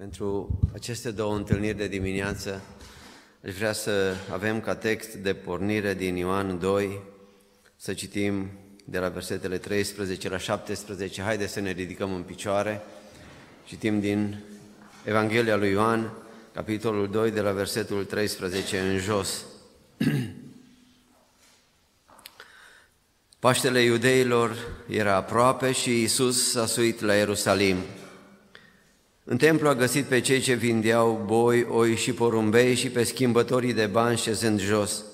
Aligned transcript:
Pentru 0.00 0.58
aceste 0.74 1.10
două 1.10 1.36
întâlniri 1.36 1.76
de 1.76 1.88
dimineață, 1.88 2.62
aș 3.44 3.54
vrea 3.54 3.72
să 3.72 4.14
avem 4.32 4.60
ca 4.60 4.74
text 4.74 5.14
de 5.14 5.34
pornire 5.34 5.94
din 5.94 6.16
Ioan 6.16 6.58
2, 6.58 7.00
să 7.76 7.94
citim 7.94 8.50
de 8.84 8.98
la 8.98 9.08
versetele 9.08 9.58
13 9.58 10.28
la 10.28 10.38
17. 10.38 11.22
Haideți 11.22 11.52
să 11.52 11.60
ne 11.60 11.70
ridicăm 11.70 12.14
în 12.14 12.22
picioare. 12.22 12.80
Citim 13.64 14.00
din 14.00 14.42
Evanghelia 15.04 15.56
lui 15.56 15.70
Ioan, 15.70 16.12
capitolul 16.52 17.10
2, 17.10 17.30
de 17.30 17.40
la 17.40 17.52
versetul 17.52 18.04
13 18.04 18.78
în 18.78 18.98
jos. 18.98 19.44
Paștele 23.38 23.82
iudeilor 23.82 24.56
era 24.88 25.14
aproape 25.14 25.72
și 25.72 25.90
Iisus 25.90 26.50
s-a 26.50 26.66
suit 26.66 27.00
la 27.00 27.14
Ierusalim. 27.14 27.76
În 29.30 29.36
templu 29.36 29.68
a 29.68 29.74
găsit 29.74 30.04
pe 30.04 30.20
cei 30.20 30.40
ce 30.40 30.54
vindeau 30.54 31.22
boi, 31.26 31.66
oi 31.68 31.96
și 31.96 32.12
porumbei 32.12 32.74
și 32.74 32.88
pe 32.88 33.02
schimbătorii 33.02 33.72
de 33.72 33.86
bani 33.86 34.16
șezând 34.16 34.60
jos. 34.60 35.04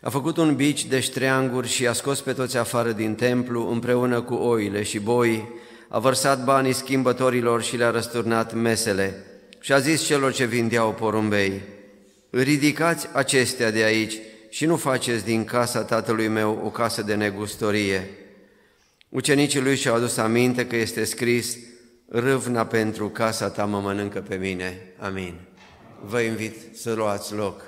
A 0.00 0.10
făcut 0.10 0.36
un 0.36 0.54
bici 0.54 0.86
de 0.86 1.00
ștreanguri 1.00 1.68
și 1.68 1.86
a 1.86 1.92
scos 1.92 2.20
pe 2.20 2.32
toți 2.32 2.56
afară 2.56 2.92
din 2.92 3.14
templu 3.14 3.70
împreună 3.70 4.20
cu 4.20 4.34
oile 4.34 4.82
și 4.82 4.98
boi, 4.98 5.48
a 5.88 5.98
vărsat 5.98 6.44
banii 6.44 6.72
schimbătorilor 6.72 7.62
și 7.62 7.76
le-a 7.76 7.90
răsturnat 7.90 8.54
mesele 8.54 9.24
și 9.60 9.72
a 9.72 9.78
zis 9.78 10.02
celor 10.02 10.32
ce 10.32 10.44
vindeau 10.44 10.92
porumbei, 10.92 11.60
ridicați 12.30 13.08
acestea 13.12 13.70
de 13.70 13.82
aici 13.82 14.14
și 14.50 14.66
nu 14.66 14.76
faceți 14.76 15.24
din 15.24 15.44
casa 15.44 15.82
tatălui 15.82 16.28
meu 16.28 16.62
o 16.64 16.70
casă 16.70 17.02
de 17.02 17.14
negustorie. 17.14 18.10
Ucenicii 19.08 19.60
lui 19.60 19.76
și-au 19.76 19.94
adus 19.94 20.16
aminte 20.16 20.66
că 20.66 20.76
este 20.76 21.04
scris, 21.04 21.56
râvna 22.12 22.66
pentru 22.66 23.08
casa 23.08 23.50
ta 23.50 23.64
mă 23.64 23.80
mănâncă 23.80 24.20
pe 24.20 24.36
mine. 24.36 24.94
Amin. 24.98 25.40
Vă 26.02 26.20
invit 26.20 26.56
să 26.76 26.92
luați 26.92 27.34
loc. 27.34 27.62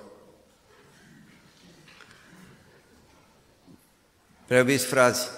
Preobiți 4.47 4.85
frați, 4.85 5.29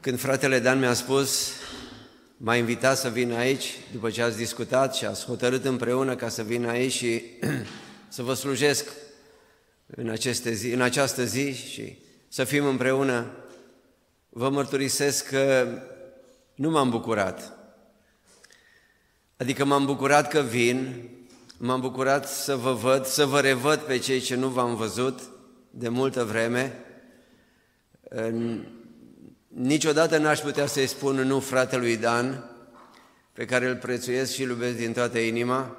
când 0.00 0.18
fratele 0.18 0.58
Dan 0.58 0.78
mi-a 0.78 0.92
spus, 0.92 1.52
m-a 2.36 2.56
invitat 2.56 2.98
să 2.98 3.08
vin 3.08 3.32
aici, 3.32 3.78
după 3.92 4.10
ce 4.10 4.22
ați 4.22 4.36
discutat 4.36 4.94
și 4.94 5.04
ați 5.04 5.24
hotărât 5.24 5.64
împreună 5.64 6.16
ca 6.16 6.28
să 6.28 6.42
vin 6.42 6.66
aici 6.66 6.92
și 6.92 7.22
să 8.08 8.22
vă 8.22 8.34
slujesc 8.34 8.88
în, 9.86 10.08
aceste 10.08 10.52
zi, 10.52 10.72
în 10.72 10.80
această 10.80 11.24
zi 11.24 11.52
și 11.52 11.98
să 12.28 12.44
fim 12.44 12.66
împreună, 12.66 13.30
vă 14.28 14.50
mărturisesc 14.50 15.28
că 15.28 15.68
nu 16.60 16.70
m-am 16.70 16.90
bucurat. 16.90 17.58
Adică 19.36 19.64
m-am 19.64 19.84
bucurat 19.84 20.28
că 20.28 20.40
vin, 20.40 21.08
m-am 21.58 21.80
bucurat 21.80 22.28
să 22.28 22.56
vă 22.56 22.72
văd, 22.72 23.04
să 23.04 23.26
vă 23.26 23.40
revăd 23.40 23.78
pe 23.78 23.98
cei 23.98 24.20
ce 24.20 24.34
nu 24.34 24.48
v-am 24.48 24.74
văzut 24.74 25.20
de 25.70 25.88
multă 25.88 26.24
vreme. 26.24 26.84
Niciodată 29.48 30.18
n-aș 30.18 30.40
putea 30.40 30.66
să-i 30.66 30.86
spun 30.86 31.16
nu 31.16 31.40
fratelui 31.40 31.96
Dan, 31.96 32.50
pe 33.32 33.44
care 33.44 33.66
îl 33.66 33.76
prețuiesc 33.76 34.32
și 34.32 34.42
îl 34.42 34.48
iubesc 34.48 34.76
din 34.76 34.92
toată 34.92 35.18
inima, 35.18 35.76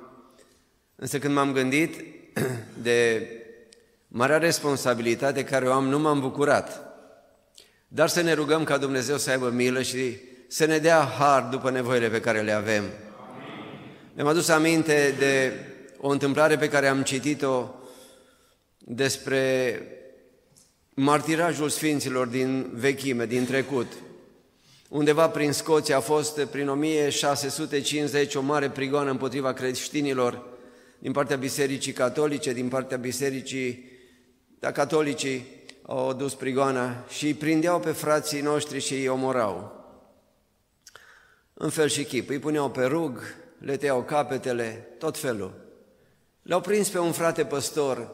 însă 0.96 1.20
când 1.20 1.34
m-am 1.34 1.54
gândit 1.54 2.06
de 2.88 3.28
marea 4.08 4.38
responsabilitate 4.38 5.44
care 5.44 5.68
o 5.68 5.74
am, 5.74 5.88
nu 5.88 6.00
m-am 6.00 6.20
bucurat. 6.20 6.82
Dar 7.88 8.08
să 8.08 8.22
ne 8.22 8.34
rugăm 8.34 8.64
ca 8.64 8.78
Dumnezeu 8.78 9.18
să 9.18 9.30
aibă 9.30 9.50
milă 9.50 9.82
și 9.82 10.30
să 10.54 10.66
ne 10.66 10.78
dea 10.78 11.00
har 11.00 11.42
după 11.42 11.70
nevoile 11.70 12.10
pe 12.10 12.20
care 12.20 12.42
le 12.42 12.52
avem. 12.52 12.84
Mi-am 14.14 14.28
adus 14.28 14.48
aminte 14.48 15.16
de 15.18 15.54
o 15.98 16.10
întâmplare 16.10 16.58
pe 16.58 16.70
care 16.70 16.88
am 16.88 17.02
citit-o 17.02 17.70
despre 18.78 19.76
martirajul 20.94 21.70
sfinților 21.70 22.28
din 22.28 22.70
vechime, 22.74 23.26
din 23.26 23.46
trecut. 23.46 23.92
Undeva 24.90 25.30
prin 25.30 25.52
Scoția 25.52 25.98
a 25.98 26.00
fost 26.00 26.40
prin 26.40 26.70
1650 26.70 28.36
o 28.36 28.42
mare 28.42 28.70
prigoană 28.70 29.10
împotriva 29.10 29.54
creștinilor 29.54 30.44
din 31.00 31.12
partea 31.12 31.38
Bisericii 31.38 31.94
Catolice, 31.94 32.54
din 32.54 32.68
partea 32.68 32.98
Bisericii 32.98 33.90
dar 34.60 34.72
catolicii 34.72 35.46
au 35.82 36.14
dus 36.14 36.34
prigoana 36.34 37.06
și 37.10 37.26
îi 37.26 37.34
prindeau 37.34 37.80
pe 37.80 37.92
frații 37.92 38.42
noștri 38.42 38.80
și 38.80 38.94
îi 38.94 39.08
omorau. 39.08 39.81
În 41.64 41.70
fel 41.70 41.88
și 41.88 42.04
chip, 42.04 42.30
îi 42.30 42.40
puneau 42.40 42.70
pe 42.70 42.84
rug, 42.84 43.20
le 43.58 43.78
tăiau 43.78 44.04
capetele, 44.04 44.88
tot 44.98 45.18
felul. 45.18 45.54
Le-au 46.42 46.62
prins 46.62 46.90
pe 46.90 47.00
un 47.00 47.12
frate 47.12 47.46
păstor 47.46 48.12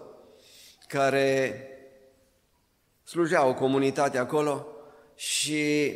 care 0.88 1.62
slujea 3.04 3.46
o 3.46 3.54
comunitate 3.54 4.18
acolo 4.18 4.68
și 5.16 5.94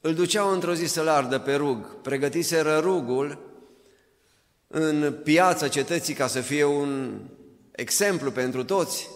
îl 0.00 0.14
duceau 0.14 0.52
într-o 0.52 0.74
zi 0.74 0.86
să-l 0.86 1.08
ardă 1.08 1.38
pe 1.38 1.54
rug. 1.54 2.00
Pregătiseră 2.00 2.78
rugul 2.78 3.38
în 4.66 5.20
piața 5.24 5.68
cetății 5.68 6.14
ca 6.14 6.26
să 6.26 6.40
fie 6.40 6.64
un 6.64 7.20
exemplu 7.72 8.30
pentru 8.30 8.64
toți 8.64 9.08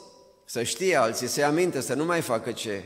să 0.45 0.63
știe 0.63 0.97
alții, 0.97 1.27
să-i 1.27 1.45
aminte, 1.45 1.81
să 1.81 1.95
nu 1.95 2.05
mai 2.05 2.21
facă 2.21 2.53
ce, 2.53 2.85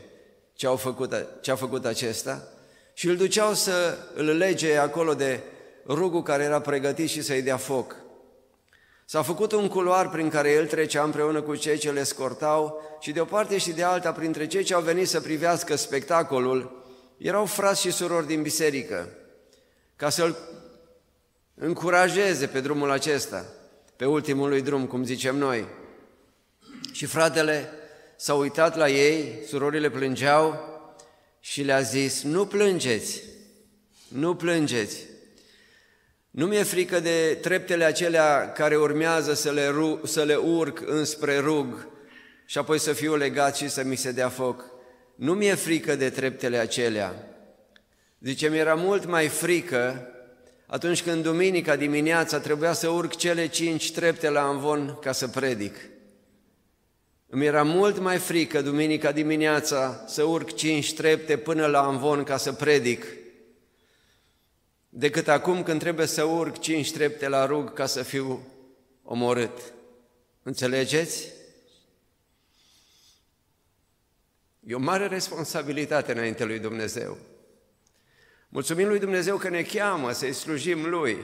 ce, 0.55 0.67
au 0.67 0.77
făcut, 0.77 1.27
ce 1.41 1.51
a 1.51 1.57
făcut 1.57 1.85
acesta 1.85 2.49
și 3.01 3.09
îl 3.09 3.17
duceau 3.17 3.55
să 3.55 3.99
îl 4.15 4.25
lege 4.25 4.77
acolo 4.77 5.15
de 5.15 5.41
rugul 5.87 6.23
care 6.23 6.43
era 6.43 6.61
pregătit 6.61 7.09
și 7.09 7.23
să-i 7.23 7.43
dea 7.43 7.57
foc. 7.57 7.97
S-a 9.05 9.23
făcut 9.23 9.53
un 9.53 9.69
culoar 9.69 10.09
prin 10.09 10.29
care 10.29 10.51
el 10.51 10.67
trecea 10.67 11.03
împreună 11.03 11.43
cu 11.43 11.55
cei 11.55 11.79
ce 11.79 11.91
le 11.91 12.03
scortau 12.03 12.83
și 13.01 13.13
de 13.13 13.21
o 13.21 13.25
parte 13.25 13.59
și 13.59 13.73
de 13.73 13.83
alta, 13.83 14.13
printre 14.13 14.47
cei 14.47 14.63
ce 14.63 14.75
au 14.75 14.81
venit 14.81 15.09
să 15.09 15.21
privească 15.21 15.77
spectacolul, 15.77 16.85
erau 17.17 17.45
frați 17.45 17.81
și 17.81 17.91
surori 17.91 18.27
din 18.27 18.43
biserică, 18.43 19.09
ca 19.97 20.09
să-l 20.09 20.37
încurajeze 21.55 22.47
pe 22.47 22.61
drumul 22.61 22.91
acesta, 22.91 23.45
pe 23.97 24.05
ultimul 24.05 24.49
lui 24.49 24.63
drum, 24.63 24.87
cum 24.87 25.05
zicem 25.05 25.37
noi. 25.37 25.67
Și 26.93 27.07
fratele 27.07 27.71
s-a 28.17 28.35
uitat 28.35 28.77
la 28.77 28.89
ei, 28.89 29.43
surorile 29.47 29.91
plângeau 29.91 30.70
și 31.41 31.63
le-a 31.63 31.81
zis, 31.81 32.23
nu 32.23 32.47
plângeți, 32.47 33.23
nu 34.09 34.35
plângeți. 34.35 35.09
Nu 36.31 36.47
mi-e 36.47 36.63
frică 36.63 37.01
de 37.01 37.39
treptele 37.41 37.85
acelea 37.85 38.53
care 38.53 38.77
urmează 38.77 39.35
să 39.35 39.51
le, 39.51 39.69
ru- 39.69 40.01
să 40.05 40.23
le 40.23 40.35
urc 40.35 40.83
înspre 40.87 41.39
rug 41.39 41.89
și 42.47 42.59
apoi 42.59 42.79
să 42.79 42.93
fiu 42.93 43.17
legat 43.17 43.57
și 43.57 43.69
să 43.69 43.83
mi 43.83 43.97
se 43.97 44.13
dea 44.13 44.29
foc. 44.29 44.65
Nu 45.15 45.35
mi-e 45.35 45.55
frică 45.55 45.97
de 45.97 46.11
treptele 46.11 46.57
acelea. 46.57 47.15
Zice, 48.21 48.49
mi-era 48.49 48.75
mult 48.75 49.05
mai 49.05 49.29
frică 49.29 50.11
atunci 50.67 51.03
când 51.03 51.23
duminica 51.23 51.77
dimineața 51.77 52.39
trebuia 52.39 52.73
să 52.73 52.89
urc 52.89 53.17
cele 53.17 53.47
cinci 53.47 53.93
trepte 53.93 54.29
la 54.29 54.43
Anvon 54.43 54.99
ca 55.01 55.13
să 55.13 55.29
predic. 55.29 55.77
Îmi 57.33 57.47
era 57.47 57.63
mult 57.63 57.99
mai 57.99 58.19
frică 58.19 58.63
duminica 58.63 59.13
dimineața 59.13 60.05
să 60.07 60.23
urc 60.23 60.55
cinci 60.55 60.95
trepte 60.95 61.37
până 61.37 61.67
la 61.67 61.83
Anvon 61.83 62.23
ca 62.25 62.37
să 62.37 62.53
predic, 62.53 63.07
decât 64.89 65.29
acum 65.29 65.63
când 65.63 65.81
trebuie 65.81 66.07
să 66.07 66.23
urc 66.23 66.59
cinci 66.59 66.93
trepte 66.93 67.29
la 67.29 67.47
rug 67.47 67.73
ca 67.73 67.87
să 67.87 68.03
fiu 68.03 68.47
omorât. 69.03 69.73
Înțelegeți? 70.43 71.29
E 74.67 74.75
o 74.75 74.79
mare 74.79 75.07
responsabilitate 75.07 76.13
înainte 76.13 76.45
lui 76.45 76.59
Dumnezeu. 76.59 77.19
Mulțumim 78.49 78.89
lui 78.89 78.99
Dumnezeu 78.99 79.37
că 79.37 79.49
ne 79.49 79.63
cheamă 79.63 80.13
să-i 80.13 80.33
slujim 80.33 80.89
lui. 80.89 81.19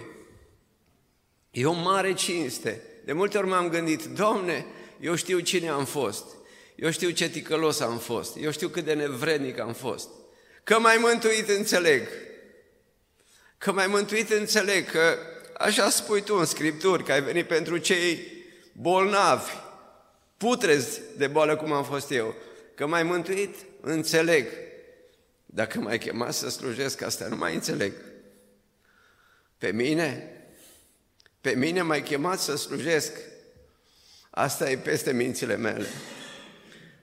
E 1.50 1.66
o 1.66 1.72
mare 1.72 2.14
cinste. 2.14 2.82
De 3.04 3.12
multe 3.12 3.38
ori 3.38 3.48
m-am 3.48 3.68
gândit, 3.68 4.04
Domne, 4.04 4.66
eu 5.00 5.14
știu 5.14 5.38
cine 5.38 5.68
am 5.68 5.84
fost, 5.84 6.24
eu 6.74 6.90
știu 6.90 7.10
ce 7.10 7.28
ticălos 7.28 7.80
am 7.80 7.98
fost, 7.98 8.36
eu 8.40 8.50
știu 8.50 8.68
cât 8.68 8.84
de 8.84 8.94
nevrednic 8.94 9.58
am 9.58 9.72
fost. 9.72 10.08
Că 10.64 10.78
mai 10.78 10.96
mântuit 11.00 11.48
înțeleg, 11.48 12.08
că 13.58 13.72
mai 13.72 13.86
mântuit 13.86 14.30
înțeleg 14.30 14.90
că 14.90 15.18
așa 15.58 15.90
spui 15.90 16.22
tu 16.22 16.34
în 16.34 16.44
Scripturi, 16.44 17.04
că 17.04 17.12
ai 17.12 17.22
venit 17.22 17.46
pentru 17.46 17.76
cei 17.76 18.32
bolnavi, 18.72 19.50
putrezi 20.36 21.00
de 21.16 21.26
boală 21.26 21.56
cum 21.56 21.72
am 21.72 21.84
fost 21.84 22.10
eu, 22.10 22.34
că 22.74 22.86
mai 22.86 23.02
mântuit 23.02 23.54
înțeleg. 23.80 24.46
Dacă 25.46 25.80
m-ai 25.80 25.98
chemat 25.98 26.34
să 26.34 26.48
slujesc 26.48 27.02
asta, 27.02 27.26
nu 27.26 27.36
mai 27.36 27.54
înțeleg. 27.54 27.92
Pe 29.58 29.72
mine? 29.72 30.30
Pe 31.40 31.50
mine 31.50 31.82
m-ai 31.82 32.02
chemat 32.02 32.40
să 32.40 32.56
slujesc 32.56 33.12
Asta 34.38 34.70
e 34.70 34.76
peste 34.76 35.12
mințile 35.12 35.56
mele. 35.56 35.86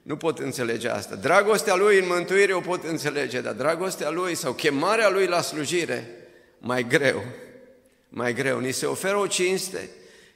Nu 0.02 0.16
pot 0.16 0.38
înțelege 0.38 0.88
asta. 0.88 1.14
Dragostea 1.14 1.74
lui 1.74 1.98
în 1.98 2.06
mântuire 2.06 2.52
o 2.52 2.60
pot 2.60 2.84
înțelege, 2.84 3.40
dar 3.40 3.52
dragostea 3.52 4.10
lui 4.10 4.34
sau 4.34 4.52
chemarea 4.52 5.08
lui 5.08 5.26
la 5.26 5.40
slujire, 5.40 6.10
mai 6.58 6.86
greu. 6.86 7.24
mai 8.08 8.34
greu, 8.34 8.58
ni 8.58 8.72
se 8.72 8.86
oferă 8.86 9.16
o 9.16 9.26
cinste, 9.26 9.88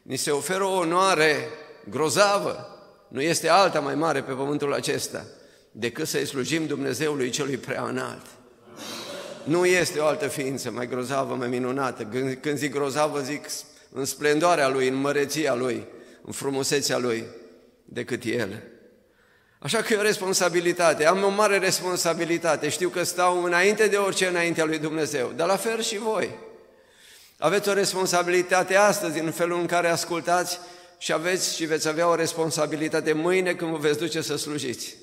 ni 0.02 0.16
se 0.16 0.30
oferă 0.30 0.64
o 0.64 0.76
onoare 0.76 1.48
grozavă, 1.90 2.78
nu 3.08 3.20
este 3.20 3.48
alta 3.48 3.80
mai 3.80 3.94
mare 3.94 4.22
pe 4.22 4.32
pământul 4.32 4.72
acesta 4.72 5.24
decât 5.70 6.06
să-i 6.06 6.26
slujim 6.26 6.66
Dumnezeului 6.66 7.30
celui 7.30 7.56
prea 7.56 7.82
înalt. 7.82 8.26
Nu 9.44 9.66
este 9.66 9.98
o 9.98 10.06
altă 10.06 10.28
ființă 10.28 10.70
mai 10.70 10.88
grozavă, 10.88 11.34
mai 11.34 11.48
minunată. 11.48 12.08
Când 12.40 12.56
zic 12.58 12.72
grozavă, 12.72 13.20
zic 13.20 13.46
în 13.92 14.04
splendoarea 14.04 14.68
Lui, 14.68 14.88
în 14.88 14.94
măreția 14.94 15.54
Lui, 15.54 15.86
în 16.28 16.34
frumusețea 16.34 16.98
Lui, 16.98 17.24
decât 17.84 18.24
El. 18.24 18.62
Așa 19.58 19.82
că 19.82 19.92
e 19.92 19.96
o 19.96 20.02
responsabilitate, 20.02 21.06
am 21.06 21.22
o 21.22 21.28
mare 21.28 21.58
responsabilitate, 21.58 22.68
știu 22.68 22.88
că 22.88 23.02
stau 23.02 23.44
înainte 23.44 23.86
de 23.86 23.96
orice 23.96 24.26
înaintea 24.26 24.64
lui 24.64 24.78
Dumnezeu, 24.78 25.32
dar 25.36 25.46
la 25.46 25.56
fel 25.56 25.82
și 25.82 25.98
voi. 25.98 26.38
Aveți 27.38 27.68
o 27.68 27.72
responsabilitate 27.72 28.76
astăzi 28.76 29.18
în 29.18 29.30
felul 29.30 29.60
în 29.60 29.66
care 29.66 29.88
ascultați 29.88 30.58
și 30.98 31.12
aveți 31.12 31.54
și 31.54 31.64
veți 31.64 31.88
avea 31.88 32.08
o 32.08 32.14
responsabilitate 32.14 33.12
mâine 33.12 33.54
când 33.54 33.70
vă 33.70 33.76
veți 33.76 33.98
duce 33.98 34.20
să 34.20 34.36
slujiți. 34.36 34.96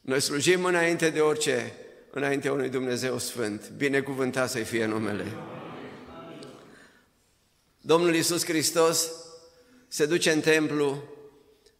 Noi 0.00 0.20
slujim 0.20 0.64
înainte 0.64 1.10
de 1.10 1.20
orice, 1.20 1.72
înainte 2.10 2.48
unui 2.48 2.68
Dumnezeu 2.68 3.18
Sfânt. 3.18 3.70
Binecuvântat 3.76 4.50
să-i 4.50 4.64
fie 4.64 4.86
numele. 4.86 5.26
Domnul 7.80 8.14
Iisus 8.14 8.44
Hristos 8.44 9.19
se 9.92 10.06
duce 10.06 10.30
în 10.30 10.40
templu, 10.40 11.02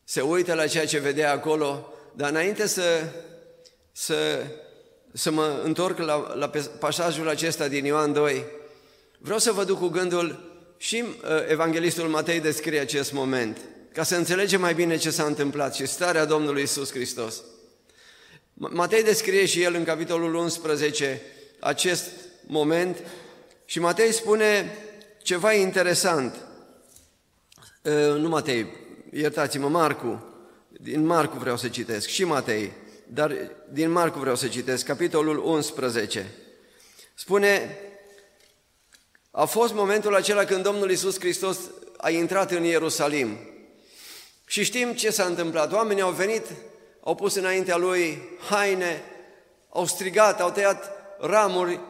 se 0.05 0.21
uită 0.21 0.55
la 0.55 0.67
ceea 0.67 0.87
ce 0.87 0.99
vedea 0.99 1.33
acolo, 1.33 1.93
dar 2.13 2.31
înainte 2.31 2.67
să, 2.67 3.03
să, 3.93 4.45
să 5.13 5.31
mă 5.31 5.61
întorc 5.65 5.99
la, 5.99 6.35
la 6.35 6.51
pasajul 6.79 7.29
acesta 7.29 7.69
din 7.69 7.85
Ioan 7.85 8.13
2, 8.13 8.45
vreau 9.19 9.39
să 9.39 9.53
vă 9.53 9.65
duc 9.65 9.79
cu 9.79 9.89
gândul 9.89 10.55
și 10.77 11.05
uh, 11.07 11.29
Evanghelistul 11.49 12.09
Matei 12.09 12.41
descrie 12.41 12.81
acest 12.81 13.13
moment, 13.13 13.59
ca 13.93 14.03
să 14.03 14.17
înțelegem 14.17 14.61
mai 14.61 14.75
bine 14.75 14.97
ce 14.97 15.11
s-a 15.11 15.25
întâmplat 15.25 15.75
și 15.75 15.87
starea 15.87 16.25
Domnului 16.25 16.63
Isus 16.63 16.91
Hristos. 16.91 17.43
Matei 18.55 19.03
descrie 19.03 19.47
și 19.47 19.63
el 19.63 19.75
în 19.75 19.85
capitolul 19.85 20.35
11 20.35 21.23
acest 21.61 22.11
moment 22.47 23.03
și 23.65 23.81
Matei 23.81 24.13
spune 24.13 24.79
ceva 25.23 25.53
interesant. 25.53 26.50
Uh, 27.83 27.93
nu 28.17 28.29
Matei, 28.29 28.67
iertați-mă, 29.13 29.69
Marcu, 29.69 30.25
din 30.69 31.05
Marcu 31.07 31.39
vreau 31.39 31.57
să 31.57 31.69
citesc, 31.69 32.09
și 32.09 32.25
Matei, 32.25 32.73
dar 33.07 33.51
din 33.73 33.91
Marcu 33.91 34.19
vreau 34.19 34.37
să 34.37 34.49
citesc, 34.49 34.85
capitolul 34.85 35.39
11. 35.39 36.27
Spune, 37.15 37.79
a 39.31 39.45
fost 39.45 39.73
momentul 39.73 40.15
acela 40.15 40.45
când 40.45 40.63
Domnul 40.63 40.91
Isus 40.91 41.19
Hristos 41.19 41.59
a 41.97 42.11
intrat 42.11 42.51
în 42.51 42.65
Ierusalim. 42.65 43.39
Și 44.47 44.65
știm 44.65 44.93
ce 44.93 45.11
s-a 45.11 45.25
întâmplat. 45.25 45.73
Oamenii 45.73 46.03
au 46.03 46.13
venit, 46.13 46.47
au 47.01 47.15
pus 47.15 47.35
înaintea 47.35 47.77
lui 47.77 48.23
haine, 48.51 49.03
au 49.69 49.87
strigat, 49.87 50.41
au 50.41 50.51
tăiat 50.51 50.91
ramuri 51.21 51.81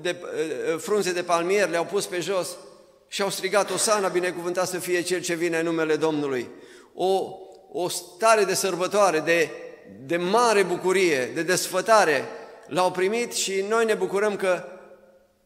de 0.00 0.08
eh, 0.08 0.78
frunze 0.78 1.12
de 1.12 1.22
palmier, 1.22 1.68
le-au 1.68 1.84
pus 1.84 2.06
pe 2.06 2.20
jos 2.20 2.56
și 3.12 3.22
au 3.22 3.30
strigat, 3.30 3.70
Osana, 3.70 4.08
binecuvântat 4.08 4.68
să 4.68 4.78
fie 4.78 5.00
Cel 5.00 5.20
ce 5.20 5.34
vine 5.34 5.58
în 5.58 5.64
numele 5.64 5.96
Domnului. 5.96 6.50
O, 6.94 7.28
o 7.72 7.88
stare 7.88 8.44
de 8.44 8.54
sărbătoare, 8.54 9.20
de, 9.20 9.50
de 10.06 10.16
mare 10.16 10.62
bucurie, 10.62 11.30
de 11.34 11.42
desfătare, 11.42 12.24
l-au 12.66 12.90
primit 12.90 13.32
și 13.32 13.64
noi 13.68 13.84
ne 13.84 13.94
bucurăm 13.94 14.36
că 14.36 14.64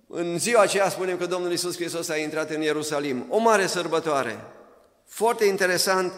în 0.08 0.38
ziua 0.38 0.62
aceea 0.62 0.88
spunem 0.88 1.16
că 1.16 1.26
Domnul 1.26 1.52
Isus 1.52 1.76
Hristos 1.76 2.08
a 2.08 2.16
intrat 2.16 2.50
în 2.50 2.62
Ierusalim. 2.62 3.26
O 3.28 3.38
mare 3.38 3.66
sărbătoare. 3.66 4.44
Foarte 5.06 5.44
interesant, 5.44 6.12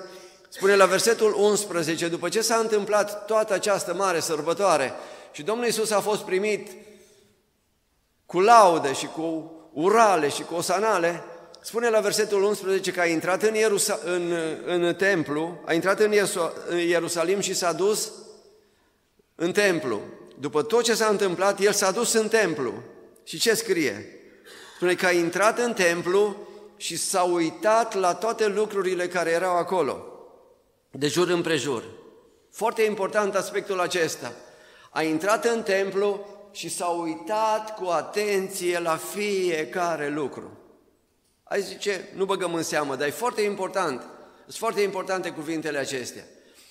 spune 0.49 0.77
la 0.77 0.87
versetul 0.87 1.35
11, 1.39 2.09
după 2.09 2.29
ce 2.29 2.41
s-a 2.41 2.57
întâmplat 2.57 3.25
toată 3.25 3.53
această 3.53 3.95
mare 3.95 4.21
sărbătoare 4.21 4.93
și 5.33 5.43
Domnul 5.43 5.67
Isus 5.67 5.91
a 5.91 6.01
fost 6.01 6.23
primit 6.23 6.71
cu 8.27 8.41
laude 8.41 8.93
și 8.93 9.07
cu 9.07 9.51
urale 9.73 10.29
și 10.29 10.43
cu 10.43 10.55
osanale, 10.55 11.25
spune 11.67 11.89
la 11.89 12.01
versetul 12.01 12.43
11 12.43 12.93
că 12.93 13.01
a 13.01 13.07
intrat 13.07 13.43
în, 13.43 13.55
Ierusa- 13.55 14.01
în, 14.05 14.33
în 14.67 14.95
templu, 14.95 15.61
a 15.65 15.73
intrat 15.73 16.01
în, 16.01 16.13
în 16.69 16.79
Ierusalim 16.79 17.41
și 17.41 17.55
s-a 17.55 17.73
dus 17.73 18.13
în 19.35 19.53
templu. 19.53 20.01
După 20.39 20.63
tot 20.63 20.83
ce 20.83 20.95
s-a 20.95 21.07
întâmplat, 21.07 21.61
el 21.61 21.73
s-a 21.73 21.91
dus 21.91 22.13
în 22.13 22.29
templu. 22.29 22.73
Și 23.25 23.39
ce 23.39 23.55
scrie? 23.55 24.07
Spune 24.77 24.95
că 24.95 25.07
a 25.07 25.11
intrat 25.11 25.59
în 25.59 25.73
templu 25.73 26.37
și 26.77 26.97
s-a 26.97 27.23
uitat 27.23 27.95
la 27.95 28.15
toate 28.15 28.47
lucrurile 28.47 29.09
care 29.09 29.31
erau 29.31 29.57
acolo, 29.57 30.05
de 30.91 31.07
jur 31.07 31.29
împrejur. 31.29 31.85
Foarte 32.51 32.83
important 32.83 33.35
aspectul 33.35 33.81
acesta. 33.81 34.33
A 34.91 35.03
intrat 35.03 35.45
în 35.45 35.63
templu 35.63 36.27
și 36.53 36.69
s-a 36.69 36.87
uitat 36.87 37.75
cu 37.75 37.89
atenție 37.89 38.79
la 38.79 38.97
fiecare 38.97 40.09
lucru. 40.09 40.61
Ai 41.49 41.63
zice, 41.63 42.09
nu 42.15 42.25
băgăm 42.25 42.55
în 42.55 42.63
seamă, 42.63 42.97
dar 42.97 43.07
e 43.07 43.11
foarte 43.11 43.41
important. 43.41 44.01
Sunt 44.43 44.57
foarte 44.57 44.81
importante 44.81 45.31
cuvintele 45.31 45.79
acestea. 45.79 46.25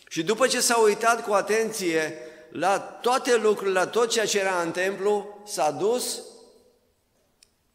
Și 0.10 0.24
după 0.24 0.48
ce 0.48 0.60
s-a 0.60 0.78
uitat 0.78 1.26
cu 1.26 1.34
atenție 1.34 2.18
la 2.50 2.80
toate 2.80 3.36
lucrurile, 3.36 3.80
la 3.80 3.88
tot 3.88 4.10
ceea 4.10 4.26
ce 4.26 4.40
era 4.40 4.62
în 4.62 4.72
templu, 4.72 5.44
s-a 5.46 5.72
dus 5.72 6.22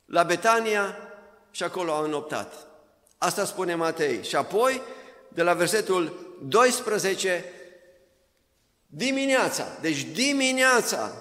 la 0.05 0.23
Betania 0.23 0.97
și 1.51 1.63
acolo 1.63 1.93
au 1.93 2.05
înoptat. 2.05 2.67
Asta 3.19 3.45
spune 3.45 3.75
Matei. 3.75 4.23
Și 4.23 4.37
apoi, 4.37 4.83
de 5.29 5.43
la 5.43 5.55
versetul 5.55 6.35
12, 6.43 7.45
dimineața, 8.87 9.67
deci 9.81 10.03
dimineața, 10.03 11.13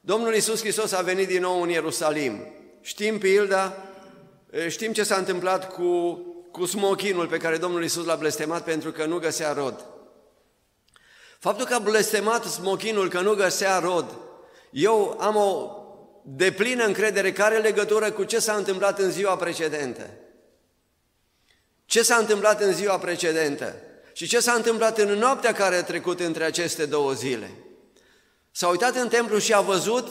Domnul 0.00 0.34
Iisus 0.34 0.60
Hristos 0.60 0.92
a 0.92 1.02
venit 1.02 1.28
din 1.28 1.40
nou 1.40 1.62
în 1.62 1.68
Ierusalim. 1.68 2.46
Știm 2.80 3.18
pilda, 3.18 3.76
știm 4.68 4.92
ce 4.92 5.02
s-a 5.02 5.16
întâmplat 5.16 5.72
cu, 5.72 6.20
cu 6.50 6.66
smochinul 6.66 7.26
pe 7.26 7.36
care 7.36 7.56
Domnul 7.56 7.82
Iisus 7.82 8.04
l-a 8.04 8.14
blestemat 8.14 8.64
pentru 8.64 8.92
că 8.92 9.04
nu 9.04 9.18
găsea 9.18 9.52
rod. 9.52 9.84
Faptul 11.38 11.66
că 11.66 11.74
a 11.74 11.78
blestemat 11.78 12.44
smochinul 12.44 13.08
că 13.08 13.20
nu 13.20 13.34
găsea 13.34 13.78
rod, 13.78 14.18
eu 14.70 15.16
am 15.20 15.36
o 15.36 15.78
de 16.24 16.52
plină 16.52 16.84
încredere 16.84 17.32
care 17.32 17.58
legătură 17.58 18.10
cu 18.10 18.24
ce 18.24 18.38
s-a 18.38 18.54
întâmplat 18.54 18.98
în 18.98 19.10
ziua 19.10 19.36
precedentă. 19.36 20.10
Ce 21.86 22.02
s-a 22.02 22.16
întâmplat 22.16 22.60
în 22.60 22.72
ziua 22.72 22.98
precedentă 22.98 23.76
și 24.12 24.26
ce 24.26 24.40
s-a 24.40 24.52
întâmplat 24.52 24.98
în 24.98 25.08
noaptea 25.08 25.52
care 25.52 25.76
a 25.76 25.84
trecut 25.84 26.20
între 26.20 26.44
aceste 26.44 26.86
două 26.86 27.12
zile. 27.12 27.50
S-a 28.50 28.68
uitat 28.68 28.94
în 28.94 29.08
templu 29.08 29.38
și 29.38 29.54
a 29.54 29.60
văzut 29.60 30.08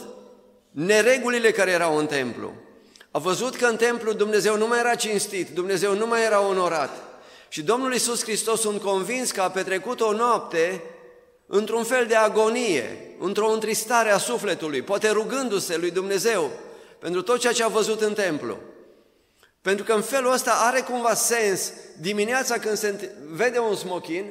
neregulile 0.72 1.51
care 1.51 1.72
erau 1.72 1.98
în 1.98 2.06
templu. 2.06 2.53
A 3.15 3.20
văzut 3.20 3.55
că 3.55 3.65
în 3.65 3.75
templu 3.75 4.13
Dumnezeu 4.13 4.58
nu 4.58 4.67
mai 4.67 4.79
era 4.79 4.96
cinstit, 4.96 5.50
Dumnezeu 5.50 5.96
nu 5.96 6.08
mai 6.08 6.24
era 6.24 6.48
onorat. 6.48 6.89
Și 7.50 7.62
Domnul 7.62 7.93
Iisus 7.93 8.24
Hristos 8.24 8.60
sunt 8.60 8.82
convins 8.82 9.32
că 9.32 9.41
a 9.41 9.51
petrecut 9.51 10.01
o 10.01 10.12
noapte 10.12 10.84
într-un 11.46 11.84
fel 11.84 12.05
de 12.05 12.15
agonie, 12.15 13.15
într-o 13.20 13.51
întristare 13.51 14.10
a 14.10 14.17
sufletului, 14.17 14.82
poate 14.82 15.10
rugându-se 15.10 15.77
lui 15.77 15.91
Dumnezeu 15.91 16.51
pentru 17.00 17.22
tot 17.22 17.39
ceea 17.39 17.53
ce 17.53 17.63
a 17.63 17.67
văzut 17.67 18.01
în 18.01 18.13
templu. 18.13 18.58
Pentru 19.62 19.86
că 19.86 19.93
în 19.93 20.01
felul 20.01 20.34
ăsta 20.34 20.51
are 20.51 20.82
cumva 20.82 21.13
sens 21.13 21.72
dimineața 22.00 22.58
când 22.58 22.77
se 22.77 23.12
vede 23.32 23.60
un 23.60 23.75
smochin 23.75 24.25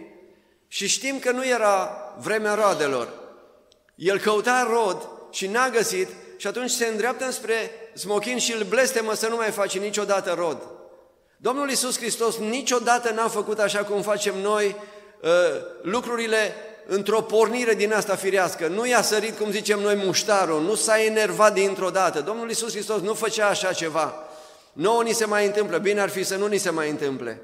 și 0.69 0.89
știm 0.89 1.19
că 1.19 1.31
nu 1.31 1.47
era 1.47 1.91
vremea 2.21 2.55
roadelor. 2.55 3.09
El 3.95 4.19
căuta 4.19 4.69
rod 4.71 5.09
și 5.31 5.47
n-a 5.47 5.69
găsit 5.69 6.09
și 6.43 6.49
atunci 6.49 6.71
se 6.71 6.87
îndreaptă 6.87 7.31
spre 7.31 7.71
smochin 7.95 8.39
și 8.39 8.53
îl 8.53 8.65
blestemă 8.69 9.15
să 9.15 9.29
nu 9.29 9.37
mai 9.37 9.51
faci 9.51 9.79
niciodată 9.79 10.35
rod. 10.39 10.59
Domnul 11.37 11.69
Iisus 11.69 11.97
Hristos 11.97 12.37
niciodată 12.37 13.13
n-a 13.13 13.29
făcut 13.29 13.59
așa 13.59 13.79
cum 13.79 14.03
facem 14.03 14.39
noi 14.39 14.77
uh, 15.21 15.29
lucrurile 15.83 16.55
într-o 16.87 17.21
pornire 17.21 17.75
din 17.75 17.93
asta 17.93 18.17
firească, 18.17 18.67
nu 18.67 18.87
i-a 18.87 19.03
sărit, 19.03 19.39
cum 19.39 19.51
zicem 19.51 19.81
noi, 19.81 19.95
muștarul, 19.95 20.63
nu 20.63 20.75
s-a 20.75 21.03
enervat 21.03 21.53
dintr-o 21.53 21.91
dată. 21.91 22.21
Domnul 22.21 22.49
Iisus 22.49 22.73
Hristos 22.73 23.01
nu 23.01 23.15
făcea 23.15 23.47
așa 23.47 23.73
ceva. 23.73 24.15
Nouă 24.73 25.03
ni 25.03 25.13
se 25.13 25.25
mai 25.25 25.47
întâmplă, 25.47 25.79
bine 25.79 26.01
ar 26.01 26.09
fi 26.09 26.25
să 26.25 26.37
nu 26.37 26.47
ni 26.47 26.59
se 26.59 26.71
mai 26.71 26.91
întâmple. 26.91 27.43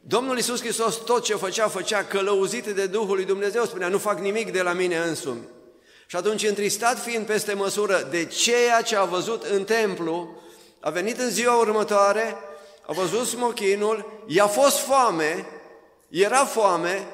Domnul 0.00 0.36
Iisus 0.36 0.60
Hristos 0.60 0.96
tot 0.96 1.24
ce 1.24 1.34
făcea, 1.34 1.68
făcea 1.68 2.04
călăuzit 2.04 2.66
de 2.66 2.86
Duhul 2.86 3.14
lui 3.14 3.24
Dumnezeu, 3.24 3.64
spunea, 3.64 3.88
nu 3.88 3.98
fac 3.98 4.18
nimic 4.18 4.52
de 4.52 4.62
la 4.62 4.72
mine 4.72 4.96
însumi. 4.96 5.48
Și 6.06 6.16
atunci, 6.16 6.48
întristat 6.48 7.02
fiind 7.02 7.26
peste 7.26 7.52
măsură 7.52 8.06
de 8.10 8.24
ceea 8.24 8.82
ce 8.82 8.96
a 8.96 9.04
văzut 9.04 9.42
în 9.42 9.64
templu, 9.64 10.42
a 10.80 10.90
venit 10.90 11.18
în 11.18 11.30
ziua 11.30 11.58
următoare, 11.58 12.36
a 12.86 12.92
văzut 12.92 13.26
smochinul, 13.26 14.24
i-a 14.26 14.46
fost 14.46 14.78
foame, 14.78 15.46
era 16.08 16.44
foame, 16.44 17.06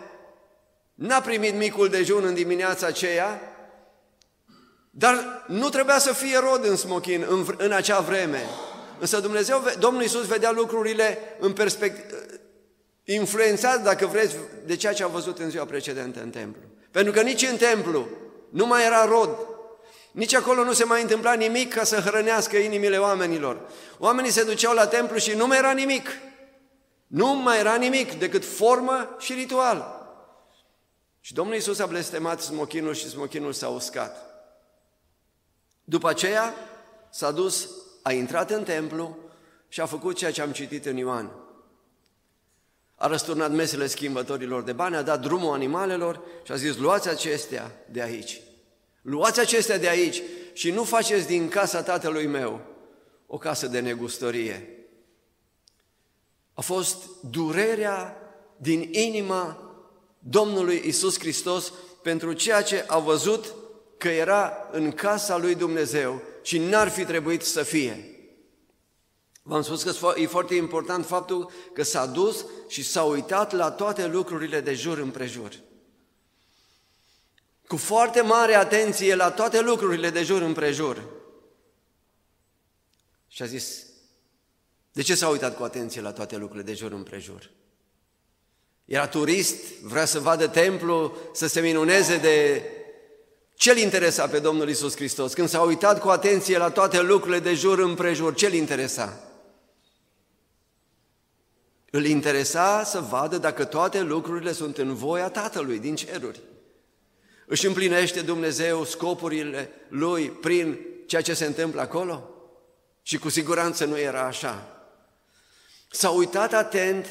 N-a 1.00 1.20
primit 1.20 1.54
micul 1.54 1.88
dejun 1.88 2.24
în 2.24 2.34
dimineața 2.34 2.86
aceea, 2.86 3.40
dar 4.90 5.44
nu 5.46 5.68
trebuia 5.68 5.98
să 5.98 6.12
fie 6.12 6.38
rod 6.38 6.64
în 6.64 6.76
smochin 6.76 7.26
în, 7.28 7.46
în 7.56 7.72
acea 7.72 8.00
vreme. 8.00 8.44
Însă 8.98 9.20
Dumnezeu, 9.20 9.64
Domnul 9.78 10.02
Iisus 10.02 10.26
vedea 10.26 10.50
lucrurile 10.50 11.18
în 11.38 11.52
perspectivă, 11.52 12.18
influențat, 13.04 13.82
dacă 13.82 14.06
vreți, 14.06 14.36
de 14.66 14.76
ceea 14.76 14.92
ce 14.92 15.04
a 15.04 15.06
văzut 15.06 15.38
în 15.38 15.50
ziua 15.50 15.64
precedentă 15.64 16.20
în 16.22 16.30
templu. 16.30 16.62
Pentru 16.90 17.12
că 17.12 17.20
nici 17.20 17.46
în 17.50 17.56
templu 17.56 18.08
nu 18.50 18.66
mai 18.66 18.84
era 18.84 19.04
rod, 19.04 19.36
nici 20.10 20.34
acolo 20.34 20.64
nu 20.64 20.72
se 20.72 20.84
mai 20.84 21.02
întâmpla 21.02 21.32
nimic 21.32 21.74
ca 21.74 21.84
să 21.84 22.00
hrănească 22.00 22.56
inimile 22.56 22.98
oamenilor. 22.98 23.60
Oamenii 23.98 24.30
se 24.30 24.44
duceau 24.44 24.74
la 24.74 24.86
templu 24.86 25.18
și 25.18 25.34
nu 25.34 25.46
mai 25.46 25.58
era 25.58 25.72
nimic. 25.72 26.08
Nu 27.06 27.34
mai 27.34 27.58
era 27.58 27.74
nimic 27.74 28.12
decât 28.12 28.44
formă 28.44 29.16
și 29.18 29.32
ritual. 29.32 29.98
Și 31.20 31.34
Domnul 31.34 31.54
Iisus 31.54 31.78
a 31.78 31.86
blestemat 31.86 32.40
smochinul 32.40 32.94
și 32.94 33.08
smochinul 33.08 33.52
s-a 33.52 33.68
uscat. 33.68 34.16
După 35.84 36.08
aceea 36.08 36.54
s-a 37.10 37.30
dus, 37.30 37.68
a 38.02 38.12
intrat 38.12 38.50
în 38.50 38.64
templu 38.64 39.16
și 39.68 39.80
a 39.80 39.86
făcut 39.86 40.16
ceea 40.16 40.32
ce 40.32 40.42
am 40.42 40.52
citit 40.52 40.86
în 40.86 40.96
Ioan. 40.96 41.30
A 43.00 43.06
răsturnat 43.06 43.52
mesele 43.52 43.86
schimbătorilor 43.86 44.62
de 44.62 44.72
bani, 44.72 44.96
a 44.96 45.02
dat 45.02 45.20
drumul 45.20 45.52
animalelor 45.52 46.20
și 46.42 46.52
a 46.52 46.56
zis, 46.56 46.76
luați 46.76 47.08
acestea 47.08 47.72
de 47.90 48.02
aici. 48.02 48.40
Luați 49.02 49.40
acestea 49.40 49.78
de 49.78 49.88
aici 49.88 50.22
și 50.52 50.70
nu 50.70 50.84
faceți 50.84 51.26
din 51.26 51.48
casa 51.48 51.82
tatălui 51.82 52.26
meu 52.26 52.60
o 53.26 53.38
casă 53.38 53.66
de 53.66 53.80
negustorie. 53.80 54.68
A 56.54 56.60
fost 56.60 56.96
durerea 57.30 58.16
din 58.56 58.88
inima 58.92 59.72
Domnului 60.18 60.82
Isus 60.86 61.18
Hristos 61.18 61.72
pentru 62.02 62.32
ceea 62.32 62.62
ce 62.62 62.84
a 62.86 62.98
văzut 62.98 63.54
că 63.98 64.08
era 64.08 64.68
în 64.70 64.92
casa 64.92 65.36
lui 65.36 65.54
Dumnezeu 65.54 66.22
și 66.42 66.58
n-ar 66.58 66.88
fi 66.88 67.04
trebuit 67.04 67.42
să 67.42 67.62
fie. 67.62 68.09
V-am 69.50 69.62
spus 69.62 69.82
că 69.82 70.12
e 70.16 70.26
foarte 70.26 70.54
important 70.54 71.06
faptul 71.06 71.50
că 71.72 71.82
s-a 71.82 72.06
dus 72.06 72.44
și 72.68 72.82
s-a 72.82 73.02
uitat 73.02 73.52
la 73.52 73.70
toate 73.70 74.06
lucrurile 74.06 74.60
de 74.60 74.74
jur 74.74 74.98
împrejur. 74.98 75.52
Cu 77.66 77.76
foarte 77.76 78.20
mare 78.20 78.54
atenție 78.54 79.14
la 79.14 79.30
toate 79.30 79.60
lucrurile 79.60 80.10
de 80.10 80.22
jur 80.22 80.42
împrejur. 80.42 81.04
Și 83.28 83.42
a 83.42 83.46
zis, 83.46 83.86
de 84.92 85.02
ce 85.02 85.14
s-a 85.14 85.28
uitat 85.28 85.56
cu 85.56 85.62
atenție 85.62 86.00
la 86.00 86.12
toate 86.12 86.36
lucrurile 86.36 86.64
de 86.64 86.74
jur 86.74 86.92
împrejur? 86.92 87.50
Era 88.84 89.08
turist, 89.08 89.80
vrea 89.82 90.04
să 90.04 90.20
vadă 90.20 90.46
templu, 90.46 91.16
să 91.32 91.46
se 91.46 91.60
minuneze 91.60 92.16
de 92.16 92.62
ce-l 93.54 93.76
interesa 93.76 94.28
pe 94.28 94.38
Domnul 94.38 94.68
Isus 94.68 94.94
Hristos? 94.94 95.32
Când 95.32 95.48
s-a 95.48 95.60
uitat 95.60 96.00
cu 96.00 96.08
atenție 96.08 96.58
la 96.58 96.70
toate 96.70 97.00
lucrurile 97.00 97.38
de 97.40 97.54
jur 97.54 97.78
împrejur, 97.78 98.34
ce-l 98.34 98.52
interesa? 98.52 99.24
Îl 101.90 102.04
interesa 102.04 102.84
să 102.84 103.00
vadă 103.00 103.38
dacă 103.38 103.64
toate 103.64 104.00
lucrurile 104.00 104.52
sunt 104.52 104.78
în 104.78 104.94
voia 104.94 105.28
Tatălui 105.28 105.78
din 105.78 105.94
ceruri. 105.94 106.40
Își 107.46 107.66
împlinește 107.66 108.20
Dumnezeu 108.20 108.84
scopurile 108.84 109.70
Lui 109.88 110.30
prin 110.30 110.78
ceea 111.06 111.22
ce 111.22 111.34
se 111.34 111.44
întâmplă 111.44 111.80
acolo? 111.80 112.30
Și 113.02 113.18
cu 113.18 113.28
siguranță 113.28 113.84
nu 113.84 113.98
era 113.98 114.26
așa. 114.26 114.84
S-a 115.90 116.10
uitat 116.10 116.52
atent 116.52 117.06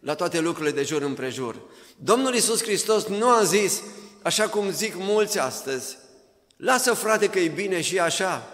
la 0.00 0.14
toate 0.14 0.40
lucrurile 0.40 0.74
de 0.74 0.82
jur 0.82 1.02
împrejur. 1.02 1.56
Domnul 1.96 2.34
Isus 2.34 2.62
Hristos 2.62 3.06
nu 3.06 3.28
a 3.28 3.42
zis, 3.42 3.82
așa 4.22 4.48
cum 4.48 4.70
zic 4.70 4.94
mulți 4.96 5.38
astăzi, 5.38 5.98
lasă 6.56 6.94
frate 6.94 7.28
că 7.28 7.38
e 7.38 7.48
bine 7.48 7.80
și 7.80 8.00
așa. 8.00 8.48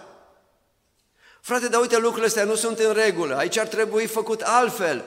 Frate, 1.41 1.67
dar 1.67 1.81
uite, 1.81 1.97
lucrurile 1.97 2.25
astea 2.25 2.43
nu 2.43 2.55
sunt 2.55 2.79
în 2.79 2.93
regulă, 2.93 3.35
aici 3.35 3.57
ar 3.57 3.67
trebui 3.67 4.05
făcut 4.05 4.41
altfel. 4.41 5.03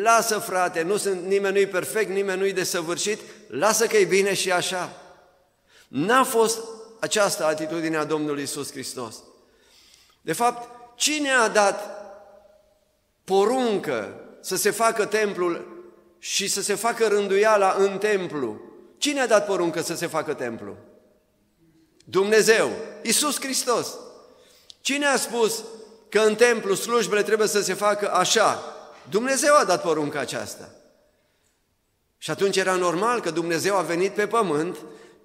Lasă 0.00 0.38
frate, 0.38 0.82
nu 0.82 0.96
sunt, 0.96 1.24
nimeni 1.24 1.54
nu-i 1.54 1.66
perfect, 1.66 2.10
nimeni 2.10 2.38
nu-i 2.38 2.52
desăvârșit, 2.52 3.20
lasă 3.46 3.86
că 3.86 3.96
e 3.96 4.04
bine 4.04 4.34
și 4.34 4.52
așa. 4.52 4.92
N-a 5.88 6.24
fost 6.24 6.58
această 7.00 7.44
atitudine 7.44 7.96
a 7.96 8.04
Domnului 8.04 8.42
Isus 8.42 8.70
Hristos. 8.70 9.16
De 10.20 10.32
fapt, 10.32 10.68
cine 10.94 11.30
a 11.30 11.48
dat 11.48 11.90
poruncă 13.24 14.20
să 14.40 14.56
se 14.56 14.70
facă 14.70 15.04
templul 15.04 15.84
și 16.18 16.48
să 16.48 16.62
se 16.62 16.74
facă 16.74 17.06
rânduiala 17.06 17.74
în 17.78 17.98
templu. 17.98 18.60
Cine 18.98 19.20
a 19.20 19.26
dat 19.26 19.46
poruncă 19.46 19.82
să 19.82 19.94
se 19.94 20.06
facă 20.06 20.34
templu? 20.34 20.76
Dumnezeu, 22.04 22.70
Isus 23.02 23.40
Hristos. 23.40 23.98
Cine 24.80 25.06
a 25.06 25.16
spus 25.16 25.64
că 26.08 26.20
în 26.20 26.34
templu 26.34 26.74
slujbele 26.74 27.22
trebuie 27.22 27.48
să 27.48 27.62
se 27.62 27.74
facă 27.74 28.12
așa? 28.12 28.76
Dumnezeu 29.10 29.54
a 29.56 29.64
dat 29.64 29.82
porunca 29.82 30.20
aceasta. 30.20 30.70
Și 32.18 32.30
atunci 32.30 32.56
era 32.56 32.74
normal 32.74 33.20
că 33.20 33.30
Dumnezeu 33.30 33.76
a 33.76 33.80
venit 33.80 34.12
pe 34.12 34.26
pământ 34.26 34.76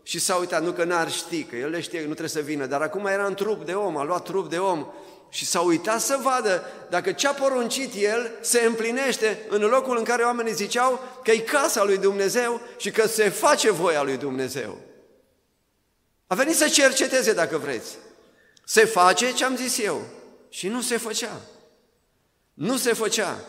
și 0.03 0.19
s-a 0.19 0.35
uitat, 0.35 0.63
nu 0.63 0.71
că 0.71 0.83
n-ar 0.83 1.11
ști, 1.11 1.43
că 1.43 1.55
El 1.55 1.69
le 1.69 1.81
știe 1.81 1.99
că 1.99 2.07
nu 2.07 2.13
trebuie 2.13 2.43
să 2.43 2.49
vină, 2.49 2.65
dar 2.65 2.81
acum 2.81 3.05
era 3.05 3.25
în 3.25 3.33
trup 3.33 3.65
de 3.65 3.73
om, 3.73 3.97
a 3.97 4.03
luat 4.03 4.23
trup 4.23 4.49
de 4.49 4.57
om 4.57 4.87
și 5.29 5.45
s-a 5.45 5.59
uitat 5.59 6.01
să 6.01 6.19
vadă 6.21 6.63
dacă 6.89 7.11
ce 7.11 7.27
a 7.27 7.33
poruncit 7.33 7.93
el 7.95 8.31
se 8.41 8.59
împlinește 8.59 9.45
în 9.49 9.61
locul 9.61 9.97
în 9.97 10.03
care 10.03 10.23
oamenii 10.23 10.53
ziceau 10.53 10.99
că 11.23 11.31
e 11.31 11.37
casa 11.37 11.83
lui 11.83 11.97
Dumnezeu 11.97 12.61
și 12.77 12.91
că 12.91 13.07
se 13.07 13.29
face 13.29 13.71
voia 13.71 14.03
lui 14.03 14.17
Dumnezeu. 14.17 14.77
A 16.27 16.35
venit 16.35 16.55
să 16.55 16.67
cerceteze 16.67 17.33
dacă 17.33 17.57
vreți. 17.57 17.97
Se 18.63 18.85
face 18.85 19.33
ce 19.33 19.45
am 19.45 19.55
zis 19.55 19.77
eu. 19.77 20.01
Și 20.49 20.67
nu 20.67 20.81
se 20.81 20.97
făcea. 20.97 21.41
Nu 22.53 22.77
se 22.77 22.93
făcea. 22.93 23.39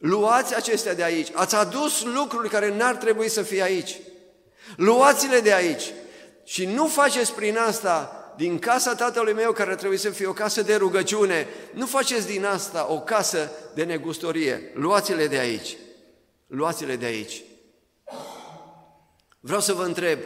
Luați 0.00 0.54
acestea 0.54 0.94
de 0.94 1.02
aici. 1.02 1.28
Ați 1.32 1.54
adus 1.54 2.02
lucruri 2.02 2.48
care 2.48 2.76
n-ar 2.76 2.96
trebui 2.96 3.28
să 3.28 3.42
fie 3.42 3.62
aici. 3.62 3.98
Luați-le 4.76 5.40
de 5.40 5.52
aici. 5.52 5.92
Și 6.44 6.66
nu 6.66 6.86
faceți 6.86 7.32
prin 7.32 7.56
asta 7.56 8.14
din 8.36 8.58
casa 8.58 8.94
tatălui 8.94 9.32
meu, 9.32 9.52
care 9.52 9.74
trebuie 9.74 9.98
să 9.98 10.10
fie 10.10 10.26
o 10.26 10.32
casă 10.32 10.62
de 10.62 10.74
rugăciune, 10.74 11.46
nu 11.74 11.86
faceți 11.86 12.26
din 12.26 12.44
asta 12.44 12.92
o 12.92 13.00
casă 13.00 13.50
de 13.74 13.84
negustorie. 13.84 14.70
Luați-le 14.74 15.26
de 15.26 15.38
aici. 15.38 15.76
Luați-le 16.46 16.96
de 16.96 17.04
aici. 17.04 17.42
Vreau 19.40 19.60
să 19.60 19.72
vă 19.72 19.84
întreb, 19.84 20.18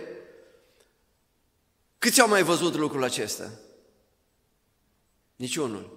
câți 1.99 2.21
au 2.21 2.29
mai 2.29 2.43
văzut 2.43 2.75
lucrul 2.75 3.05
acesta? 3.05 3.51
Niciunul. 5.37 5.94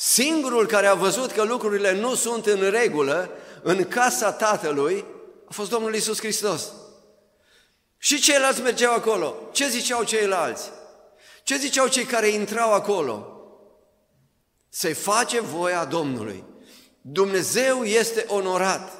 Singurul 0.00 0.66
care 0.66 0.86
a 0.86 0.94
văzut 0.94 1.32
că 1.32 1.42
lucrurile 1.42 1.92
nu 1.92 2.14
sunt 2.14 2.46
în 2.46 2.70
regulă 2.70 3.30
în 3.62 3.84
casa 3.84 4.32
Tatălui 4.32 5.04
a 5.48 5.52
fost 5.52 5.70
Domnul 5.70 5.94
Isus 5.94 6.18
Hristos. 6.18 6.72
Și 7.96 8.20
ceilalți 8.20 8.60
mergeau 8.60 8.94
acolo. 8.94 9.48
Ce 9.52 9.68
ziceau 9.68 10.04
ceilalți? 10.04 10.70
Ce 11.42 11.56
ziceau 11.56 11.88
cei 11.88 12.04
care 12.04 12.28
intrau 12.28 12.72
acolo? 12.72 13.42
Se 14.68 14.92
face 14.92 15.40
voia 15.40 15.84
Domnului. 15.84 16.44
Dumnezeu 17.00 17.84
este 17.84 18.24
onorat. 18.28 18.92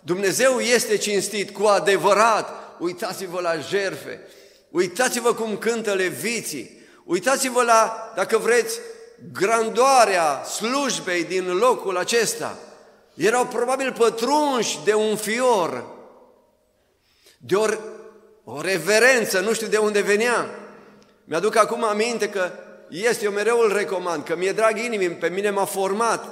Dumnezeu 0.00 0.60
este 0.60 0.96
cinstit 0.96 1.50
cu 1.50 1.64
adevărat. 1.64 2.76
Uitați-vă 2.78 3.40
la 3.40 3.56
jerfe. 3.56 4.20
Uitați-vă 4.70 5.34
cum 5.34 5.56
cântă 5.56 5.94
leviții. 5.94 6.80
Uitați-vă 7.04 7.62
la, 7.62 8.12
dacă 8.14 8.38
vreți, 8.38 8.80
grandoarea 9.32 10.44
slujbei 10.44 11.24
din 11.24 11.56
locul 11.56 11.96
acesta. 11.96 12.58
Erau 13.14 13.46
probabil 13.46 13.92
pătrunși 13.92 14.78
de 14.84 14.94
un 14.94 15.16
fior, 15.16 15.84
de 17.38 17.54
o, 17.54 17.66
o 18.44 18.60
reverență, 18.60 19.40
nu 19.40 19.52
știu 19.52 19.66
de 19.66 19.76
unde 19.76 20.00
venea, 20.00 20.50
mi-aduc 21.24 21.56
acum 21.56 21.84
aminte 21.84 22.28
că 22.28 22.50
este, 22.88 23.24
eu 23.24 23.30
mereu 23.30 23.58
îl 23.58 23.72
recomand, 23.72 24.24
că 24.24 24.36
mi-e 24.36 24.52
drag 24.52 24.78
inimii, 24.78 25.10
pe 25.10 25.28
mine 25.28 25.50
m-a 25.50 25.64
format 25.64 26.24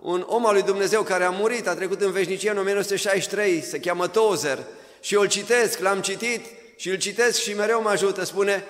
un 0.00 0.24
om 0.26 0.46
al 0.46 0.52
lui 0.52 0.62
Dumnezeu 0.62 1.02
care 1.02 1.24
a 1.24 1.30
murit, 1.30 1.68
a 1.68 1.74
trecut 1.74 2.00
în 2.00 2.10
veșnicie 2.10 2.50
în 2.50 2.58
1963, 2.58 3.62
se 3.62 3.80
cheamă 3.80 4.06
Tozer, 4.06 4.58
și 5.00 5.14
eu 5.14 5.20
îl 5.20 5.28
citesc, 5.28 5.78
l-am 5.78 6.00
citit 6.00 6.44
și 6.76 6.90
îl 6.90 6.96
citesc 6.96 7.40
și 7.40 7.54
mereu 7.54 7.82
mă 7.82 7.88
ajută, 7.88 8.24
spune, 8.24 8.64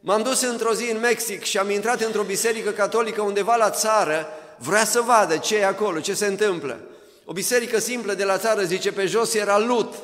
m-am 0.00 0.22
dus 0.22 0.40
într-o 0.40 0.74
zi 0.74 0.90
în 0.90 1.00
Mexic 1.00 1.42
și 1.42 1.58
am 1.58 1.70
intrat 1.70 2.00
într-o 2.00 2.22
biserică 2.22 2.70
catolică 2.70 3.22
undeva 3.22 3.56
la 3.56 3.70
țară, 3.70 4.28
vrea 4.58 4.84
să 4.84 5.00
vadă 5.00 5.36
ce 5.36 5.56
e 5.56 5.66
acolo, 5.66 6.00
ce 6.00 6.14
se 6.14 6.26
întâmplă. 6.26 6.80
O 7.24 7.32
biserică 7.32 7.78
simplă 7.78 8.14
de 8.14 8.24
la 8.24 8.38
țară, 8.38 8.62
zice, 8.62 8.92
pe 8.92 9.06
jos 9.06 9.34
era 9.34 9.58
lut, 9.58 9.94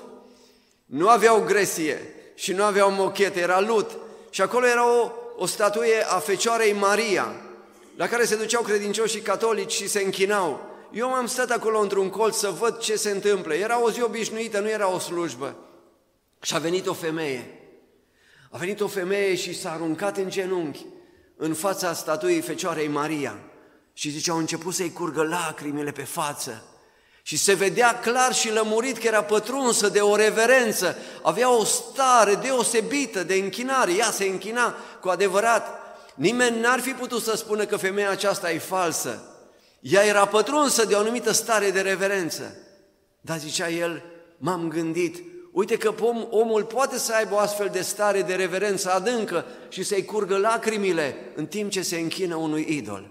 nu 0.87 1.09
aveau 1.09 1.41
gresie 1.41 2.15
și 2.35 2.53
nu 2.53 2.65
aveau 2.65 2.91
mochete, 2.91 3.41
era 3.41 3.61
lut. 3.61 3.91
Și 4.31 4.43
acolo 4.43 4.67
era 4.67 5.01
o, 5.01 5.11
o 5.37 5.47
statuie 5.47 6.03
a 6.09 6.19
Fecioarei 6.19 6.73
Maria, 6.73 7.35
la 7.97 8.09
care 8.09 8.25
se 8.25 8.37
duceau 8.37 8.63
credincioșii 8.63 9.21
catolici 9.21 9.73
și 9.73 9.89
se 9.89 10.03
închinau. 10.03 10.75
Eu 10.93 11.09
m-am 11.09 11.27
stat 11.27 11.51
acolo 11.51 11.79
într-un 11.79 12.11
colț 12.11 12.37
să 12.37 12.51
văd 12.51 12.79
ce 12.79 12.97
se 12.97 13.11
întâmplă. 13.11 13.55
Era 13.55 13.83
o 13.83 13.91
zi 13.91 14.03
obișnuită, 14.03 14.61
nu 14.61 14.69
era 14.69 14.93
o 14.93 14.99
slujbă. 14.99 15.57
Și 16.43 16.55
a 16.55 16.59
venit 16.59 16.87
o 16.87 16.93
femeie. 16.93 17.66
A 18.57 18.59
venit 18.59 18.81
o 18.81 18.87
femeie 18.87 19.35
și 19.35 19.55
s-a 19.55 19.73
aruncat 19.73 20.17
în 20.17 20.31
genunchi 20.31 20.87
în 21.37 21.55
fața 21.55 21.93
statuii 21.93 22.41
Fecioarei 22.41 22.89
Maria 22.89 23.39
Și 23.93 24.11
zice, 24.11 24.31
au 24.31 24.39
început 24.39 24.75
să-i 24.75 24.93
curgă 24.93 25.23
lacrimile 25.23 25.91
pe 25.91 26.03
față. 26.03 26.65
Și 27.23 27.37
se 27.37 27.55
vedea 27.55 27.99
clar 27.99 28.35
și 28.35 28.53
lămurit 28.53 28.99
că 28.99 29.07
era 29.07 29.23
pătrunsă 29.23 29.89
de 29.89 30.01
o 30.01 30.17
reverență, 30.17 30.97
avea 31.23 31.51
o 31.51 31.65
stare 31.65 32.35
deosebită 32.35 33.25
de 33.25 33.35
închinare, 33.35 33.93
ea 33.93 34.11
se 34.11 34.25
închina 34.25 34.75
cu 35.01 35.09
adevărat. 35.09 35.81
Nimeni 36.15 36.61
n-ar 36.61 36.81
fi 36.81 36.91
putut 36.91 37.23
să 37.23 37.37
spună 37.37 37.65
că 37.65 37.77
femeia 37.77 38.11
aceasta 38.11 38.53
e 38.53 38.59
falsă. 38.59 39.23
Ea 39.81 40.05
era 40.05 40.27
pătrunsă 40.27 40.85
de 40.85 40.95
o 40.95 40.99
anumită 40.99 41.33
stare 41.33 41.71
de 41.71 41.81
reverență. 41.81 42.57
Dar 43.21 43.39
zicea 43.39 43.69
el, 43.69 44.03
m-am 44.39 44.69
gândit, 44.69 45.23
uite 45.57 45.77
că 45.77 45.95
om, 46.01 46.27
omul 46.31 46.65
poate 46.65 46.99
să 46.99 47.15
aibă 47.15 47.35
o 47.35 47.39
astfel 47.39 47.69
de 47.69 47.81
stare 47.81 48.23
de 48.23 48.35
reverență 48.35 48.91
adâncă 48.91 49.47
și 49.69 49.83
să-i 49.83 50.05
curgă 50.05 50.37
lacrimile 50.37 51.33
în 51.35 51.47
timp 51.47 51.71
ce 51.71 51.83
se 51.83 51.97
închină 51.97 52.35
unui 52.35 52.67
idol. 52.69 53.11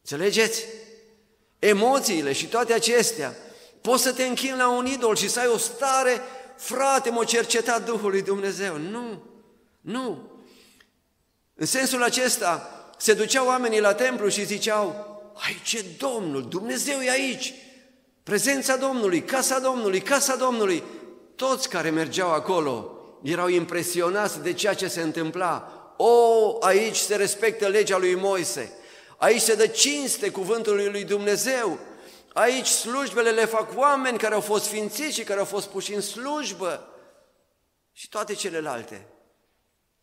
Înțelegeți? 0.00 0.64
Emoțiile 1.58 2.32
și 2.32 2.46
toate 2.46 2.72
acestea. 2.72 3.34
Poți 3.80 4.02
să 4.02 4.12
te 4.12 4.24
închini 4.24 4.56
la 4.56 4.68
un 4.68 4.86
idol 4.86 5.16
și 5.16 5.28
să 5.28 5.40
ai 5.40 5.46
o 5.46 5.56
stare, 5.56 6.20
frate, 6.56 7.10
mă 7.10 7.24
cercetat 7.24 7.84
Duhul 7.84 8.10
lui 8.10 8.22
Dumnezeu. 8.22 8.76
Nu, 8.76 9.22
nu. 9.80 10.30
În 11.54 11.66
sensul 11.66 12.02
acesta, 12.02 12.68
se 12.98 13.14
duceau 13.14 13.46
oamenii 13.46 13.80
la 13.80 13.94
templu 13.94 14.28
și 14.28 14.44
ziceau, 14.44 15.06
aici 15.34 15.72
e 15.72 15.84
Domnul, 15.98 16.48
Dumnezeu 16.48 17.00
e 17.00 17.10
aici, 17.10 17.54
prezența 18.24 18.76
Domnului, 18.76 19.22
casa 19.22 19.58
Domnului, 19.58 20.00
casa 20.00 20.36
Domnului. 20.36 20.82
Toți 21.36 21.68
care 21.68 21.90
mergeau 21.90 22.32
acolo 22.32 22.98
erau 23.22 23.48
impresionați 23.48 24.42
de 24.42 24.52
ceea 24.52 24.74
ce 24.74 24.88
se 24.88 25.00
întâmpla. 25.00 25.72
O, 25.96 26.56
aici 26.60 26.96
se 26.96 27.16
respectă 27.16 27.66
legea 27.66 27.98
lui 27.98 28.14
Moise, 28.14 28.72
aici 29.16 29.40
se 29.40 29.54
dă 29.54 29.66
cinste 29.66 30.30
cuvântului 30.30 30.90
lui 30.90 31.04
Dumnezeu, 31.04 31.78
aici 32.32 32.66
slujbele 32.66 33.30
le 33.30 33.44
fac 33.44 33.78
oameni 33.78 34.18
care 34.18 34.34
au 34.34 34.40
fost 34.40 34.64
sfințiți 34.64 35.14
și 35.14 35.24
care 35.24 35.38
au 35.38 35.44
fost 35.44 35.68
puși 35.68 35.94
în 35.94 36.00
slujbă 36.00 36.88
și 37.92 38.08
toate 38.08 38.34
celelalte. 38.34 39.06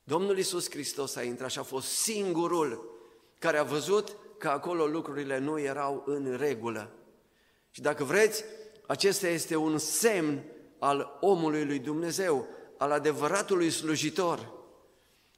Domnul 0.04 0.38
Iisus 0.38 0.70
Hristos 0.70 1.16
a 1.16 1.24
intrat 1.24 1.50
și 1.50 1.60
a 1.60 1.64
fost 1.64 1.88
singurul 1.88 3.00
care 3.40 3.58
a 3.58 3.64
văzut 3.64 4.16
că 4.38 4.48
acolo 4.48 4.86
lucrurile 4.86 5.38
nu 5.38 5.60
erau 5.60 6.04
în 6.06 6.36
regulă. 6.40 6.92
Și 7.72 7.82
dacă 7.82 8.04
vreți, 8.04 8.44
acesta 8.88 9.28
este 9.28 9.56
un 9.56 9.78
semn 9.78 10.44
al 10.80 11.18
omului 11.20 11.66
lui 11.66 11.80
Dumnezeu, 11.80 12.48
al 12.78 12.92
adevăratului 12.92 13.70
slujitor. 13.70 14.52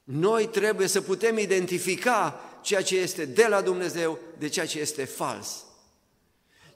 Noi 0.04 0.48
trebuie 0.48 0.86
să 0.86 1.00
putem 1.00 1.38
identifica 1.38 2.40
ceea 2.62 2.82
ce 2.82 2.98
este 2.98 3.24
de 3.24 3.46
la 3.48 3.60
Dumnezeu 3.60 4.18
de 4.38 4.48
ceea 4.48 4.66
ce 4.66 4.80
este 4.80 5.04
fals. 5.04 5.64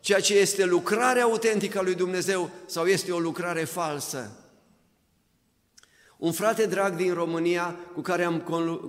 Ceea 0.01 0.21
ce 0.21 0.39
este 0.39 0.65
lucrarea 0.65 1.23
autentică 1.23 1.79
a 1.79 1.83
lui 1.83 1.95
Dumnezeu 1.95 2.51
sau 2.67 2.87
este 2.87 3.13
o 3.13 3.19
lucrare 3.19 3.65
falsă. 3.65 4.49
Un 6.17 6.33
frate 6.33 6.67
drag 6.67 6.97
din 6.97 7.15
România 7.15 7.77
cu 7.95 8.01
care 8.01 8.25
am, 8.25 8.43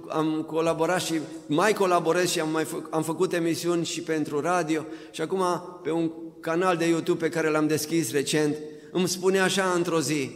am 0.10 0.44
colaborat 0.44 1.02
și 1.02 1.20
mai 1.48 1.74
colaborez 1.74 2.30
și 2.30 2.40
am, 2.40 2.50
mai 2.50 2.64
fă, 2.64 2.82
am 2.90 3.04
făcut 3.04 3.34
emisiuni 3.34 3.86
și 3.86 4.02
pentru 4.02 4.40
radio 4.40 4.86
și 5.12 5.22
acum 5.22 5.44
pe 5.84 5.92
un 5.92 6.12
canal 6.42 6.78
de 6.78 6.88
YouTube 6.88 7.28
pe 7.28 7.30
care 7.30 7.50
l-am 7.50 7.68
deschis 7.68 8.12
recent, 8.12 8.56
îmi 8.92 9.08
spune 9.08 9.40
așa 9.40 9.74
într-o 9.76 10.02
zi, 10.02 10.32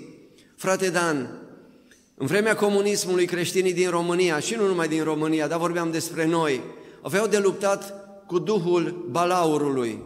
frate 0.55 0.89
Dan, 0.89 1.41
în 2.15 2.27
vremea 2.27 2.55
comunismului 2.55 3.25
creștinii 3.25 3.73
din 3.73 3.89
România 3.89 4.39
și 4.39 4.55
nu 4.55 4.67
numai 4.67 4.87
din 4.87 5.03
România, 5.03 5.47
dar 5.47 5.59
vorbeam 5.59 5.91
despre 5.91 6.25
noi, 6.25 6.61
aveau 7.01 7.27
de 7.27 7.37
luptat 7.37 7.93
cu 8.27 8.39
duhul 8.39 9.07
balaurului. 9.11 9.99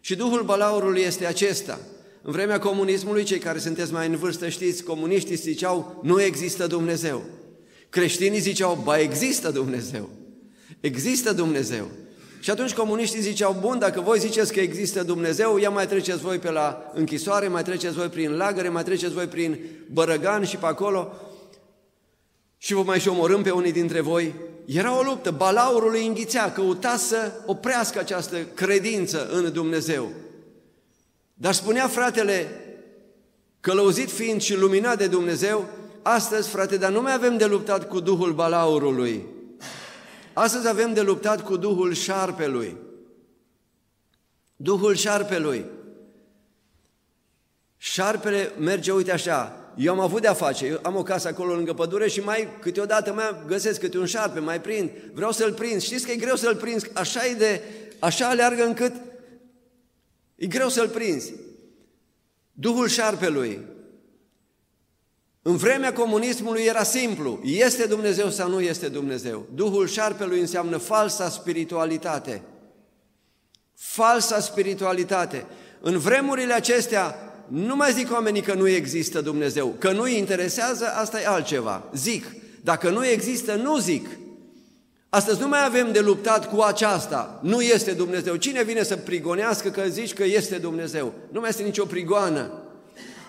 Și 0.00 0.16
duhul 0.16 0.42
balaurului 0.42 1.00
este 1.00 1.26
acesta– 1.26 1.78
în 2.22 2.32
vremea 2.32 2.58
comunismului, 2.58 3.24
cei 3.24 3.38
care 3.38 3.58
sunteți 3.58 3.92
mai 3.92 4.06
în 4.06 4.16
vârstă 4.16 4.48
știți, 4.48 4.82
comuniștii 4.82 5.36
ziceau, 5.36 6.00
nu 6.02 6.22
există 6.22 6.66
Dumnezeu. 6.66 7.22
Creștinii 7.88 8.40
ziceau, 8.40 8.80
ba 8.84 8.98
există 8.98 9.50
Dumnezeu. 9.50 10.08
Există 10.80 11.32
Dumnezeu. 11.32 11.88
Și 12.40 12.50
atunci 12.50 12.74
comuniștii 12.74 13.20
ziceau, 13.20 13.56
bun, 13.60 13.78
dacă 13.78 14.00
voi 14.00 14.18
ziceți 14.18 14.52
că 14.52 14.60
există 14.60 15.02
Dumnezeu, 15.02 15.56
ia 15.56 15.70
mai 15.70 15.86
treceți 15.86 16.20
voi 16.20 16.38
pe 16.38 16.50
la 16.50 16.90
închisoare, 16.94 17.48
mai 17.48 17.62
treceți 17.62 17.94
voi 17.94 18.08
prin 18.08 18.36
lagăre, 18.36 18.68
mai 18.68 18.82
treceți 18.82 19.14
voi 19.14 19.26
prin 19.26 19.58
bărăgan 19.90 20.44
și 20.44 20.56
pe 20.56 20.66
acolo 20.66 21.12
și 22.58 22.74
vă 22.74 22.82
mai 22.82 23.00
și 23.00 23.08
omorâm 23.08 23.42
pe 23.42 23.50
unii 23.50 23.72
dintre 23.72 24.00
voi. 24.00 24.34
Era 24.64 24.98
o 24.98 25.02
luptă, 25.02 25.30
balaurul 25.30 25.94
îi 25.94 26.06
înghițea, 26.06 26.52
căuta 26.52 26.96
să 26.96 27.32
oprească 27.46 27.98
această 27.98 28.36
credință 28.54 29.28
în 29.32 29.52
Dumnezeu. 29.52 30.10
Dar 31.34 31.52
spunea 31.54 31.88
fratele, 31.88 32.48
călăuzit 33.60 34.10
fiind 34.10 34.40
și 34.40 34.56
luminat 34.56 34.98
de 34.98 35.06
Dumnezeu, 35.06 35.68
astăzi, 36.02 36.48
frate, 36.48 36.76
dar 36.76 36.90
nu 36.90 37.02
mai 37.02 37.14
avem 37.14 37.36
de 37.36 37.44
luptat 37.44 37.88
cu 37.88 38.00
Duhul 38.00 38.32
balaurului. 38.32 39.26
Astăzi 40.40 40.68
avem 40.68 40.92
de 40.92 41.00
luptat 41.00 41.44
cu 41.44 41.56
Duhul 41.56 41.92
șarpelui. 41.92 42.76
Duhul 44.56 44.94
șarpelui. 44.94 45.64
Șarpele 47.76 48.52
merge, 48.58 48.92
uite 48.92 49.12
așa, 49.12 49.72
eu 49.76 49.92
am 49.92 50.00
avut 50.00 50.20
de-a 50.20 50.32
face, 50.32 50.66
eu 50.66 50.78
am 50.82 50.96
o 50.96 51.02
casă 51.02 51.28
acolo 51.28 51.54
lângă 51.54 51.72
pădure 51.72 52.08
și 52.08 52.20
mai 52.20 52.48
câteodată 52.60 53.12
mai 53.12 53.42
găsesc 53.46 53.80
câte 53.80 53.98
un 53.98 54.06
șarpe, 54.06 54.38
mai 54.38 54.60
prind, 54.60 54.90
vreau 55.12 55.32
să-l 55.32 55.52
prind, 55.52 55.80
știți 55.80 56.04
că 56.04 56.10
e 56.10 56.16
greu 56.16 56.36
să-l 56.36 56.56
prind, 56.56 56.90
așa 56.94 57.26
e 57.26 57.34
de, 57.34 57.62
așa 57.98 58.28
aleargă 58.28 58.64
încât 58.64 58.92
E 60.40 60.46
greu 60.46 60.68
să-l 60.68 60.88
prinzi. 60.88 61.34
Duhul 62.52 62.88
șarpelui. 62.88 63.66
În 65.42 65.56
vremea 65.56 65.92
comunismului 65.92 66.62
era 66.62 66.82
simplu. 66.82 67.40
Este 67.44 67.86
Dumnezeu 67.86 68.28
sau 68.30 68.48
nu 68.48 68.60
este 68.60 68.88
Dumnezeu? 68.88 69.46
Duhul 69.54 69.86
șarpelui 69.86 70.40
înseamnă 70.40 70.76
falsa 70.76 71.28
spiritualitate. 71.28 72.42
Falsa 73.74 74.40
spiritualitate. 74.40 75.46
În 75.80 75.98
vremurile 75.98 76.52
acestea, 76.52 77.14
nu 77.48 77.76
mai 77.76 77.92
zic 77.92 78.12
oamenii 78.12 78.42
că 78.42 78.54
nu 78.54 78.68
există 78.68 79.20
Dumnezeu. 79.20 79.74
Că 79.78 79.92
nu-i 79.92 80.18
interesează, 80.18 80.86
asta 80.86 81.20
e 81.20 81.26
altceva. 81.26 81.88
Zic. 81.94 82.26
Dacă 82.62 82.90
nu 82.90 83.06
există, 83.06 83.54
nu 83.54 83.78
zic. 83.78 84.08
Astăzi 85.08 85.40
nu 85.40 85.48
mai 85.48 85.64
avem 85.64 85.92
de 85.92 86.00
luptat 86.00 86.50
cu 86.50 86.60
aceasta. 86.60 87.40
Nu 87.42 87.60
este 87.60 87.92
Dumnezeu. 87.92 88.36
Cine 88.36 88.62
vine 88.62 88.82
să 88.82 88.96
prigonească 88.96 89.68
că 89.68 89.82
zici 89.88 90.14
că 90.14 90.24
este 90.24 90.56
Dumnezeu? 90.56 91.12
Nu 91.32 91.40
mai 91.40 91.48
este 91.48 91.62
nicio 91.62 91.84
prigoană. 91.84 92.52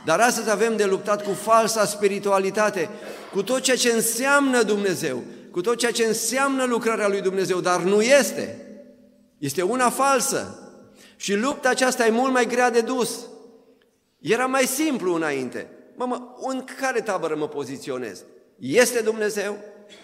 Dar 0.06 0.20
astăzi 0.20 0.50
avem 0.50 0.78
de 0.78 0.86
luptat 0.86 1.24
cu 1.24 1.32
falsa 1.32 1.86
spiritualitate, 1.86 2.90
cu 3.32 3.44
tot 3.44 3.62
ceea 3.62 3.78
ce 3.78 3.92
înseamnă 3.92 4.64
Dumnezeu, 4.64 5.24
cu 5.52 5.62
tot 5.62 5.78
ceea 5.78 5.92
ce 5.92 6.04
înseamnă 6.04 6.64
lucrarea 6.64 7.08
lui 7.08 7.22
Dumnezeu, 7.22 7.60
dar 7.60 7.82
nu 7.82 8.02
este. 8.02 8.66
Este 9.38 9.62
una 9.62 9.90
falsă. 9.90 10.56
Și 11.16 11.36
lupta 11.36 11.70
aceasta 11.70 12.06
e 12.06 12.10
mult 12.10 12.32
mai 12.32 12.46
grea 12.48 12.72
de 12.72 12.82
dus. 12.82 13.20
Era 14.20 14.46
mai 14.46 14.66
simplu 14.66 15.14
înainte. 15.14 15.68
Mă, 15.96 16.06
mă, 16.06 16.22
în 16.42 16.64
care 16.80 17.02
tabără 17.02 17.36
mă 17.36 17.48
poziționez? 17.48 18.24
Este 18.60 19.00
Dumnezeu? 19.00 19.58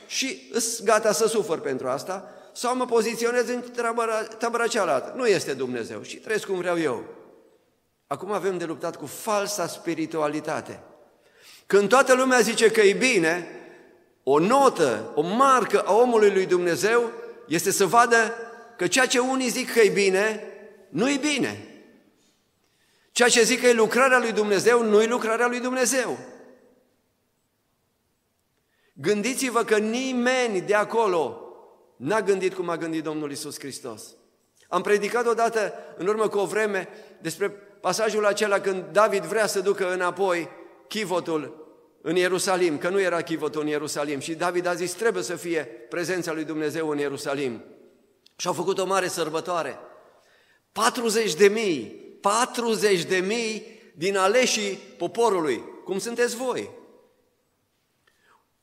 și 0.07 0.49
îs 0.51 0.83
gata 0.83 1.11
să 1.11 1.27
sufăr 1.27 1.59
pentru 1.59 1.87
asta, 1.87 2.29
sau 2.53 2.75
mă 2.75 2.85
poziționez 2.85 3.49
în 3.49 3.61
tabăra, 3.75 4.23
tabăra 4.23 4.67
cealaltă. 4.67 5.13
Nu 5.15 5.25
este 5.25 5.53
Dumnezeu 5.53 6.01
și 6.01 6.17
trăiesc 6.17 6.45
cum 6.45 6.57
vreau 6.57 6.79
eu. 6.79 7.03
Acum 8.07 8.31
avem 8.31 8.57
de 8.57 8.65
luptat 8.65 8.95
cu 8.95 9.05
falsa 9.05 9.67
spiritualitate. 9.67 10.79
Când 11.65 11.89
toată 11.89 12.13
lumea 12.13 12.39
zice 12.39 12.71
că 12.71 12.81
e 12.81 12.93
bine, 12.93 13.47
o 14.23 14.39
notă, 14.39 15.11
o 15.15 15.21
marcă 15.21 15.81
a 15.81 15.93
omului 15.93 16.33
lui 16.33 16.45
Dumnezeu 16.45 17.11
este 17.47 17.71
să 17.71 17.85
vadă 17.85 18.33
că 18.77 18.87
ceea 18.87 19.07
ce 19.07 19.19
unii 19.19 19.49
zic 19.49 19.73
că 19.73 19.79
e 19.79 19.89
bine, 19.89 20.43
nu 20.89 21.09
e 21.09 21.17
bine. 21.17 21.81
Ceea 23.11 23.29
ce 23.29 23.43
zic 23.43 23.59
că 23.59 23.67
e 23.67 23.73
lucrarea 23.73 24.19
lui 24.19 24.31
Dumnezeu, 24.31 24.83
nu 24.83 25.01
e 25.01 25.05
lucrarea 25.05 25.47
lui 25.47 25.59
Dumnezeu. 25.59 26.17
Gândiți-vă 28.93 29.63
că 29.63 29.77
nimeni 29.77 30.61
de 30.61 30.73
acolo 30.73 31.41
n-a 31.95 32.21
gândit 32.21 32.53
cum 32.53 32.69
a 32.69 32.77
gândit 32.77 33.03
Domnul 33.03 33.31
Isus 33.31 33.59
Hristos. 33.59 34.03
Am 34.67 34.81
predicat 34.81 35.25
odată, 35.25 35.73
în 35.97 36.07
urmă 36.07 36.27
cu 36.27 36.37
o 36.37 36.45
vreme, 36.45 36.87
despre 37.21 37.66
pasajul 37.81 38.25
acela 38.25 38.59
când 38.59 38.83
David 38.91 39.23
vrea 39.23 39.47
să 39.47 39.59
ducă 39.59 39.93
înapoi 39.93 40.49
chivotul 40.87 41.65
în 42.01 42.15
Ierusalim, 42.15 42.77
că 42.77 42.89
nu 42.89 42.99
era 42.99 43.21
chivotul 43.21 43.61
în 43.61 43.67
Ierusalim. 43.67 44.19
Și 44.19 44.35
David 44.35 44.65
a 44.65 44.73
zis, 44.73 44.93
trebuie 44.93 45.23
să 45.23 45.35
fie 45.35 45.63
prezența 45.89 46.33
lui 46.33 46.43
Dumnezeu 46.43 46.89
în 46.89 46.97
Ierusalim. 46.97 47.63
Și 48.35 48.47
au 48.47 48.53
făcut 48.53 48.79
o 48.79 48.85
mare 48.85 49.07
sărbătoare. 49.07 49.79
40 50.71 51.33
de 51.33 51.47
mii, 51.47 51.81
40 52.21 53.03
de 53.03 53.17
mii 53.17 53.81
din 53.95 54.17
aleșii 54.17 54.73
poporului, 54.97 55.63
cum 55.83 55.99
sunteți 55.99 56.35
voi. 56.35 56.69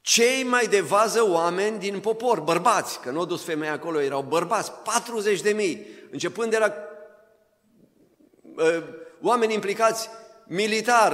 cei 0.01 0.43
mai 0.43 0.67
de 0.67 0.81
vază 0.81 1.29
oameni 1.29 1.79
din 1.79 2.01
popor, 2.01 2.41
bărbați, 2.41 3.01
că 3.01 3.11
nu 3.11 3.19
au 3.19 3.25
dus 3.25 3.43
femeia 3.43 3.73
acolo, 3.73 4.01
erau 4.01 4.23
bărbați, 4.23 4.73
40 4.73 5.41
de 5.41 5.51
mii, 5.51 5.87
începând 6.11 6.51
de 6.51 6.59
la 6.59 6.75
uh, 8.57 8.83
oameni 9.25 9.55
implicați 9.55 10.09
militar, 10.47 11.13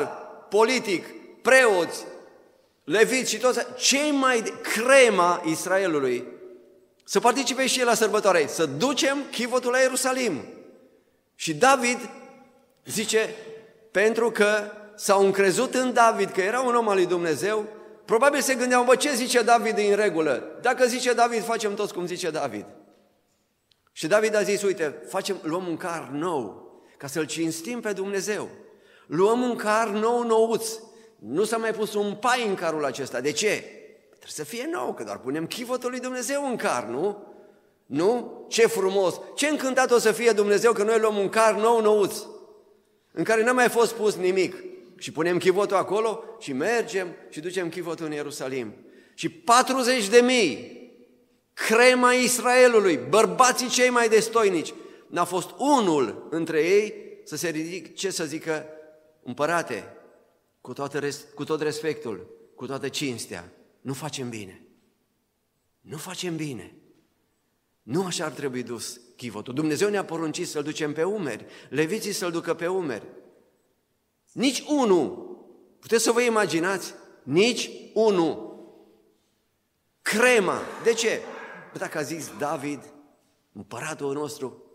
politic, 0.49 1.07
preoți, 1.43 2.05
leviți 2.85 3.31
și 3.31 3.39
toți, 3.39 3.67
cei 3.77 4.11
mai 4.11 4.43
de, 4.43 4.53
crema 4.61 5.43
Israelului, 5.45 6.27
să 7.05 7.21
participe 7.21 7.67
și 7.67 7.81
el 7.81 7.87
la 7.87 7.95
sărbătoare, 7.95 8.47
să 8.47 8.67
ducem 8.67 9.19
chivotul 9.31 9.71
la 9.71 9.79
Ierusalim. 9.79 10.43
Și 11.35 11.55
David 11.55 11.99
zice, 12.85 13.35
pentru 13.91 14.31
că 14.31 14.73
s-au 14.97 15.25
încrezut 15.25 15.75
în 15.75 15.93
David, 15.93 16.31
că 16.31 16.41
era 16.41 16.61
un 16.61 16.75
om 16.75 16.89
al 16.89 16.95
lui 16.95 17.07
Dumnezeu, 17.07 17.65
probabil 18.05 18.41
se 18.41 18.55
gândeau, 18.55 18.85
bă, 18.85 18.97
ce 18.97 19.15
zice 19.15 19.43
David 19.43 19.79
în 19.79 19.95
regulă? 19.95 20.59
Dacă 20.61 20.87
zice 20.87 21.13
David, 21.13 21.45
facem 21.45 21.75
toți 21.75 21.93
cum 21.93 22.07
zice 22.07 22.31
David. 22.31 22.67
Și 23.93 24.07
David 24.07 24.35
a 24.35 24.43
zis, 24.43 24.63
uite, 24.63 24.95
facem, 25.09 25.37
luăm 25.43 25.67
un 25.67 25.77
car 25.77 26.09
nou, 26.13 26.70
ca 27.01 27.07
să-L 27.07 27.25
cinstim 27.25 27.81
pe 27.81 27.93
Dumnezeu. 27.93 28.49
Luăm 29.07 29.41
un 29.41 29.57
car 29.57 29.89
nou, 29.89 30.23
nouț. 30.23 30.67
Nu 31.19 31.45
s-a 31.45 31.57
mai 31.57 31.73
pus 31.73 31.95
un 31.95 32.15
pai 32.15 32.47
în 32.49 32.55
carul 32.55 32.85
acesta. 32.85 33.21
De 33.21 33.33
ce? 33.33 33.65
Trebuie 34.09 34.31
să 34.31 34.45
fie 34.45 34.69
nou, 34.73 34.95
că 34.95 35.03
doar 35.03 35.19
punem 35.19 35.47
chivotul 35.47 35.91
lui 35.91 36.01
Dumnezeu 36.01 36.49
în 36.49 36.57
car, 36.57 36.85
nu? 36.85 37.27
Nu? 37.87 38.45
Ce 38.49 38.67
frumos! 38.67 39.21
Ce 39.35 39.49
încântat 39.49 39.91
o 39.91 39.99
să 39.99 40.13
fie 40.13 40.33
Dumnezeu 40.33 40.73
că 40.73 40.83
noi 40.83 40.99
luăm 40.99 41.17
un 41.17 41.29
car 41.29 41.55
nou, 41.55 41.81
nouț, 41.81 42.15
în 43.13 43.25
care 43.25 43.43
n-a 43.43 43.53
mai 43.53 43.69
fost 43.69 43.93
pus 43.93 44.15
nimic. 44.15 44.57
Și 44.99 45.13
punem 45.13 45.39
chivotul 45.39 45.77
acolo 45.77 46.25
și 46.39 46.53
mergem 46.53 47.09
și 47.29 47.41
ducem 47.41 47.69
chivotul 47.69 48.07
în 48.07 48.13
Ierusalim. 48.13 48.75
Și 49.15 49.29
40 49.29 50.09
de 50.09 50.21
mii, 50.21 50.81
crema 51.53 52.13
Israelului, 52.13 53.01
bărbații 53.09 53.69
cei 53.69 53.91
mai 53.91 54.09
destoinici, 54.09 54.75
n-a 55.11 55.25
fost 55.25 55.51
unul 55.59 56.27
între 56.31 56.65
ei 56.65 56.95
să 57.25 57.37
se 57.37 57.49
ridice, 57.49 57.93
ce 57.93 58.11
să 58.11 58.25
zică, 58.25 58.67
împărate, 59.23 59.97
cu, 60.61 60.73
toată, 60.73 61.01
cu 61.35 61.45
tot 61.45 61.61
respectul, 61.61 62.31
cu 62.55 62.67
toată 62.67 62.89
cinstea, 62.89 63.53
nu 63.81 63.93
facem 63.93 64.29
bine. 64.29 64.65
Nu 65.81 65.97
facem 65.97 66.37
bine. 66.37 66.75
Nu 67.83 68.05
așa 68.05 68.25
ar 68.25 68.31
trebui 68.31 68.63
dus 68.63 69.01
chivotul. 69.17 69.55
Dumnezeu 69.55 69.89
ne-a 69.89 70.05
poruncit 70.05 70.49
să-l 70.49 70.63
ducem 70.63 70.93
pe 70.93 71.03
umeri, 71.03 71.47
leviții 71.69 72.13
să-l 72.13 72.31
ducă 72.31 72.55
pe 72.55 72.67
umeri. 72.67 73.07
Nici 74.33 74.65
unul, 74.69 75.37
puteți 75.81 76.03
să 76.03 76.13
vă 76.13 76.21
imaginați, 76.21 76.95
nici 77.23 77.71
unul. 77.95 78.49
Crema. 80.03 80.61
De 80.85 80.93
ce? 80.93 81.21
Bă, 81.73 81.79
dacă 81.79 81.99
a 81.99 82.03
zis 82.03 82.31
David, 82.39 82.93
împăratul 83.53 84.13
nostru, 84.13 84.70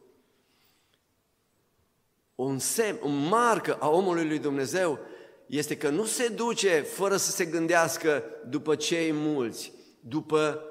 un 2.36 2.60
semn, 2.60 3.00
o 3.02 3.08
marcă 3.08 3.78
a 3.80 3.89
omului 3.89 4.28
lui 4.28 4.39
Dumnezeu 4.39 5.00
este 5.45 5.78
că 5.78 5.89
nu 5.89 6.06
se 6.06 6.28
duce 6.28 6.82
fără 6.82 7.17
să 7.17 7.32
se 7.32 7.45
gândească 7.45 8.24
după 8.48 8.76
cei 8.76 9.12
mulți, 9.12 9.71
după 10.00 10.62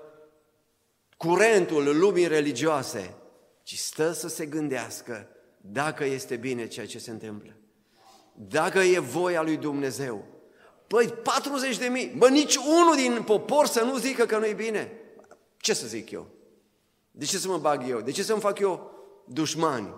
curentul 1.17 1.99
lumii 1.99 2.27
religioase, 2.27 3.15
ci 3.63 3.79
stă 3.79 4.13
să 4.13 4.29
se 4.29 4.47
gândească 4.47 5.29
dacă 5.61 6.05
este 6.05 6.37
bine 6.37 6.67
ceea 6.67 6.87
ce 6.87 6.99
se 6.99 7.11
întâmplă. 7.11 7.57
Dacă 8.33 8.79
e 8.79 8.99
voia 8.99 9.43
lui 9.43 9.57
Dumnezeu. 9.57 10.25
Păi 10.87 11.07
40 11.07 11.79
de 11.79 11.87
mii, 11.87 12.15
bă, 12.17 12.29
nici 12.29 12.57
unul 12.57 12.95
din 12.97 13.23
popor 13.23 13.67
să 13.67 13.83
nu 13.83 13.97
zică 13.97 14.27
că 14.27 14.39
nu 14.39 14.47
e 14.47 14.53
bine. 14.53 14.93
Ce 15.57 15.75
să 15.75 15.87
zic 15.87 16.11
eu? 16.11 16.27
De 17.11 17.25
ce 17.25 17.39
să 17.39 17.49
mă 17.49 17.59
bag 17.59 17.89
eu? 17.89 18.01
De 18.01 18.11
ce 18.11 18.23
să-mi 18.23 18.41
fac 18.41 18.59
eu 18.59 18.91
dușmani? 19.25 19.95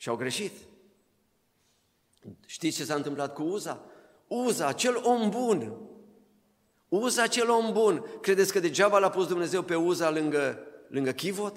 Și 0.00 0.08
au 0.08 0.16
greșit. 0.16 0.52
Știți 2.46 2.76
ce 2.76 2.84
s-a 2.84 2.94
întâmplat 2.94 3.34
cu 3.34 3.42
Uza? 3.42 3.80
Uza, 4.26 4.72
cel 4.72 5.00
om 5.02 5.30
bun. 5.30 5.80
Uza, 6.88 7.26
cel 7.26 7.50
om 7.50 7.72
bun. 7.72 8.04
Credeți 8.20 8.52
că 8.52 8.60
degeaba 8.60 8.98
l-a 8.98 9.10
pus 9.10 9.26
Dumnezeu 9.26 9.62
pe 9.62 9.74
Uza 9.74 10.10
lângă, 10.10 10.58
lângă 10.88 11.10
Chivot? 11.10 11.56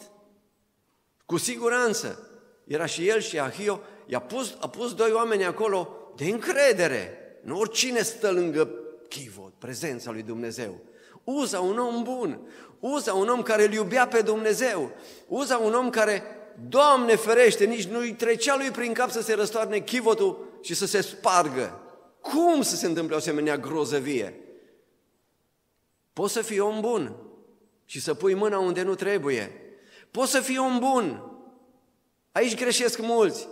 Cu 1.26 1.38
siguranță. 1.38 2.30
Era 2.64 2.86
și 2.86 3.08
el 3.08 3.20
și 3.20 3.40
Ahio. 3.40 3.82
I-a 4.06 4.20
pus, 4.20 4.58
a 4.60 4.70
pus 4.70 4.94
doi 4.94 5.12
oameni 5.12 5.46
acolo 5.46 5.96
de 6.16 6.26
încredere. 6.26 7.18
Nu 7.44 7.60
oricine 7.60 8.02
stă 8.02 8.32
lângă 8.32 8.70
Chivot, 9.10 9.54
prezența 9.54 10.12
lui 10.12 10.24
Dumnezeu. 10.24 10.80
Uza, 11.24 11.60
un 11.60 11.78
om 11.78 12.04
bun. 12.04 12.48
Uza, 12.80 13.14
un 13.14 13.28
om 13.28 13.42
care 13.42 13.64
îl 13.64 13.74
iubea 13.74 14.08
pe 14.08 14.22
Dumnezeu. 14.22 14.92
Uza, 15.28 15.58
un 15.58 15.74
om 15.74 15.90
care 15.90 16.24
Doamne 16.70 17.16
ferește, 17.16 17.66
nici 17.66 17.86
nu-i 17.86 18.14
trecea 18.14 18.56
lui 18.58 18.72
prin 18.72 18.94
cap 18.94 19.10
să 19.10 19.22
se 19.22 19.34
răstoarne 19.34 19.80
chivotul 19.80 20.60
și 20.62 20.74
să 20.74 20.86
se 20.86 21.02
spargă. 21.02 21.82
Cum 22.22 22.62
să 22.62 22.76
se 22.76 22.86
întâmple 22.86 23.16
o 23.16 23.18
asemenea 23.18 23.58
grozăvie? 23.58 24.40
Poți 26.14 26.34
să 26.34 26.42
fii 26.42 26.60
om 26.60 26.82
bun 26.82 27.16
și 27.86 28.02
să 28.02 28.14
pui 28.14 28.34
mâna 28.34 28.60
unde 28.60 28.82
nu 28.82 28.96
trebuie. 28.96 29.52
Poți 30.12 30.32
să 30.32 30.40
fii 30.40 30.58
om 30.58 30.80
bun. 30.80 31.24
Aici 32.32 32.56
greșesc 32.56 33.00
mulți. 33.00 33.48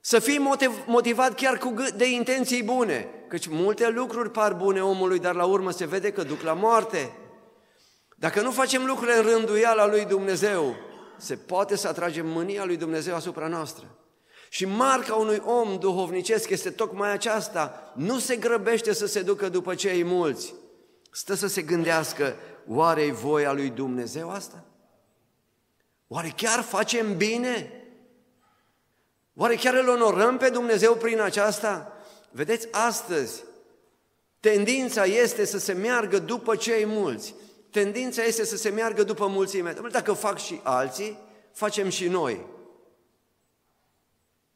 Să 0.00 0.18
fii 0.18 0.50
motivat 0.86 1.34
chiar 1.34 1.58
cu 1.58 1.74
de 1.96 2.10
intenții 2.10 2.62
bune, 2.62 3.08
căci 3.28 3.46
multe 3.46 3.88
lucruri 3.88 4.30
par 4.30 4.54
bune 4.54 4.82
omului, 4.82 5.18
dar 5.18 5.34
la 5.34 5.44
urmă 5.44 5.70
se 5.70 5.86
vede 5.86 6.12
că 6.12 6.22
duc 6.22 6.40
la 6.40 6.52
moarte. 6.52 7.16
Dacă 8.16 8.40
nu 8.40 8.50
facem 8.50 8.84
lucrurile 8.84 9.16
în 9.16 9.22
rânduiala 9.22 9.86
lui 9.86 10.04
Dumnezeu, 10.04 10.74
se 11.22 11.36
poate 11.36 11.76
să 11.76 11.88
atragem 11.88 12.26
mânia 12.26 12.64
lui 12.64 12.76
Dumnezeu 12.76 13.14
asupra 13.14 13.46
noastră. 13.46 13.86
Și 14.48 14.64
marca 14.64 15.14
unui 15.14 15.42
om 15.44 15.78
duhovnicesc 15.78 16.48
este 16.50 16.70
tocmai 16.70 17.12
aceasta. 17.12 17.92
Nu 17.96 18.18
se 18.18 18.36
grăbește 18.36 18.92
să 18.92 19.06
se 19.06 19.22
ducă 19.22 19.48
după 19.48 19.74
cei 19.74 20.04
mulți. 20.04 20.54
Stă 21.10 21.34
să 21.34 21.46
se 21.46 21.62
gândească, 21.62 22.36
oare 22.66 23.02
e 23.02 23.12
voia 23.12 23.52
lui 23.52 23.70
Dumnezeu 23.70 24.30
asta? 24.30 24.64
Oare 26.08 26.32
chiar 26.36 26.62
facem 26.62 27.16
bine? 27.16 27.72
Oare 29.34 29.54
chiar 29.54 29.74
îl 29.74 29.88
onorăm 29.88 30.36
pe 30.36 30.48
Dumnezeu 30.48 30.94
prin 30.94 31.20
aceasta? 31.20 31.92
Vedeți, 32.30 32.68
astăzi 32.70 33.44
tendința 34.40 35.04
este 35.04 35.44
să 35.44 35.58
se 35.58 35.72
meargă 35.72 36.18
după 36.18 36.56
cei 36.56 36.86
mulți 36.86 37.34
tendința 37.72 38.22
este 38.22 38.44
să 38.44 38.56
se 38.56 38.68
meargă 38.68 39.02
după 39.02 39.26
mulțime. 39.26 39.74
Dacă 39.90 40.12
fac 40.12 40.38
și 40.38 40.60
alții, 40.62 41.18
facem 41.52 41.88
și 41.88 42.08
noi. 42.08 42.46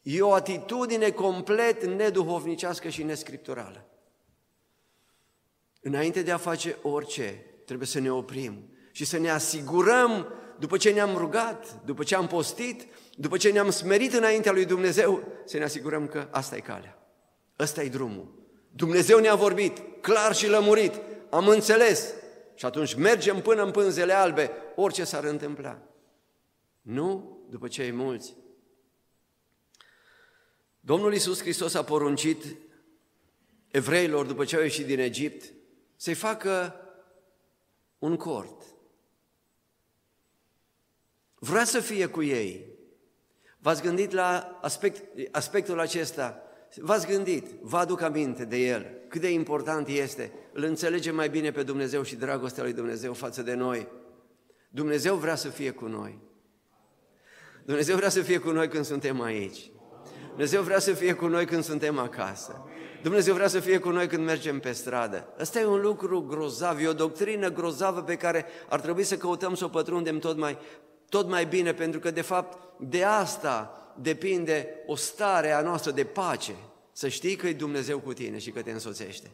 E 0.02 0.22
o 0.22 0.32
atitudine 0.32 1.10
complet 1.10 1.84
neduhovnicească 1.84 2.88
și 2.88 3.02
nescripturală. 3.02 3.86
Înainte 5.80 6.22
de 6.22 6.30
a 6.30 6.36
face 6.36 6.76
orice, 6.82 7.44
trebuie 7.64 7.86
să 7.86 8.00
ne 8.00 8.12
oprim 8.12 8.70
și 8.92 9.04
să 9.04 9.18
ne 9.18 9.30
asigurăm, 9.30 10.26
după 10.58 10.76
ce 10.76 10.90
ne-am 10.90 11.16
rugat, 11.16 11.84
după 11.84 12.02
ce 12.02 12.14
am 12.14 12.26
postit, 12.26 12.86
după 13.16 13.36
ce 13.36 13.50
ne-am 13.50 13.70
smerit 13.70 14.12
înaintea 14.12 14.52
lui 14.52 14.64
Dumnezeu, 14.64 15.22
să 15.44 15.56
ne 15.56 15.64
asigurăm 15.64 16.06
că 16.06 16.28
asta 16.30 16.56
e 16.56 16.60
calea, 16.60 16.98
ăsta 17.58 17.82
e 17.82 17.88
drumul. 17.88 18.34
Dumnezeu 18.70 19.18
ne-a 19.18 19.34
vorbit, 19.34 19.82
clar 20.00 20.34
și 20.34 20.48
lămurit, 20.48 21.00
am 21.30 21.48
înțeles, 21.48 22.12
și 22.56 22.64
atunci 22.64 22.94
mergem 22.94 23.40
până 23.40 23.62
în 23.62 23.70
pânzele 23.70 24.12
albe, 24.12 24.50
orice 24.74 25.04
s-ar 25.04 25.24
întâmpla. 25.24 25.82
Nu 26.80 27.38
după 27.48 27.68
cei 27.68 27.90
mulți. 27.90 28.36
Domnul 30.80 31.12
Iisus 31.12 31.40
Hristos 31.40 31.74
a 31.74 31.84
poruncit 31.84 32.44
evreilor, 33.68 34.26
după 34.26 34.44
ce 34.44 34.56
au 34.56 34.62
ieșit 34.62 34.86
din 34.86 34.98
Egipt, 34.98 35.52
să-i 35.96 36.14
facă 36.14 36.80
un 37.98 38.16
cort. 38.16 38.62
Vrea 41.34 41.64
să 41.64 41.80
fie 41.80 42.06
cu 42.06 42.22
ei. 42.22 42.74
V-ați 43.58 43.82
gândit 43.82 44.10
la 44.10 44.58
aspect, 44.62 45.28
aspectul 45.32 45.80
acesta? 45.80 46.45
V-ați 46.80 47.06
gândit, 47.06 47.46
vă 47.60 47.76
aduc 47.76 48.00
aminte 48.00 48.44
de 48.44 48.56
el, 48.56 48.86
cât 49.08 49.20
de 49.20 49.32
important 49.32 49.88
este, 49.88 50.32
îl 50.52 50.62
înțelegem 50.62 51.14
mai 51.14 51.28
bine 51.28 51.50
pe 51.50 51.62
Dumnezeu 51.62 52.02
și 52.02 52.16
dragostea 52.16 52.62
lui 52.62 52.72
Dumnezeu 52.72 53.12
față 53.12 53.42
de 53.42 53.54
noi. 53.54 53.88
Dumnezeu 54.68 55.14
vrea 55.14 55.34
să 55.34 55.48
fie 55.48 55.70
cu 55.70 55.86
noi. 55.86 56.18
Dumnezeu 57.64 57.96
vrea 57.96 58.08
să 58.08 58.22
fie 58.22 58.38
cu 58.38 58.50
noi 58.50 58.68
când 58.68 58.84
suntem 58.84 59.20
aici. 59.20 59.70
Dumnezeu 60.28 60.62
vrea 60.62 60.78
să 60.78 60.92
fie 60.92 61.12
cu 61.12 61.26
noi 61.26 61.46
când 61.46 61.64
suntem 61.64 61.98
acasă. 61.98 62.64
Dumnezeu 63.02 63.34
vrea 63.34 63.48
să 63.48 63.60
fie 63.60 63.78
cu 63.78 63.90
noi 63.90 64.06
când 64.06 64.24
mergem 64.24 64.60
pe 64.60 64.72
stradă. 64.72 65.28
Ăsta 65.40 65.60
e 65.60 65.64
un 65.64 65.80
lucru 65.80 66.22
grozav, 66.22 66.80
e 66.80 66.88
o 66.88 66.92
doctrină 66.92 67.50
grozavă 67.50 68.02
pe 68.02 68.16
care 68.16 68.46
ar 68.68 68.80
trebui 68.80 69.02
să 69.02 69.16
căutăm 69.16 69.54
să 69.54 69.64
o 69.64 69.68
pătrundem 69.68 70.18
tot 70.18 70.36
mai, 70.36 70.58
tot 71.08 71.28
mai 71.28 71.46
bine, 71.46 71.74
pentru 71.74 72.00
că 72.00 72.10
de 72.10 72.20
fapt 72.20 72.58
de 72.80 73.04
asta 73.04 73.85
depinde 74.00 74.68
o 74.86 74.96
stare 74.96 75.52
a 75.52 75.60
noastră 75.60 75.90
de 75.90 76.04
pace, 76.04 76.54
să 76.92 77.08
știi 77.08 77.36
că 77.36 77.46
e 77.46 77.52
Dumnezeu 77.52 77.98
cu 77.98 78.12
tine 78.12 78.38
și 78.38 78.50
că 78.50 78.62
te 78.62 78.70
însoțește. 78.70 79.30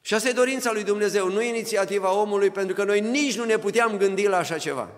Și 0.00 0.14
asta 0.14 0.28
e 0.28 0.32
dorința 0.32 0.72
lui 0.72 0.84
Dumnezeu, 0.84 1.28
nu 1.30 1.42
inițiativa 1.42 2.20
omului, 2.20 2.50
pentru 2.50 2.74
că 2.74 2.84
noi 2.84 3.00
nici 3.00 3.36
nu 3.36 3.44
ne 3.44 3.58
puteam 3.58 3.96
gândi 3.96 4.26
la 4.26 4.36
așa 4.36 4.58
ceva. 4.58 4.90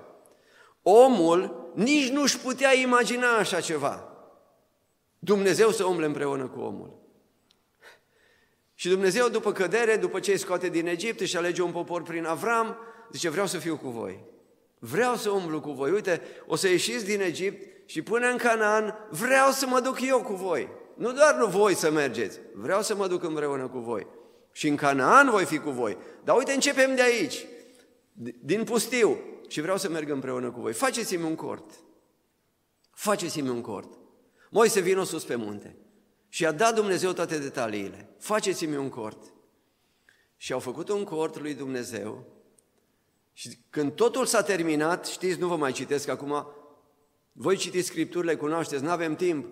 Omul 0.82 1.70
nici 1.74 2.08
nu-și 2.08 2.38
putea 2.38 2.74
imagina 2.74 3.36
așa 3.36 3.60
ceva. 3.60 4.08
Dumnezeu 5.18 5.70
să 5.70 5.84
umble 5.84 6.06
împreună 6.06 6.48
cu 6.48 6.60
omul. 6.60 6.98
Și 8.74 8.88
Dumnezeu, 8.88 9.28
după 9.28 9.52
cădere, 9.52 9.96
după 9.96 10.20
ce 10.20 10.30
îi 10.30 10.38
scoate 10.38 10.68
din 10.68 10.86
Egipt, 10.86 11.20
își 11.20 11.36
alege 11.36 11.62
un 11.62 11.70
popor 11.70 12.02
prin 12.02 12.24
Avram, 12.24 12.76
zice, 13.12 13.28
vreau 13.28 13.46
să 13.46 13.58
fiu 13.58 13.76
cu 13.76 13.88
voi. 13.88 14.24
Vreau 14.78 15.14
să 15.14 15.30
umblu 15.30 15.60
cu 15.60 15.70
voi. 15.70 15.90
Uite, 15.90 16.20
o 16.46 16.56
să 16.56 16.68
ieșiți 16.68 17.04
din 17.04 17.20
Egipt 17.20 17.79
și 17.90 18.02
până 18.02 18.30
în 18.30 18.36
Canaan 18.36 19.08
vreau 19.10 19.50
să 19.50 19.66
mă 19.66 19.80
duc 19.80 20.00
eu 20.00 20.22
cu 20.22 20.32
voi. 20.32 20.68
Nu 20.96 21.12
doar 21.12 21.34
nu 21.34 21.46
voi 21.46 21.74
să 21.74 21.90
mergeți, 21.90 22.40
vreau 22.54 22.82
să 22.82 22.94
mă 22.94 23.06
duc 23.06 23.22
împreună 23.22 23.68
cu 23.68 23.78
voi. 23.78 24.06
Și 24.52 24.68
în 24.68 24.76
Canaan 24.76 25.30
voi 25.30 25.44
fi 25.44 25.58
cu 25.58 25.70
voi. 25.70 25.96
Dar 26.24 26.36
uite, 26.36 26.52
începem 26.52 26.94
de 26.94 27.02
aici, 27.02 27.46
din 28.40 28.64
pustiu, 28.64 29.18
și 29.48 29.60
vreau 29.60 29.76
să 29.76 29.88
merg 29.88 30.10
împreună 30.10 30.50
cu 30.50 30.60
voi. 30.60 30.72
Faceți-mi 30.72 31.24
un 31.24 31.34
cort. 31.34 31.70
Faceți-mi 32.90 33.48
un 33.48 33.60
cort. 33.60 33.98
Moise 34.50 34.80
vină 34.80 35.04
sus 35.04 35.24
pe 35.24 35.34
munte. 35.34 35.76
Și 36.28 36.46
a 36.46 36.52
dat 36.52 36.74
Dumnezeu 36.74 37.12
toate 37.12 37.38
detaliile. 37.38 38.08
Faceți-mi 38.18 38.76
un 38.76 38.88
cort. 38.88 39.32
Și 40.36 40.52
au 40.52 40.58
făcut 40.58 40.88
un 40.88 41.04
cort 41.04 41.40
lui 41.40 41.54
Dumnezeu. 41.54 42.24
Și 43.32 43.58
când 43.70 43.92
totul 43.92 44.26
s-a 44.26 44.42
terminat, 44.42 45.06
știți, 45.06 45.38
nu 45.38 45.48
vă 45.48 45.56
mai 45.56 45.72
citesc 45.72 46.08
acum, 46.08 46.46
voi 47.42 47.56
citiți 47.56 47.86
Scripturile, 47.86 48.36
cunoașteți, 48.36 48.82
nu 48.82 48.90
avem 48.90 49.14
timp, 49.14 49.46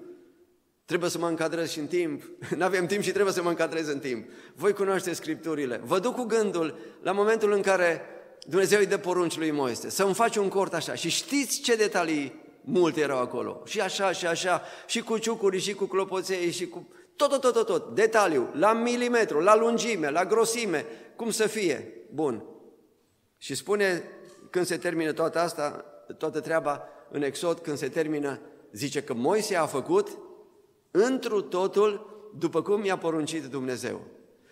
trebuie 0.84 1.10
să 1.10 1.18
mă 1.18 1.28
încadrez 1.28 1.70
și 1.70 1.78
în 1.78 1.86
timp, 1.86 2.22
nu 2.58 2.64
avem 2.64 2.86
timp 2.86 3.02
și 3.02 3.12
trebuie 3.12 3.34
să 3.34 3.42
mă 3.42 3.48
încadrez 3.48 3.88
în 3.88 3.98
timp. 3.98 4.28
Voi 4.54 4.72
cunoașteți 4.72 5.16
Scripturile. 5.16 5.80
Vă 5.84 5.98
duc 5.98 6.14
cu 6.14 6.22
gândul 6.22 6.78
la 7.02 7.12
momentul 7.12 7.52
în 7.52 7.62
care 7.62 8.00
Dumnezeu 8.40 8.78
îi 8.78 8.86
dă 8.86 8.98
porunci 8.98 9.38
lui 9.38 9.50
Moise, 9.50 9.90
să-mi 9.90 10.14
faci 10.14 10.36
un 10.36 10.48
cort 10.48 10.74
așa. 10.74 10.94
Și 10.94 11.08
știți 11.08 11.60
ce 11.60 11.76
detalii 11.76 12.40
multe 12.60 13.00
erau 13.00 13.18
acolo. 13.18 13.62
Și 13.64 13.80
așa, 13.80 14.12
și 14.12 14.26
așa, 14.26 14.62
și 14.86 15.00
cu 15.00 15.18
ciucuri, 15.18 15.58
și 15.58 15.74
cu 15.74 15.84
clopoței, 15.84 16.50
și 16.50 16.68
cu 16.68 16.88
tot, 17.16 17.28
tot, 17.28 17.40
tot, 17.40 17.52
tot, 17.52 17.66
tot. 17.66 17.94
detaliu, 17.94 18.48
la 18.52 18.72
milimetru, 18.72 19.40
la 19.40 19.56
lungime, 19.56 20.10
la 20.10 20.24
grosime, 20.24 20.86
cum 21.16 21.30
să 21.30 21.46
fie. 21.46 21.92
Bun. 22.14 22.44
Și 23.38 23.54
spune, 23.54 24.02
când 24.50 24.66
se 24.66 24.76
termină 24.76 25.12
toată 25.12 25.38
asta, 25.38 25.84
toată 26.18 26.40
treaba, 26.40 26.88
în 27.10 27.22
Exod, 27.22 27.58
când 27.58 27.76
se 27.76 27.88
termină, 27.88 28.40
zice 28.72 29.02
că 29.02 29.14
Moise 29.14 29.56
a 29.56 29.66
făcut 29.66 30.18
întru 30.90 31.40
totul 31.40 32.16
după 32.38 32.62
cum 32.62 32.84
i-a 32.84 32.98
poruncit 32.98 33.44
Dumnezeu. 33.44 34.00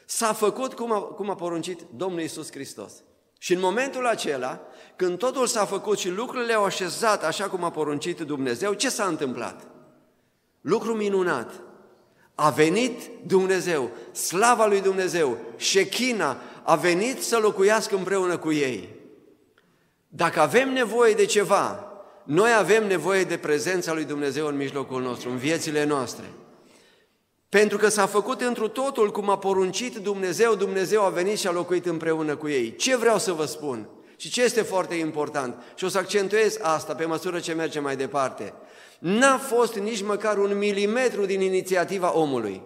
S-a 0.05 0.33
făcut 0.33 0.75
cum 0.75 0.92
a, 0.92 1.01
cum 1.01 1.31
a 1.31 1.35
poruncit 1.35 1.81
Domnul 1.97 2.21
Isus 2.21 2.51
Hristos. 2.51 2.92
Și 3.38 3.53
în 3.53 3.61
momentul 3.61 4.07
acela, 4.07 4.61
când 4.97 5.19
totul 5.19 5.47
s-a 5.47 5.64
făcut 5.64 5.99
și 5.99 6.11
lucrurile 6.11 6.53
au 6.53 6.64
așezat 6.64 7.25
așa 7.25 7.49
cum 7.49 7.64
a 7.64 7.71
poruncit 7.71 8.21
Dumnezeu, 8.21 8.73
ce 8.73 8.88
s-a 8.88 9.05
întâmplat? 9.05 9.66
Lucru 10.61 10.95
minunat. 10.95 11.62
A 12.35 12.51
venit 12.51 13.01
Dumnezeu, 13.27 13.90
slava 14.12 14.66
lui 14.66 14.81
Dumnezeu, 14.81 15.37
șechina 15.57 16.37
a 16.62 16.77
venit 16.77 17.23
să 17.23 17.38
locuiască 17.38 17.97
împreună 17.97 18.38
cu 18.38 18.53
ei. 18.53 18.95
Dacă 20.09 20.40
avem 20.40 20.73
nevoie 20.73 21.14
de 21.14 21.25
ceva, 21.25 21.86
noi 22.27 22.51
avem 22.59 22.87
nevoie 22.87 23.25
de 23.25 23.37
prezența 23.37 23.93
lui 23.93 24.05
Dumnezeu 24.05 24.47
în 24.47 24.57
mijlocul 24.57 25.03
nostru, 25.03 25.31
în 25.31 25.37
viețile 25.37 25.85
noastre. 25.85 26.25
Pentru 27.49 27.79
că 27.79 27.89
s-a 27.89 28.07
făcut 28.07 28.41
întru 28.41 28.69
totul 28.69 29.11
cum 29.11 29.31
a 29.31 29.39
poruncit 29.39 29.97
Dumnezeu, 29.97 30.55
Dumnezeu 30.55 31.03
a 31.03 31.09
venit 31.09 31.39
și 31.39 31.47
a 31.47 31.53
locuit 31.53 31.87
împreună 31.87 32.37
cu 32.37 32.49
ei. 32.49 32.77
Ce 32.77 32.97
vreau 32.97 33.19
să 33.19 33.33
vă 33.33 33.45
spun? 33.45 33.89
Și 34.17 34.31
ce 34.31 34.43
este 34.43 34.62
foarte 34.62 34.95
important? 34.95 35.62
Și 35.75 35.85
o 35.85 35.89
să 35.89 35.99
accentuez 35.99 36.59
asta 36.62 36.95
pe 36.95 37.05
măsură 37.05 37.39
ce 37.39 37.53
mergem 37.53 37.83
mai 37.83 37.97
departe. 37.97 38.55
N-a 38.99 39.39
fost 39.39 39.75
nici 39.75 40.03
măcar 40.03 40.39
un 40.39 40.59
milimetru 40.59 41.27
din 41.27 41.41
inițiativa 41.41 42.17
omului. 42.17 42.62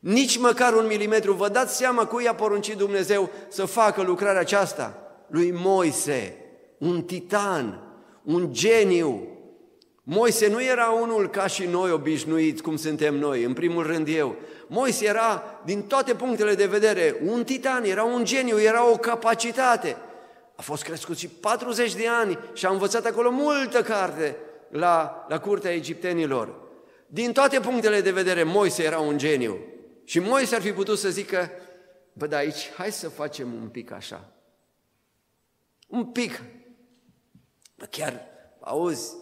Nici 0.00 0.38
măcar 0.38 0.74
un 0.74 0.86
milimetru. 0.86 1.32
Vă 1.32 1.48
dați 1.48 1.76
seama 1.76 2.06
cui 2.06 2.26
a 2.26 2.34
poruncit 2.34 2.76
Dumnezeu 2.76 3.30
să 3.48 3.64
facă 3.64 4.02
lucrarea 4.02 4.40
aceasta? 4.40 4.98
Lui 5.26 5.50
Moise, 5.50 6.36
un 6.78 7.02
titan, 7.02 7.89
un 8.24 8.52
geniu. 8.52 9.28
Moise 10.02 10.48
nu 10.48 10.62
era 10.62 10.90
unul 10.90 11.30
ca 11.30 11.46
și 11.46 11.66
noi 11.66 11.90
obișnuiți, 11.90 12.62
cum 12.62 12.76
suntem 12.76 13.14
noi, 13.14 13.42
în 13.42 13.52
primul 13.52 13.86
rând 13.86 14.08
eu. 14.08 14.36
Moise 14.66 15.06
era, 15.06 15.60
din 15.64 15.82
toate 15.82 16.14
punctele 16.14 16.54
de 16.54 16.66
vedere, 16.66 17.16
un 17.24 17.44
titan, 17.44 17.84
era 17.84 18.04
un 18.04 18.24
geniu, 18.24 18.60
era 18.60 18.90
o 18.90 18.96
capacitate. 18.96 19.96
A 20.56 20.62
fost 20.62 20.82
crescut 20.82 21.18
și 21.18 21.28
40 21.28 21.94
de 21.94 22.08
ani 22.08 22.38
și 22.52 22.66
a 22.66 22.70
învățat 22.70 23.04
acolo 23.04 23.30
multă 23.30 23.82
carte 23.82 24.36
la, 24.68 25.26
la 25.28 25.38
curtea 25.38 25.72
egiptenilor. 25.72 26.54
Din 27.06 27.32
toate 27.32 27.60
punctele 27.60 28.00
de 28.00 28.10
vedere, 28.10 28.42
Moise 28.42 28.82
era 28.82 28.98
un 28.98 29.18
geniu. 29.18 29.58
Și 30.04 30.18
Moise 30.18 30.54
ar 30.54 30.60
fi 30.60 30.72
putut 30.72 30.98
să 30.98 31.08
zică, 31.08 31.50
bă, 32.12 32.26
da 32.26 32.36
aici, 32.36 32.70
hai 32.76 32.92
să 32.92 33.08
facem 33.08 33.52
un 33.62 33.68
pic 33.68 33.92
așa. 33.92 34.32
Un 35.86 36.04
pic. 36.04 36.42
Bă, 37.80 37.86
chiar, 37.90 38.22
auzi, 38.60 39.14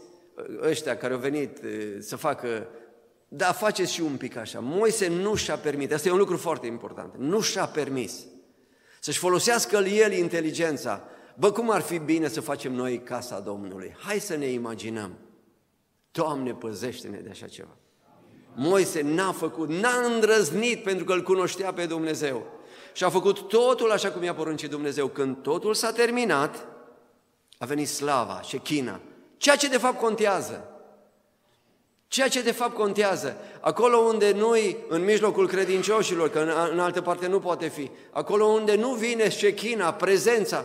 ăștia 0.62 0.96
care 0.96 1.12
au 1.12 1.18
venit 1.18 1.60
să 2.00 2.16
facă, 2.16 2.68
da, 3.28 3.52
faceți 3.52 3.92
și 3.92 4.00
un 4.00 4.16
pic 4.16 4.36
așa. 4.36 4.58
Moise 4.62 5.08
nu 5.08 5.34
și-a 5.34 5.56
permis, 5.56 5.92
asta 5.92 6.08
e 6.08 6.12
un 6.12 6.18
lucru 6.18 6.36
foarte 6.36 6.66
important, 6.66 7.14
nu 7.16 7.40
și-a 7.40 7.66
permis 7.66 8.24
să-și 9.00 9.18
folosească 9.18 9.76
el 9.76 10.12
inteligența. 10.12 11.02
Bă, 11.34 11.52
cum 11.52 11.70
ar 11.70 11.80
fi 11.80 11.98
bine 11.98 12.28
să 12.28 12.40
facem 12.40 12.72
noi 12.72 13.02
casa 13.02 13.40
Domnului? 13.40 13.96
Hai 13.98 14.18
să 14.18 14.36
ne 14.36 14.46
imaginăm. 14.46 15.12
Doamne, 16.10 16.54
păzește-ne 16.54 17.18
de 17.18 17.28
așa 17.30 17.46
ceva. 17.46 17.76
Moise 18.54 19.02
n-a 19.02 19.32
făcut, 19.32 19.68
n-a 19.68 20.06
îndrăznit 20.12 20.82
pentru 20.82 21.04
că 21.04 21.12
îl 21.12 21.22
cunoștea 21.22 21.72
pe 21.72 21.86
Dumnezeu. 21.86 22.46
Și 22.92 23.04
a 23.04 23.10
făcut 23.10 23.48
totul 23.48 23.90
așa 23.90 24.10
cum 24.10 24.22
i-a 24.22 24.34
poruncit 24.34 24.70
Dumnezeu. 24.70 25.06
Când 25.06 25.36
totul 25.36 25.74
s-a 25.74 25.92
terminat, 25.92 26.66
a 27.58 27.66
venit 27.66 27.88
slava, 27.88 28.40
china, 28.62 29.00
ceea 29.36 29.56
ce 29.56 29.68
de 29.68 29.78
fapt 29.78 29.98
contează. 29.98 30.72
Ceea 32.08 32.28
ce 32.28 32.42
de 32.42 32.52
fapt 32.52 32.74
contează, 32.74 33.36
acolo 33.60 33.96
unde 33.96 34.32
nu-i 34.32 34.76
în 34.88 35.04
mijlocul 35.04 35.48
credincioșilor, 35.48 36.30
că 36.30 36.38
în 36.72 36.78
altă 36.78 37.02
parte 37.02 37.26
nu 37.26 37.38
poate 37.38 37.68
fi, 37.68 37.90
acolo 38.10 38.44
unde 38.44 38.74
nu 38.74 38.94
vine 38.94 39.28
șechina, 39.28 39.92
prezența, 39.92 40.64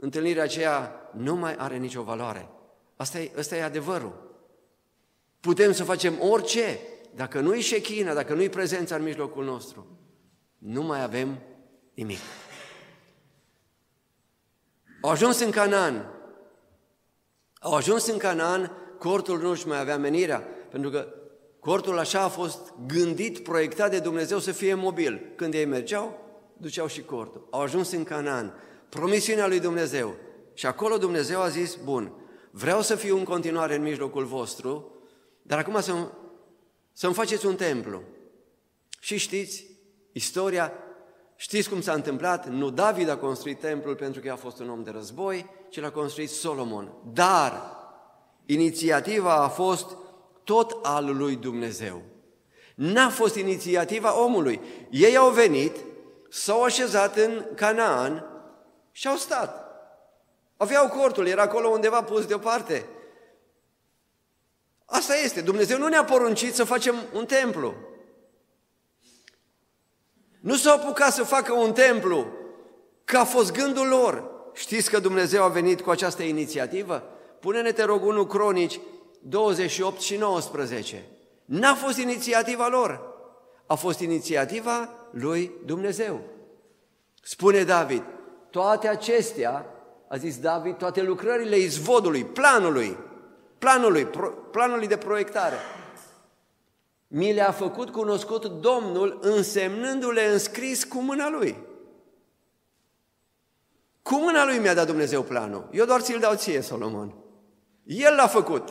întâlnirea 0.00 0.42
aceea 0.42 1.10
nu 1.12 1.34
mai 1.34 1.54
are 1.54 1.76
nicio 1.76 2.02
valoare. 2.02 2.48
Asta 2.96 3.18
e, 3.18 3.30
asta 3.38 3.56
e 3.56 3.62
adevărul. 3.62 4.38
Putem 5.40 5.72
să 5.72 5.84
facem 5.84 6.14
orice, 6.20 6.78
dacă 7.14 7.40
nu-i 7.40 7.60
șechina, 7.60 8.14
dacă 8.14 8.34
nu-i 8.34 8.48
prezența 8.48 8.94
în 8.94 9.02
mijlocul 9.02 9.44
nostru, 9.44 9.86
nu 10.58 10.82
mai 10.82 11.02
avem 11.02 11.38
nimic. 11.94 12.18
Au 15.06 15.12
ajuns 15.12 15.40
în 15.40 15.50
Canaan. 15.50 16.10
Au 17.60 17.74
ajuns 17.74 18.06
în 18.06 18.18
Canaan, 18.18 18.72
cortul 18.98 19.40
nu-și 19.40 19.66
mai 19.66 19.80
avea 19.80 19.98
menirea, 19.98 20.38
pentru 20.70 20.90
că 20.90 21.08
cortul 21.60 21.98
așa 21.98 22.20
a 22.20 22.28
fost 22.28 22.72
gândit, 22.86 23.38
proiectat 23.38 23.90
de 23.90 23.98
Dumnezeu 23.98 24.38
să 24.38 24.52
fie 24.52 24.74
mobil. 24.74 25.32
Când 25.36 25.54
ei 25.54 25.64
mergeau, 25.64 26.18
duceau 26.56 26.86
și 26.86 27.02
cortul. 27.02 27.48
Au 27.50 27.60
ajuns 27.60 27.90
în 27.90 28.04
Canaan, 28.04 28.54
promisiunea 28.88 29.46
lui 29.46 29.60
Dumnezeu. 29.60 30.14
Și 30.54 30.66
acolo 30.66 30.96
Dumnezeu 30.96 31.40
a 31.40 31.48
zis, 31.48 31.74
bun, 31.74 32.12
vreau 32.50 32.82
să 32.82 32.94
fiu 32.94 33.16
în 33.16 33.24
continuare 33.24 33.74
în 33.74 33.82
mijlocul 33.82 34.24
vostru, 34.24 34.92
dar 35.42 35.58
acum 35.58 35.80
să, 35.80 35.94
să-mi 36.92 37.14
faceți 37.14 37.46
un 37.46 37.56
templu. 37.56 38.02
Și 39.00 39.16
știți, 39.16 39.66
istoria, 40.12 40.72
știți 41.36 41.68
cum 41.68 41.80
s-a 41.80 41.92
întâmplat? 41.92 42.48
Nu 42.48 42.70
David 42.70 43.08
a 43.08 43.16
construit 43.16 43.60
templul 43.60 43.94
pentru 43.94 44.20
că 44.20 44.30
a 44.30 44.36
fost 44.36 44.58
un 44.58 44.70
om 44.70 44.82
de 44.82 44.90
război, 44.90 45.50
ci 45.68 45.80
l-a 45.80 45.90
construit 45.90 46.30
Solomon. 46.30 46.92
Dar 47.12 47.76
inițiativa 48.46 49.34
a 49.34 49.48
fost 49.48 49.96
tot 50.44 50.78
al 50.82 51.16
lui 51.16 51.36
Dumnezeu. 51.36 52.02
N-a 52.74 53.08
fost 53.08 53.34
inițiativa 53.34 54.22
omului. 54.22 54.60
Ei 54.90 55.16
au 55.16 55.30
venit, 55.30 55.76
s-au 56.28 56.62
așezat 56.62 57.16
în 57.16 57.44
Canaan 57.54 58.24
și 58.92 59.08
au 59.08 59.16
stat. 59.16 59.64
Aveau 60.56 60.88
cortul, 60.88 61.26
era 61.26 61.42
acolo 61.42 61.68
undeva 61.68 62.02
pus 62.02 62.26
deoparte. 62.26 62.86
Asta 64.84 65.16
este, 65.16 65.40
Dumnezeu 65.40 65.78
nu 65.78 65.88
ne-a 65.88 66.04
poruncit 66.04 66.54
să 66.54 66.64
facem 66.64 66.94
un 67.12 67.26
templu. 67.26 67.74
Nu 70.46 70.54
s-au 70.54 70.76
apucat 70.76 71.12
să 71.12 71.22
facă 71.22 71.52
un 71.52 71.72
templu, 71.72 72.26
că 73.04 73.18
a 73.18 73.24
fost 73.24 73.52
gândul 73.52 73.86
lor. 73.86 74.24
Știți 74.54 74.90
că 74.90 74.98
Dumnezeu 74.98 75.42
a 75.42 75.48
venit 75.48 75.80
cu 75.80 75.90
această 75.90 76.22
inițiativă? 76.22 77.02
Pune-ne, 77.40 77.72
te 77.72 77.84
rog, 77.84 78.04
1 78.04 78.26
Cronici 78.26 78.80
28 79.20 80.00
și 80.00 80.16
19. 80.16 81.04
N-a 81.44 81.74
fost 81.74 81.98
inițiativa 81.98 82.68
lor, 82.68 83.00
a 83.66 83.74
fost 83.74 84.00
inițiativa 84.00 84.88
lui 85.10 85.52
Dumnezeu. 85.64 86.20
Spune 87.22 87.62
David, 87.62 88.02
toate 88.50 88.88
acestea, 88.88 89.66
a 90.08 90.16
zis 90.16 90.38
David, 90.38 90.76
toate 90.76 91.02
lucrările 91.02 91.56
izvodului, 91.56 92.24
planului, 92.24 92.96
planului, 93.58 94.04
pro, 94.04 94.28
planului 94.28 94.86
de 94.86 94.96
proiectare, 94.96 95.56
mi 97.08 97.32
le-a 97.32 97.50
făcut 97.50 97.90
cunoscut 97.90 98.46
Domnul 98.46 99.18
însemnându-le 99.20 100.24
înscris 100.24 100.84
cu 100.84 100.98
mâna 100.98 101.28
Lui. 101.28 101.56
Cu 104.02 104.14
mâna 104.14 104.44
Lui 104.44 104.58
mi-a 104.58 104.74
dat 104.74 104.86
Dumnezeu 104.86 105.22
planul. 105.22 105.68
Eu 105.72 105.84
doar 105.84 106.00
ți-l 106.00 106.18
dau 106.18 106.34
ție, 106.34 106.60
Solomon. 106.60 107.14
El 107.84 108.14
l-a 108.14 108.26
făcut. 108.26 108.68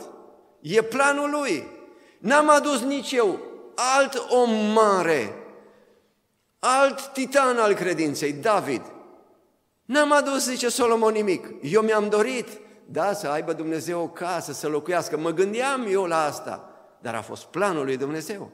E 0.60 0.82
planul 0.82 1.30
Lui. 1.30 1.66
N-am 2.18 2.48
adus 2.48 2.80
nici 2.80 3.12
eu 3.12 3.40
alt 3.74 4.26
om 4.28 4.50
mare, 4.72 5.34
alt 6.58 7.12
titan 7.12 7.58
al 7.58 7.74
credinței, 7.74 8.32
David. 8.32 8.82
N-am 9.84 10.12
adus, 10.12 10.48
zice 10.48 10.68
Solomon, 10.68 11.12
nimic. 11.12 11.46
Eu 11.62 11.82
mi-am 11.82 12.08
dorit, 12.08 12.48
da, 12.86 13.12
să 13.12 13.28
aibă 13.28 13.52
Dumnezeu 13.52 14.02
o 14.02 14.08
casă, 14.08 14.52
să 14.52 14.68
locuiască. 14.68 15.16
Mă 15.16 15.30
gândeam 15.30 15.86
eu 15.88 16.04
la 16.04 16.24
asta 16.24 16.75
dar 17.06 17.14
a 17.14 17.22
fost 17.22 17.44
planul 17.44 17.84
lui 17.84 17.96
Dumnezeu. 17.96 18.50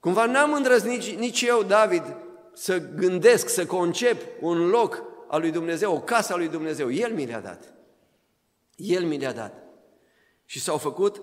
Cumva 0.00 0.26
n-am 0.26 0.52
îndrăznit 0.52 1.18
nici 1.18 1.42
eu, 1.42 1.62
David, 1.62 2.16
să 2.52 2.78
gândesc, 2.78 3.48
să 3.48 3.66
concep 3.66 4.22
un 4.40 4.68
loc 4.68 5.02
al 5.28 5.40
lui 5.40 5.50
Dumnezeu, 5.50 5.94
o 5.94 6.00
casă 6.00 6.32
a 6.32 6.36
lui 6.36 6.48
Dumnezeu. 6.48 6.90
El 6.90 7.14
mi 7.14 7.26
le-a 7.26 7.40
dat. 7.40 7.74
El 8.76 9.04
mi 9.04 9.18
le-a 9.18 9.32
dat. 9.32 9.62
Și 10.44 10.60
s-au 10.60 10.78
făcut 10.78 11.22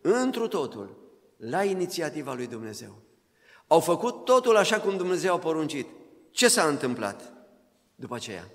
întru 0.00 0.48
totul 0.48 0.98
la 1.36 1.64
inițiativa 1.64 2.34
lui 2.34 2.46
Dumnezeu. 2.46 3.02
Au 3.66 3.80
făcut 3.80 4.24
totul 4.24 4.56
așa 4.56 4.80
cum 4.80 4.96
Dumnezeu 4.96 5.34
a 5.34 5.38
poruncit. 5.38 5.86
Ce 6.30 6.48
s-a 6.48 6.66
întâmplat 6.66 7.32
după 7.94 8.14
aceea? 8.14 8.50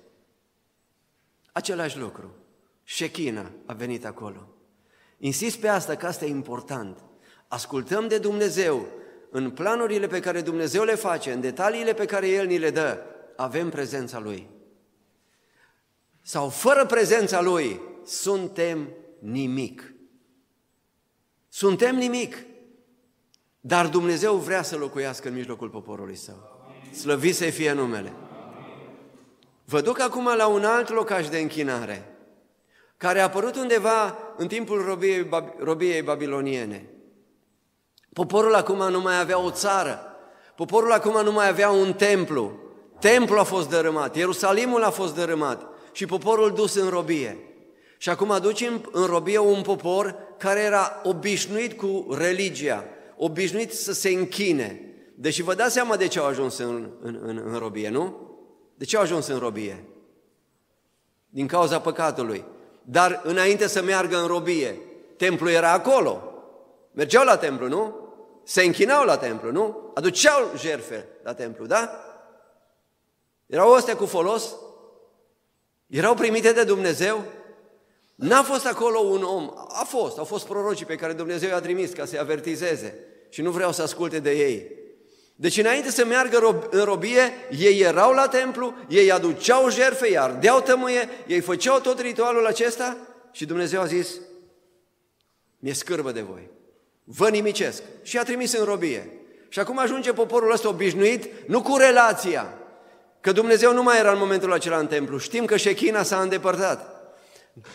Același 1.52 1.98
lucru. 1.98 2.34
Shechina 2.84 3.50
a 3.66 3.72
venit 3.72 4.04
acolo. 4.04 4.48
Insist 5.18 5.58
pe 5.58 5.68
asta, 5.68 5.96
că 5.96 6.06
asta 6.06 6.24
e 6.24 6.28
important 6.28 7.07
ascultăm 7.48 8.08
de 8.08 8.18
Dumnezeu 8.18 8.86
în 9.30 9.50
planurile 9.50 10.06
pe 10.06 10.20
care 10.20 10.40
Dumnezeu 10.40 10.84
le 10.84 10.94
face, 10.94 11.32
în 11.32 11.40
detaliile 11.40 11.92
pe 11.92 12.04
care 12.04 12.28
El 12.28 12.46
ni 12.46 12.58
le 12.58 12.70
dă, 12.70 13.02
avem 13.36 13.68
prezența 13.68 14.18
Lui. 14.18 14.48
Sau 16.22 16.48
fără 16.48 16.86
prezența 16.86 17.40
Lui, 17.40 17.80
suntem 18.04 18.88
nimic. 19.18 19.92
Suntem 21.48 21.96
nimic. 21.96 22.36
Dar 23.60 23.86
Dumnezeu 23.86 24.34
vrea 24.34 24.62
să 24.62 24.76
locuiască 24.76 25.28
în 25.28 25.34
mijlocul 25.34 25.68
poporului 25.68 26.16
Său. 26.16 26.72
Slăvit 26.92 27.34
să 27.34 27.44
fie 27.44 27.72
numele. 27.72 28.12
Vă 29.64 29.80
duc 29.80 30.00
acum 30.00 30.24
la 30.36 30.46
un 30.46 30.64
alt 30.64 30.88
locaș 30.88 31.28
de 31.28 31.38
închinare, 31.38 32.16
care 32.96 33.20
a 33.20 33.22
apărut 33.22 33.56
undeva 33.56 34.18
în 34.36 34.48
timpul 34.48 34.84
robiei, 34.84 35.28
robiei 35.58 36.02
babiloniene. 36.02 36.88
Poporul 38.12 38.54
acum 38.54 38.90
nu 38.90 39.00
mai 39.00 39.20
avea 39.20 39.40
o 39.44 39.50
țară. 39.50 40.02
Poporul 40.54 40.92
acum 40.92 41.24
nu 41.24 41.32
mai 41.32 41.48
avea 41.48 41.70
un 41.70 41.92
templu. 41.92 42.52
Templul 42.98 43.38
a 43.38 43.42
fost 43.42 43.68
dărâmat, 43.68 44.16
Ierusalimul 44.16 44.82
a 44.82 44.90
fost 44.90 45.14
dărâmat 45.14 45.66
și 45.92 46.06
poporul 46.06 46.52
dus 46.52 46.74
în 46.74 46.88
robie. 46.88 47.38
Și 47.98 48.08
acum 48.08 48.30
aducem 48.30 48.88
în 48.92 49.06
robie 49.06 49.38
un 49.38 49.62
popor 49.62 50.16
care 50.38 50.60
era 50.60 51.00
obișnuit 51.02 51.72
cu 51.72 52.06
religia, 52.18 52.84
obișnuit 53.16 53.72
să 53.72 53.92
se 53.92 54.08
închine. 54.08 54.82
Deși 55.14 55.42
vă 55.42 55.54
dați 55.54 55.72
seama 55.72 55.96
de 55.96 56.06
ce 56.06 56.18
au 56.18 56.26
ajuns 56.26 56.58
în, 56.58 56.90
în, 57.02 57.20
în, 57.22 57.42
în 57.44 57.58
robie, 57.58 57.88
nu? 57.88 58.16
De 58.74 58.84
ce 58.84 58.96
au 58.96 59.02
ajuns 59.02 59.26
în 59.26 59.38
robie? 59.38 59.84
Din 61.28 61.46
cauza 61.46 61.80
păcatului. 61.80 62.44
Dar 62.82 63.20
înainte 63.24 63.66
să 63.66 63.82
meargă 63.82 64.16
în 64.16 64.26
robie, 64.26 64.80
templul 65.16 65.50
era 65.50 65.72
acolo. 65.72 66.27
Mergeau 66.92 67.24
la 67.24 67.36
templu, 67.36 67.68
nu? 67.68 68.08
se 68.48 68.62
închinau 68.62 69.04
la 69.04 69.16
templu, 69.16 69.50
nu? 69.50 69.90
Aduceau 69.94 70.52
jerfe 70.56 71.08
la 71.22 71.34
templu, 71.34 71.66
da? 71.66 72.04
Erau 73.46 73.74
astea 73.74 73.96
cu 73.96 74.06
folos? 74.06 74.54
Erau 75.86 76.14
primite 76.14 76.52
de 76.52 76.64
Dumnezeu? 76.64 77.24
N-a 78.14 78.42
fost 78.42 78.66
acolo 78.66 78.98
un 78.98 79.22
om, 79.22 79.52
a 79.68 79.84
fost, 79.84 80.18
au 80.18 80.24
fost 80.24 80.46
prorocii 80.46 80.86
pe 80.86 80.96
care 80.96 81.12
Dumnezeu 81.12 81.48
i-a 81.48 81.60
trimis 81.60 81.92
ca 81.92 82.04
să-i 82.04 82.18
avertizeze 82.18 82.98
și 83.28 83.42
nu 83.42 83.50
vreau 83.50 83.72
să 83.72 83.82
asculte 83.82 84.18
de 84.18 84.30
ei. 84.30 84.70
Deci 85.36 85.56
înainte 85.56 85.90
să 85.90 86.04
meargă 86.04 86.68
în 86.70 86.84
robie, 86.84 87.32
ei 87.50 87.80
erau 87.80 88.12
la 88.12 88.28
templu, 88.28 88.74
ei 88.88 89.12
aduceau 89.12 89.70
jerfe, 89.70 90.08
ei 90.08 90.18
ardeau 90.18 90.60
tămâie, 90.60 91.08
ei 91.26 91.40
făceau 91.40 91.80
tot 91.80 92.00
ritualul 92.00 92.46
acesta 92.46 92.96
și 93.32 93.46
Dumnezeu 93.46 93.80
a 93.80 93.86
zis, 93.86 94.20
mi-e 95.58 95.72
scârbă 95.72 96.12
de 96.12 96.20
voi 96.20 96.56
vă 97.10 97.28
nimicesc. 97.28 97.82
Și 98.02 98.18
a 98.18 98.22
trimis 98.22 98.52
în 98.52 98.64
robie. 98.64 99.12
Și 99.48 99.58
acum 99.58 99.78
ajunge 99.78 100.12
poporul 100.12 100.52
ăsta 100.52 100.68
obișnuit, 100.68 101.48
nu 101.48 101.62
cu 101.62 101.76
relația, 101.76 102.54
că 103.20 103.32
Dumnezeu 103.32 103.72
nu 103.72 103.82
mai 103.82 103.98
era 103.98 104.12
în 104.12 104.18
momentul 104.18 104.52
acela 104.52 104.78
în 104.78 104.86
templu. 104.86 105.18
Știm 105.18 105.44
că 105.44 105.56
Shechina 105.56 106.02
s-a 106.02 106.20
îndepărtat. 106.20 106.96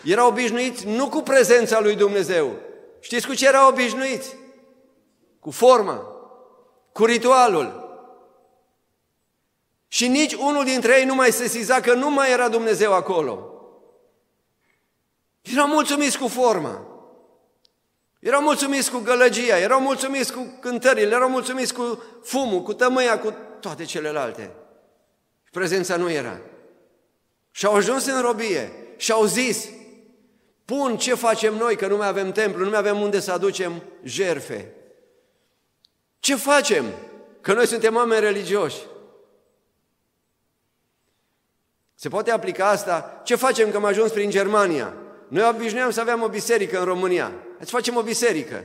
Era 0.04 0.26
obișnuiți 0.26 0.86
nu 0.86 1.08
cu 1.08 1.20
prezența 1.20 1.80
lui 1.80 1.94
Dumnezeu. 1.94 2.56
Știți 3.00 3.26
cu 3.26 3.34
ce 3.34 3.46
erau 3.46 3.68
obișnuiți? 3.68 4.36
Cu 5.40 5.50
forma, 5.50 6.06
cu 6.92 7.04
ritualul. 7.04 7.82
Și 9.88 10.08
nici 10.08 10.34
unul 10.34 10.64
dintre 10.64 10.98
ei 10.98 11.04
nu 11.04 11.14
mai 11.14 11.32
se 11.32 11.48
siza 11.48 11.80
că 11.80 11.94
nu 11.94 12.10
mai 12.10 12.30
era 12.30 12.48
Dumnezeu 12.48 12.92
acolo. 12.92 13.48
Erau 15.42 15.66
mulțumiți 15.66 16.18
cu 16.18 16.28
forma. 16.28 16.93
Erau 18.24 18.42
mulțumiți 18.42 18.90
cu 18.90 18.98
gălăgia, 18.98 19.58
erau 19.58 19.80
mulțumiți 19.80 20.32
cu 20.32 20.56
cântările, 20.60 21.14
erau 21.14 21.28
mulțumiți 21.28 21.74
cu 21.74 22.02
fumul, 22.22 22.62
cu 22.62 22.74
tămâia, 22.74 23.18
cu 23.18 23.34
toate 23.60 23.84
celelalte. 23.84 24.50
Prezența 25.50 25.96
nu 25.96 26.10
era. 26.10 26.40
Și 27.50 27.66
au 27.66 27.74
ajuns 27.74 28.06
în 28.06 28.20
robie 28.20 28.72
și 28.96 29.12
au 29.12 29.24
zis, 29.24 29.68
pun 30.64 30.96
ce 30.96 31.14
facem 31.14 31.54
noi, 31.54 31.76
că 31.76 31.86
nu 31.86 31.96
mai 31.96 32.08
avem 32.08 32.32
templu, 32.32 32.64
nu 32.64 32.70
mai 32.70 32.78
avem 32.78 33.00
unde 33.00 33.20
să 33.20 33.32
aducem 33.32 33.82
jerfe. 34.02 34.74
Ce 36.18 36.36
facem? 36.36 36.84
Că 37.40 37.52
noi 37.52 37.66
suntem 37.66 37.94
oameni 37.94 38.20
religioși. 38.20 38.78
Se 41.94 42.08
poate 42.08 42.30
aplica 42.30 42.68
asta? 42.68 43.20
Ce 43.24 43.34
facem 43.34 43.70
că 43.70 43.76
am 43.76 43.84
ajuns 43.84 44.10
prin 44.12 44.30
Germania? 44.30 44.94
Noi 45.28 45.48
obișnuiam 45.48 45.90
să 45.90 46.00
avem 46.00 46.22
o 46.22 46.28
biserică 46.28 46.78
în 46.78 46.84
România. 46.84 47.32
Să 47.64 47.70
facem 47.70 47.96
o 47.96 48.02
biserică. 48.02 48.64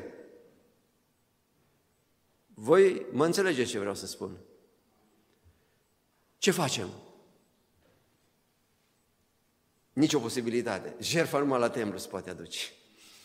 Voi 2.54 3.06
mă 3.12 3.26
înțelegeți 3.26 3.70
ce 3.70 3.80
vreau 3.80 3.96
să 3.96 4.06
spun. 4.06 4.38
Ce 6.38 6.52
facem? 6.52 6.90
Nici 9.94 10.14
o 10.14 10.20
posibilitate. 10.20 10.96
Jertfa 11.00 11.40
numai 11.40 11.60
la 11.60 11.70
templu 11.70 11.98
se 11.98 12.08
poate 12.08 12.30
aduce. 12.30 12.60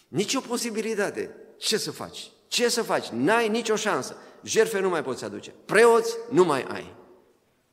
Nici 0.08 0.34
o 0.34 0.40
posibilitate. 0.40 1.36
Ce 1.58 1.76
să 1.76 1.90
faci? 1.90 2.30
Ce 2.48 2.68
să 2.68 2.82
faci? 2.82 3.08
N-ai 3.08 3.48
nicio 3.48 3.76
șansă. 3.76 4.16
Jerfe 4.42 4.78
nu 4.78 4.88
mai 4.88 5.02
poți 5.02 5.24
aduce. 5.24 5.50
Preoți 5.50 6.16
nu 6.30 6.44
mai 6.44 6.62
ai. 6.62 6.96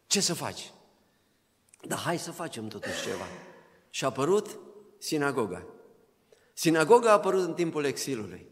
Ce 0.07 0.19
să 0.19 0.33
faci? 0.33 0.73
Dar 1.81 1.97
hai 1.97 2.19
să 2.19 2.31
facem 2.31 2.67
totuși 2.67 3.03
ceva. 3.03 3.25
Și 3.89 4.03
a 4.03 4.07
apărut 4.07 4.59
sinagoga. 4.97 5.65
Sinagoga 6.53 7.09
a 7.09 7.13
apărut 7.13 7.43
în 7.43 7.53
timpul 7.53 7.83
exilului. 7.83 8.49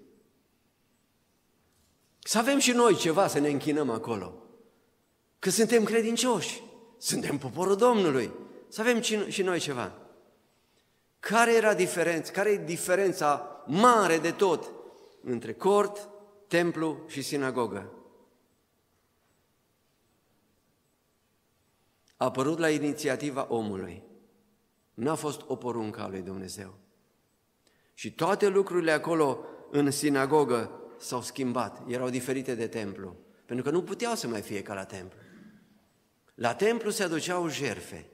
Să 2.19 2.37
avem 2.37 2.59
și 2.59 2.71
noi 2.71 2.95
ceva 2.95 3.27
să 3.27 3.39
ne 3.39 3.49
închinăm 3.49 3.89
acolo. 3.89 4.43
Că 5.39 5.49
suntem 5.49 5.83
credincioși, 5.83 6.63
suntem 6.97 7.37
poporul 7.37 7.75
Domnului. 7.75 8.31
Să 8.67 8.81
avem 8.81 9.01
și 9.29 9.41
noi 9.41 9.59
ceva. 9.59 9.93
Care 11.19 11.55
era 11.55 11.73
diferența? 11.73 12.31
Care 12.31 12.49
e 12.49 12.57
diferența 12.57 13.63
mare 13.67 14.17
de 14.17 14.31
tot 14.31 14.71
între 15.23 15.53
cort, 15.53 16.09
templu 16.47 17.03
și 17.07 17.21
sinagogă? 17.21 17.93
A 22.17 22.25
apărut 22.25 22.57
la 22.57 22.69
inițiativa 22.69 23.45
omului. 23.49 24.03
N-a 24.93 25.15
fost 25.15 25.41
o 25.47 25.55
poruncă 25.55 26.01
a 26.01 26.07
lui 26.07 26.21
Dumnezeu. 26.21 26.77
Și 27.99 28.11
toate 28.11 28.47
lucrurile 28.47 28.91
acolo 28.91 29.39
în 29.71 29.91
sinagogă 29.91 30.71
s-au 30.97 31.21
schimbat, 31.21 31.81
erau 31.87 32.09
diferite 32.09 32.55
de 32.55 32.67
templu, 32.67 33.15
pentru 33.45 33.65
că 33.65 33.71
nu 33.71 33.83
puteau 33.83 34.15
să 34.15 34.27
mai 34.27 34.41
fie 34.41 34.61
ca 34.61 34.73
la 34.73 34.83
templu. 34.83 35.19
La 36.35 36.53
templu 36.53 36.89
se 36.89 37.03
aduceau 37.03 37.49
jerfe, 37.49 38.09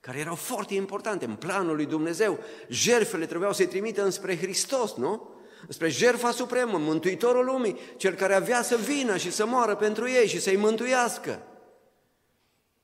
care 0.00 0.18
erau 0.18 0.34
foarte 0.34 0.74
importante 0.74 1.24
în 1.24 1.34
planul 1.34 1.76
lui 1.76 1.86
Dumnezeu. 1.86 2.38
Jerfele 2.68 3.26
trebuiau 3.26 3.52
să-i 3.52 3.66
trimită 3.66 4.04
înspre 4.04 4.38
Hristos, 4.38 4.94
nu? 4.94 5.34
Spre 5.68 5.88
jerfa 5.88 6.30
supremă, 6.30 6.78
Mântuitorul 6.78 7.44
lumii, 7.44 7.78
cel 7.96 8.14
care 8.14 8.34
avea 8.34 8.62
să 8.62 8.76
vină 8.76 9.16
și 9.16 9.32
să 9.32 9.46
moară 9.46 9.74
pentru 9.74 10.08
ei 10.08 10.28
și 10.28 10.40
să-i 10.40 10.56
mântuiască. 10.56 11.42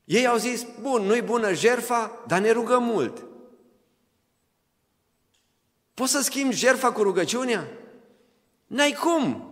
Ei 0.03 0.27
au 0.27 0.37
zis, 0.37 0.65
bun, 0.81 1.01
nu-i 1.01 1.21
bună 1.21 1.53
jerfa, 1.53 2.23
dar 2.27 2.39
ne 2.39 2.51
rugăm 2.51 2.83
mult. 2.83 3.24
Poți 5.95 6.11
să 6.11 6.21
schimbi 6.21 6.55
jerfa 6.55 6.91
cu 6.91 7.03
rugăciunea? 7.03 7.67
N-ai 8.67 8.91
cum! 8.91 9.49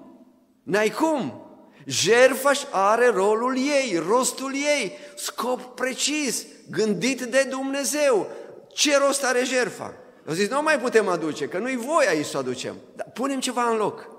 N-ai 0.64 0.90
cum! 0.90 1.48
Jerfa 1.86 2.52
are 2.72 3.08
rolul 3.08 3.58
ei, 3.58 4.04
rostul 4.08 4.54
ei, 4.54 4.98
scop 5.16 5.76
precis, 5.76 6.46
gândit 6.70 7.22
de 7.22 7.48
Dumnezeu. 7.50 8.28
Ce 8.74 8.98
rost 8.98 9.24
are 9.24 9.44
jerfa? 9.44 9.94
Eu 10.28 10.34
zis, 10.34 10.50
nu 10.50 10.62
mai 10.62 10.80
putem 10.80 11.08
aduce, 11.08 11.48
că 11.48 11.58
nu-i 11.58 11.76
voi 11.76 12.06
aici 12.08 12.26
să 12.26 12.38
o 12.38 12.40
aducem. 12.40 12.76
Dar 12.96 13.12
punem 13.14 13.40
ceva 13.40 13.70
în 13.70 13.78
loc. 13.78 14.10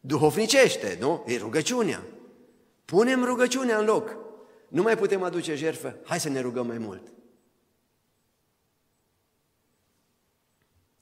Duhovnicește, 0.00 0.96
nu? 1.00 1.24
E 1.26 1.36
rugăciunea. 1.36 2.02
Punem 2.84 3.24
rugăciunea 3.24 3.78
în 3.78 3.84
loc. 3.84 4.16
Nu 4.68 4.82
mai 4.82 4.96
putem 4.96 5.22
aduce 5.22 5.54
jertfă, 5.54 5.96
hai 6.04 6.20
să 6.20 6.28
ne 6.28 6.40
rugăm 6.40 6.66
mai 6.66 6.78
mult. 6.78 7.02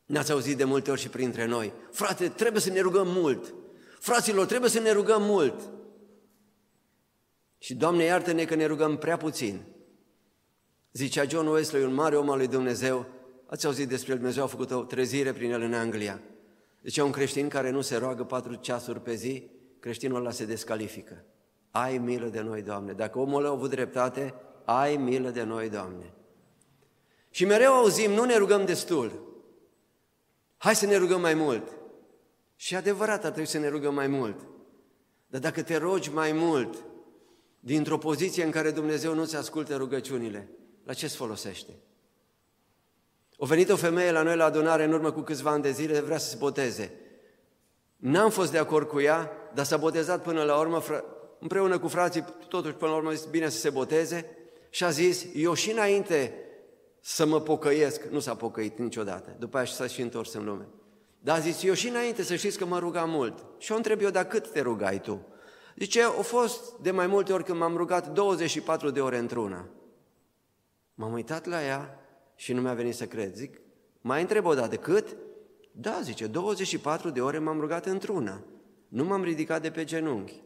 Ne-ați 0.07 0.33
auzit 0.33 0.57
de 0.57 0.65
multe 0.65 0.91
ori 0.91 1.01
și 1.01 1.09
printre 1.09 1.47
noi. 1.47 1.73
Frate, 1.91 2.29
trebuie 2.29 2.61
să 2.61 2.71
ne 2.71 2.81
rugăm 2.81 3.09
mult. 3.09 3.55
Fraților, 4.01 4.47
trebuie 4.47 4.71
să 4.71 4.81
ne 4.81 4.91
rugăm 4.91 5.23
mult. 5.23 5.71
Și, 7.59 7.75
Doamne, 7.75 8.05
iartă-ne 8.05 8.45
că 8.45 8.55
ne 8.55 8.67
rugăm 8.67 8.97
prea 8.97 9.17
puțin. 9.17 9.63
Zicea 10.93 11.25
John 11.25 11.47
Wesley, 11.47 11.83
un 11.83 11.95
mare 11.95 12.17
om 12.17 12.31
al 12.31 12.37
lui 12.37 12.47
Dumnezeu, 12.47 13.07
ați 13.47 13.67
auzit 13.67 13.89
despre 13.89 14.13
el, 14.13 14.19
Dumnezeu 14.19 14.45
a 14.45 14.47
făcut 14.47 14.71
o 14.71 14.83
trezire 14.83 15.33
prin 15.33 15.53
el 15.53 15.61
în 15.63 15.75
Anglia. 15.75 16.21
Deci 16.81 16.99
un 16.99 17.11
creștin 17.11 17.49
care 17.49 17.71
nu 17.71 17.81
se 17.81 17.97
roagă 17.97 18.25
patru 18.25 18.55
ceasuri 18.55 19.01
pe 19.01 19.15
zi, 19.15 19.51
creștinul 19.81 20.17
ăla 20.17 20.31
se 20.31 20.45
descalifică. 20.45 21.25
Ai 21.71 21.99
milă 21.99 22.27
de 22.27 22.41
noi, 22.41 22.63
Doamne. 22.63 22.93
Dacă 22.93 23.19
omul 23.19 23.47
a 23.47 23.51
avut 23.51 23.71
dreptate, 23.71 24.35
ai 24.65 24.97
milă 24.97 25.31
de 25.31 25.43
noi, 25.43 25.69
Doamne. 25.69 26.13
Și 27.31 27.45
mereu 27.45 27.73
auzim, 27.73 28.11
nu 28.11 28.25
ne 28.25 28.37
rugăm 28.37 28.65
destul. 28.65 29.34
Hai 30.65 30.75
să 30.75 30.87
ne 30.87 30.97
rugăm 30.97 31.21
mai 31.21 31.35
mult. 31.35 31.77
Și 32.57 32.77
adevărat, 32.77 33.25
ar 33.25 33.31
trebui 33.31 33.49
să 33.49 33.59
ne 33.59 33.69
rugăm 33.69 33.95
mai 33.95 34.07
mult. 34.07 34.47
Dar 35.27 35.41
dacă 35.41 35.63
te 35.63 35.77
rogi 35.77 36.11
mai 36.11 36.33
mult, 36.33 36.85
dintr-o 37.61 37.99
poziție 37.99 38.45
în 38.45 38.51
care 38.51 38.71
Dumnezeu 38.71 39.15
nu-ți 39.15 39.37
ascultă 39.37 39.77
rugăciunile, 39.77 40.49
la 40.85 40.93
ce 40.93 41.05
îți 41.05 41.17
folosește? 41.17 41.73
O 43.37 43.47
venit 43.47 43.71
o 43.71 43.77
femeie 43.77 44.11
la 44.11 44.23
noi 44.23 44.37
la 44.37 44.45
adunare 44.45 44.85
în 44.85 44.93
urmă 44.93 45.13
cu 45.13 45.21
câțiva 45.21 45.51
ani 45.51 45.63
de 45.63 45.71
zile, 45.71 46.01
vrea 46.01 46.19
să 46.19 46.29
se 46.29 46.37
boteze. 46.39 46.93
N-am 47.97 48.31
fost 48.31 48.51
de 48.51 48.59
acord 48.59 48.89
cu 48.89 49.01
ea, 49.01 49.31
dar 49.55 49.65
s-a 49.65 49.77
botezat 49.77 50.23
până 50.23 50.43
la 50.43 50.59
urmă, 50.59 50.83
împreună 51.41 51.79
cu 51.79 51.89
frații, 51.89 52.25
totuși 52.49 52.75
până 52.75 52.91
la 52.91 52.97
urmă 52.97 53.13
zis, 53.13 53.25
bine 53.25 53.49
să 53.49 53.59
se 53.59 53.71
boteze 53.71 54.37
și 54.71 54.85
a 54.85 54.91
zis, 54.91 55.27
eu 55.35 55.55
și 55.55 55.71
înainte 55.71 56.35
să 57.07 57.27
mă 57.27 57.41
pocăiesc, 57.41 58.03
nu 58.03 58.19
s-a 58.19 58.35
pocăit 58.35 58.79
niciodată, 58.79 59.37
după 59.39 59.57
aia 59.57 59.67
s-a 59.67 59.87
și 59.87 60.01
întors 60.01 60.33
în 60.35 60.45
lume. 60.45 60.67
Dar 61.19 61.37
a 61.37 61.41
zis, 61.41 61.63
eu 61.63 61.75
și 61.75 61.89
înainte 61.89 62.23
să 62.23 62.35
știți 62.35 62.59
că 62.59 62.65
mă 62.65 62.79
rugam 62.79 63.11
mult. 63.11 63.45
Și 63.59 63.73
o 63.73 63.77
întreb 63.77 64.01
eu, 64.01 64.11
dar 64.11 64.27
cât 64.27 64.51
te 64.51 64.61
rugai 64.61 65.01
tu? 65.01 65.27
Zice, 65.77 66.03
au 66.03 66.23
fost 66.23 66.73
de 66.73 66.91
mai 66.91 67.07
multe 67.07 67.33
ori 67.33 67.45
când 67.45 67.59
m-am 67.59 67.77
rugat 67.77 68.13
24 68.13 68.91
de 68.91 69.01
ore 69.01 69.19
într-una. 69.19 69.69
M-am 70.95 71.13
uitat 71.13 71.47
la 71.47 71.65
ea 71.65 72.01
și 72.37 72.53
nu 72.53 72.61
mi-a 72.61 72.75
venit 72.75 72.95
să 72.95 73.07
cred. 73.07 73.35
Zic, 73.35 73.61
mai 74.01 74.21
întreb 74.21 74.45
o 74.45 74.55
dată, 74.55 74.77
cât? 74.77 75.17
Da, 75.73 76.01
zice, 76.03 76.27
24 76.27 77.11
de 77.11 77.21
ore 77.21 77.39
m-am 77.39 77.61
rugat 77.61 77.87
într-una. 77.87 78.43
Nu 78.89 79.05
m-am 79.05 79.23
ridicat 79.23 79.63
de 79.63 79.71
pe 79.71 79.85
genunchi. 79.85 80.43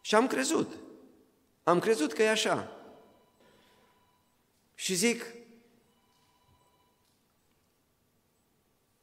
Și 0.00 0.14
am 0.14 0.26
crezut. 0.26 0.72
Am 1.62 1.78
crezut 1.78 2.12
că 2.12 2.22
e 2.22 2.30
așa. 2.30 2.76
Și 4.74 4.94
zic, 4.94 5.38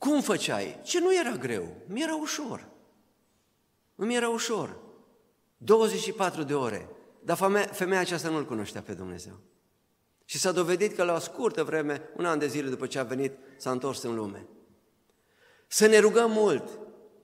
cum 0.07 0.21
făceai? 0.21 0.79
Ce 0.83 0.99
nu 0.99 1.15
era 1.15 1.31
greu, 1.31 1.75
mi 1.87 2.01
era 2.01 2.15
ușor. 2.15 2.67
Îmi 3.95 4.15
era 4.15 4.29
ușor. 4.29 4.77
24 5.57 6.43
de 6.43 6.53
ore. 6.53 6.89
Dar 7.23 7.37
femeia, 7.37 7.65
femeia 7.65 7.99
aceasta 7.99 8.29
nu-L 8.29 8.45
cunoștea 8.45 8.81
pe 8.81 8.93
Dumnezeu. 8.93 9.39
Și 10.25 10.37
s-a 10.37 10.51
dovedit 10.51 10.95
că 10.95 11.03
la 11.03 11.13
o 11.13 11.19
scurtă 11.19 11.63
vreme, 11.63 12.01
un 12.17 12.25
an 12.25 12.39
de 12.39 12.47
zile 12.47 12.69
după 12.69 12.87
ce 12.87 12.99
a 12.99 13.03
venit, 13.03 13.33
s-a 13.57 13.71
întors 13.71 14.03
în 14.03 14.15
lume. 14.15 14.47
Să 15.67 15.85
ne 15.85 15.97
rugăm 15.99 16.31
mult. 16.31 16.79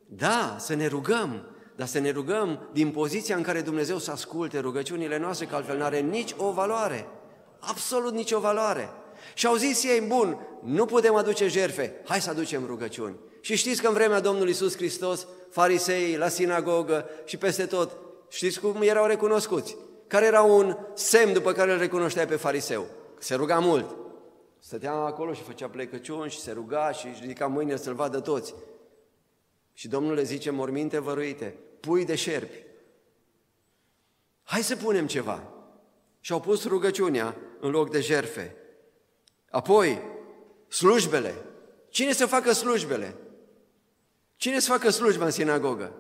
Da, 0.08 0.56
să 0.60 0.74
ne 0.74 0.88
rugăm, 0.88 1.48
dar 1.76 1.88
să 1.88 2.00
ne 2.00 2.10
rugăm 2.10 2.70
din 2.74 2.92
poziția 2.92 3.36
în 3.36 3.44
care 3.44 3.62
Dumnezeu 3.62 3.98
să 3.98 4.12
asculte 4.12 4.60
rugăciunile 4.60 5.18
noastre, 5.18 5.46
că 5.46 5.56
altfel 5.56 5.78
nu 5.78 5.84
are 5.84 6.00
nici 6.00 6.34
o 6.38 6.52
valoare. 6.52 7.08
Absolut 7.60 8.14
nicio 8.14 8.40
valoare. 8.40 8.90
Și 9.34 9.46
au 9.46 9.56
zis 9.56 9.84
ei, 9.84 10.02
bun, 10.02 10.38
nu 10.64 10.86
putem 10.86 11.16
aduce 11.16 11.48
jerfe, 11.48 12.02
hai 12.06 12.22
să 12.22 12.30
aducem 12.30 12.66
rugăciuni. 12.66 13.16
Și 13.42 13.56
știți 13.56 13.82
că 13.82 13.88
în 13.88 13.94
vremea 13.94 14.20
Domnului 14.20 14.50
Iisus 14.50 14.76
Hristos, 14.76 15.28
fariseii 15.50 16.18
la 16.18 16.28
sinagogă 16.28 17.10
și 17.26 17.38
peste 17.38 17.66
tot, 17.66 17.98
știți 18.30 18.60
cum 18.60 18.82
erau 18.82 19.06
recunoscuți? 19.06 19.78
Care 20.08 20.26
era 20.26 20.42
un 20.42 20.78
semn 20.94 21.34
după 21.34 21.52
care 21.52 21.72
îl 21.72 21.78
recunoștea 21.78 22.26
pe 22.26 22.36
fariseu? 22.36 22.86
Se 23.20 23.36
ruga 23.36 23.60
mult. 23.60 23.96
Stătea 24.60 24.94
acolo 24.94 25.34
și 25.34 25.42
făcea 25.42 25.68
plecăciuni 25.68 26.30
și 26.30 26.40
se 26.40 26.52
ruga 26.52 26.92
și 26.92 27.08
își 27.08 27.22
ridica 27.22 27.48
mâinile 27.48 27.78
să-l 27.78 27.94
vadă 27.94 28.20
toți. 28.20 28.56
Și 29.74 29.88
Domnul 29.88 30.14
le 30.14 30.24
zice, 30.24 30.50
morminte 30.50 31.00
văruite, 31.00 31.58
pui 31.80 32.06
de 32.06 32.16
șerpi. 32.16 32.64
Hai 34.44 34.64
să 34.64 34.76
punem 34.76 35.08
ceva. 35.08 35.44
Și 36.20 36.32
au 36.32 36.40
pus 36.40 36.66
rugăciunea 36.66 37.36
în 37.60 37.72
loc 37.72 37.90
de 37.90 38.00
jerfe. 38.00 38.56
Apoi, 39.54 40.02
slujbele. 40.68 41.36
Cine 41.90 42.14
să 42.14 42.26
facă 42.26 42.52
slujbele? 42.52 43.16
Cine 44.36 44.60
să 44.60 44.72
facă 44.72 44.90
slujba 44.90 45.26
în 45.26 45.32
sinagogă? 45.32 45.94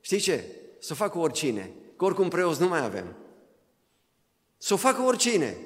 Știi 0.00 0.18
ce? 0.18 0.44
Să 0.78 0.94
facă 0.94 1.18
oricine, 1.18 1.72
că 1.96 2.04
oricum 2.04 2.28
preoți 2.28 2.60
nu 2.60 2.68
mai 2.68 2.84
avem. 2.84 3.16
Să 4.58 4.74
o 4.74 4.76
facă 4.76 5.02
oricine. 5.02 5.56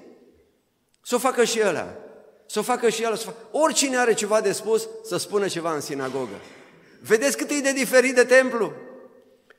Să 1.03 1.15
o 1.15 1.19
facă 1.19 1.45
și 1.45 1.61
ăla. 1.65 1.97
Să 2.47 2.59
o 2.59 2.63
facă 2.63 2.89
și 2.89 3.05
ăla. 3.07 3.17
Facă... 3.17 3.37
Oricine 3.51 3.97
are 3.97 4.15
ceva 4.15 4.41
de 4.41 4.53
spus, 4.53 4.89
să 5.05 5.17
spună 5.17 5.49
ceva 5.49 5.75
în 5.75 5.81
sinagogă. 5.81 6.41
Vedeți 7.01 7.37
cât 7.37 7.51
e 7.51 7.61
de 7.61 7.73
diferit 7.73 8.15
de 8.15 8.25
templu? 8.25 8.73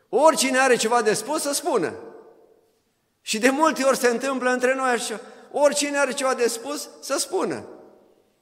Oricine 0.09 0.57
are 0.59 0.75
ceva 0.75 1.01
de 1.01 1.13
spus, 1.13 1.41
să 1.41 1.53
spună. 1.53 1.93
Și 3.21 3.39
de 3.39 3.49
multe 3.49 3.83
ori 3.83 3.97
se 3.97 4.07
întâmplă 4.07 4.49
între 4.49 4.75
noi 4.75 4.89
așa. 4.89 5.21
Oricine 5.51 5.97
are 5.97 6.11
ceva 6.11 6.33
de 6.33 6.47
spus, 6.47 6.89
să 7.01 7.17
spună. 7.17 7.65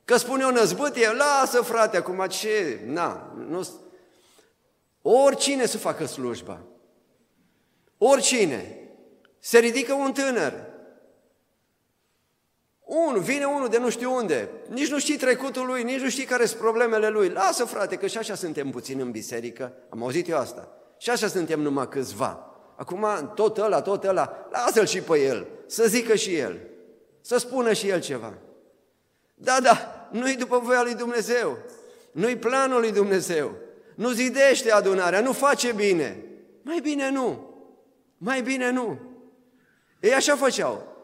Că 0.06 0.18
spune 0.18 0.44
o 0.44 0.52
năzbâtie, 0.52 1.12
lasă 1.12 1.62
frate, 1.62 1.98
acum 1.98 2.26
ce, 2.28 2.80
na, 2.86 3.34
nu... 3.48 3.68
Oricine 5.02 5.66
să 5.66 5.78
facă 5.78 6.06
slujba. 6.06 6.62
Oricine. 7.98 8.80
Se 9.40 9.60
ridică 9.60 9.94
un 9.94 10.14
tânăr. 10.14 10.54
Unul, 12.86 13.22
vine 13.22 13.46
unul 13.46 13.68
de 13.68 13.78
nu 13.78 13.90
știu 13.90 14.16
unde, 14.16 14.50
nici 14.70 14.92
nu 14.92 15.00
știi 15.00 15.18
trecutul 15.18 15.66
lui, 15.66 15.84
nici 15.84 16.02
nu 16.02 16.10
știi 16.10 16.24
care 16.24 16.46
sunt 16.46 16.60
problemele 16.60 17.10
lui. 17.10 17.30
Lasă 17.30 17.66
frate, 17.66 17.96
că 17.96 18.08
și 18.08 18.18
așa 18.18 18.36
suntem 18.36 18.70
puțin 18.70 19.00
în 19.00 19.12
biserică, 19.12 19.74
am 19.90 20.04
auzit 20.04 20.28
eu 20.28 20.38
asta. 20.38 20.72
Și 20.98 21.10
așa 21.10 21.28
suntem 21.28 21.60
numai 21.60 21.90
câțiva. 21.90 22.56
Acum 22.78 23.32
tot 23.36 23.58
ăla, 23.58 23.82
tot 23.82 24.04
ăla, 24.04 24.48
lasă-l 24.52 24.86
și 24.86 25.02
pe 25.02 25.20
el, 25.20 25.48
să 25.68 25.86
zică 25.88 26.16
și 26.16 26.36
el, 26.36 26.60
să 27.26 27.38
spună 27.38 27.74
și 27.74 27.88
el 27.88 28.02
ceva. 28.02 28.34
Da, 29.34 29.60
da, 29.62 30.08
nu-i 30.12 30.36
după 30.36 30.60
voia 30.60 30.84
lui 30.84 30.96
Dumnezeu, 30.96 31.58
nu-i 32.12 32.38
planul 32.38 32.80
lui 32.80 32.92
Dumnezeu, 32.92 33.56
nu 33.96 34.10
zidește 34.10 34.72
adunarea, 34.72 35.22
nu 35.22 35.32
face 35.32 35.72
bine. 35.72 36.26
Mai 36.62 36.80
bine 36.80 37.10
nu, 37.10 37.56
mai 38.18 38.42
bine 38.42 38.72
nu. 38.72 39.00
Ei 40.00 40.14
așa 40.14 40.36
făceau. 40.36 40.96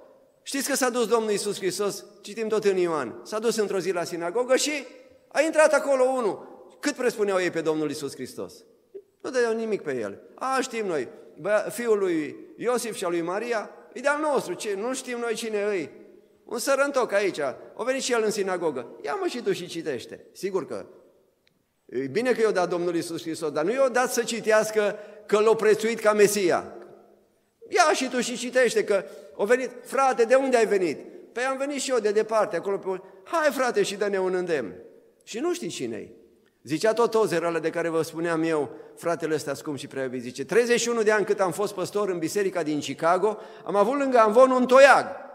Știți 0.44 0.70
că 0.70 0.76
s-a 0.76 0.90
dus 0.90 1.08
Domnul 1.08 1.32
Iisus 1.32 1.58
Hristos, 1.58 2.06
citim 2.22 2.48
tot 2.48 2.64
în 2.64 2.78
Ioan, 2.78 3.22
s-a 3.24 3.40
dus 3.40 3.56
într-o 3.56 3.80
zi 3.80 3.92
la 3.92 4.04
sinagogă 4.04 4.56
și 4.56 4.72
a 5.28 5.42
intrat 5.42 5.74
acolo 5.74 6.04
unul. 6.04 6.50
Cât 6.80 6.94
presupuneau 6.94 7.40
ei 7.40 7.52
pe 7.52 7.62
Domnul 7.62 7.90
Iisus 7.90 8.14
Hristos? 8.14 8.54
Nu 9.22 9.30
dădeau 9.30 9.54
nimic 9.54 9.82
pe 9.82 10.00
el. 10.00 10.22
A, 10.36 10.60
știm 10.62 10.86
noi, 10.86 11.08
bă, 11.40 11.70
fiul 11.72 11.98
lui 11.98 12.36
Iosif 12.58 12.96
și 12.96 13.04
al 13.04 13.12
lui 13.12 13.22
Maria, 13.22 13.70
e 13.94 14.00
de-al 14.00 14.20
nostru, 14.20 14.54
ce, 14.54 14.74
nu 14.76 14.94
știm 14.94 15.20
noi 15.20 15.34
cine 15.34 15.64
îi. 15.64 16.01
Un 16.52 16.60
sărăntoc 16.60 17.12
aici, 17.12 17.40
a 17.40 17.84
venit 17.86 18.02
și 18.02 18.12
el 18.12 18.22
în 18.24 18.32
sinagogă. 18.32 18.88
Ia 19.02 19.14
mă 19.14 19.28
și 19.28 19.42
tu 19.42 19.52
și 19.52 19.68
citește. 19.68 20.26
Sigur 20.32 20.68
că 20.68 20.86
e 21.86 22.08
bine 22.08 22.32
că 22.32 22.42
i-a 22.42 22.52
dat 22.52 22.70
Domnul 22.70 22.96
Iisus 22.96 23.22
Hristos, 23.22 23.52
dar 23.52 23.64
nu 23.64 23.72
i-a 23.72 23.90
dat 23.90 24.12
să 24.12 24.24
citească 24.24 24.96
că 25.26 25.40
l-a 25.40 25.56
prețuit 25.56 26.00
ca 26.00 26.14
Mesia. 26.14 26.74
Ia 27.68 27.94
și 27.94 28.10
tu 28.10 28.20
și 28.20 28.38
citește 28.38 28.84
că 28.84 29.04
a 29.38 29.44
venit, 29.44 29.70
frate, 29.84 30.24
de 30.24 30.36
unde 30.36 30.58
ai 30.58 30.66
venit? 30.66 31.00
Păi 31.32 31.44
am 31.44 31.58
venit 31.58 31.82
și 31.82 31.92
eu 31.92 32.00
de 32.00 32.12
departe, 32.12 32.56
acolo 32.56 32.78
pe... 32.78 33.02
Hai 33.24 33.52
frate 33.52 33.84
și 33.84 33.96
dă-ne 33.96 34.20
un 34.20 34.34
îndemn. 34.34 34.74
Și 35.24 35.40
nu 35.40 35.54
știi 35.54 35.68
cine 35.68 36.12
Zicea 36.64 36.94
tot 36.94 37.14
ozerul 37.14 37.60
de 37.62 37.70
care 37.70 37.90
vă 37.90 38.02
spuneam 38.02 38.44
eu, 38.44 38.70
fratele 38.96 39.34
ăsta 39.34 39.54
scump 39.54 39.78
și 39.78 39.88
prea 39.88 40.04
iubit, 40.04 40.22
zice, 40.22 40.46
31 40.46 41.02
de 41.02 41.12
ani 41.12 41.26
cât 41.26 41.40
am 41.40 41.52
fost 41.52 41.74
păstor 41.74 42.10
în 42.10 42.18
biserica 42.18 42.64
din 42.64 42.80
Chicago, 42.80 43.38
am 43.66 43.76
avut 43.76 43.98
lângă 43.98 44.18
Amvon 44.18 44.52
un 44.52 44.66
toiag. 44.66 45.30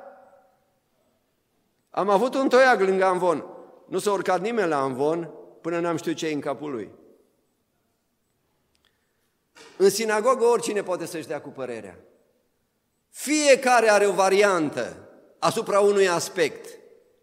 Am 1.96 2.08
avut 2.08 2.34
un 2.34 2.48
toiag 2.48 2.80
lângă 2.80 3.04
Amvon. 3.04 3.44
Nu 3.88 3.98
s-a 3.98 4.12
urcat 4.12 4.40
nimeni 4.40 4.68
la 4.68 4.80
Amvon 4.80 5.30
până 5.60 5.80
n-am 5.80 5.96
știut 5.96 6.16
ce 6.16 6.28
în 6.28 6.40
capul 6.40 6.70
lui. 6.70 6.90
În 9.76 9.90
sinagogă 9.90 10.44
oricine 10.44 10.82
poate 10.82 11.06
să-și 11.06 11.26
dea 11.26 11.40
cu 11.40 11.48
părerea. 11.48 11.98
Fiecare 13.10 13.90
are 13.90 14.06
o 14.06 14.12
variantă 14.12 14.96
asupra 15.38 15.80
unui 15.80 16.08
aspect. 16.08 16.68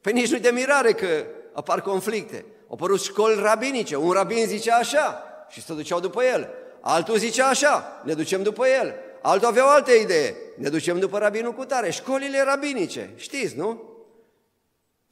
Păi 0.02 0.14
nici 0.14 0.32
nu 0.32 0.38
de 0.38 0.50
mirare 0.50 0.94
că 0.94 1.26
apar 1.54 1.82
conflicte. 1.82 2.46
Au 2.68 2.74
apărut 2.74 3.02
școli 3.02 3.42
rabinice. 3.42 3.96
Un 3.96 4.12
rabin 4.12 4.46
zicea 4.46 4.76
așa 4.76 5.24
și 5.50 5.62
se 5.62 5.74
duceau 5.74 6.00
după 6.00 6.24
el. 6.24 6.50
Altul 6.82 7.18
zicea 7.18 7.48
așa, 7.48 8.02
ne 8.04 8.14
ducem 8.14 8.44
după 8.44 8.68
el. 8.68 8.96
Altul 9.22 9.48
avea 9.48 9.66
o 9.66 9.70
altă 9.70 9.92
idee, 9.92 10.36
ne 10.58 10.70
ducem 10.70 11.00
după 11.00 11.18
rabinul 11.18 11.54
cu 11.54 11.66
tare. 11.66 11.92
Școlile 11.92 12.44
rabinice, 12.44 13.14
știți, 13.16 13.58
nu? 13.58 13.93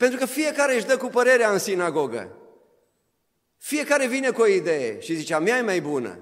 Pentru 0.02 0.20
că 0.20 0.26
fiecare 0.26 0.76
își 0.76 0.86
dă 0.86 0.98
cu 0.98 1.08
părerea 1.08 1.52
în 1.52 1.58
sinagogă. 1.58 2.38
Fiecare 3.58 4.08
vine 4.08 4.32
cu 4.32 4.42
o 4.42 4.48
idee 4.48 5.00
și 5.00 5.14
zicea, 5.14 5.40
mea 5.40 5.58
e 5.58 5.62
mai 5.62 5.82
bună. 5.82 6.20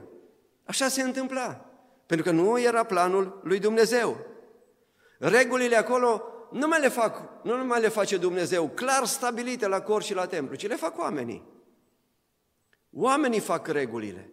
Așa 0.66 0.88
se 0.88 1.02
întâmpla. 1.02 1.66
Pentru 2.06 2.26
că 2.26 2.32
nu 2.32 2.60
era 2.60 2.84
planul 2.84 3.42
lui 3.44 3.60
Dumnezeu. 3.60 4.26
Regulile 5.20 5.76
acolo 5.76 6.24
nu 6.52 6.68
mai 6.68 6.80
le, 6.80 6.88
fac, 6.88 7.44
nu 7.44 7.66
mai 7.66 7.82
le 7.82 7.88
face 7.88 8.18
Dumnezeu 8.18 8.68
clar 8.68 9.06
stabilite 9.06 9.68
la 9.68 9.82
cor 9.82 10.04
și 10.04 10.14
la 10.14 10.26
templu, 10.26 10.56
ci 10.56 10.68
le 10.68 10.76
fac 10.76 11.00
oamenii. 11.00 11.48
Oamenii 12.92 13.40
fac 13.40 13.68
regulile. 13.68 14.32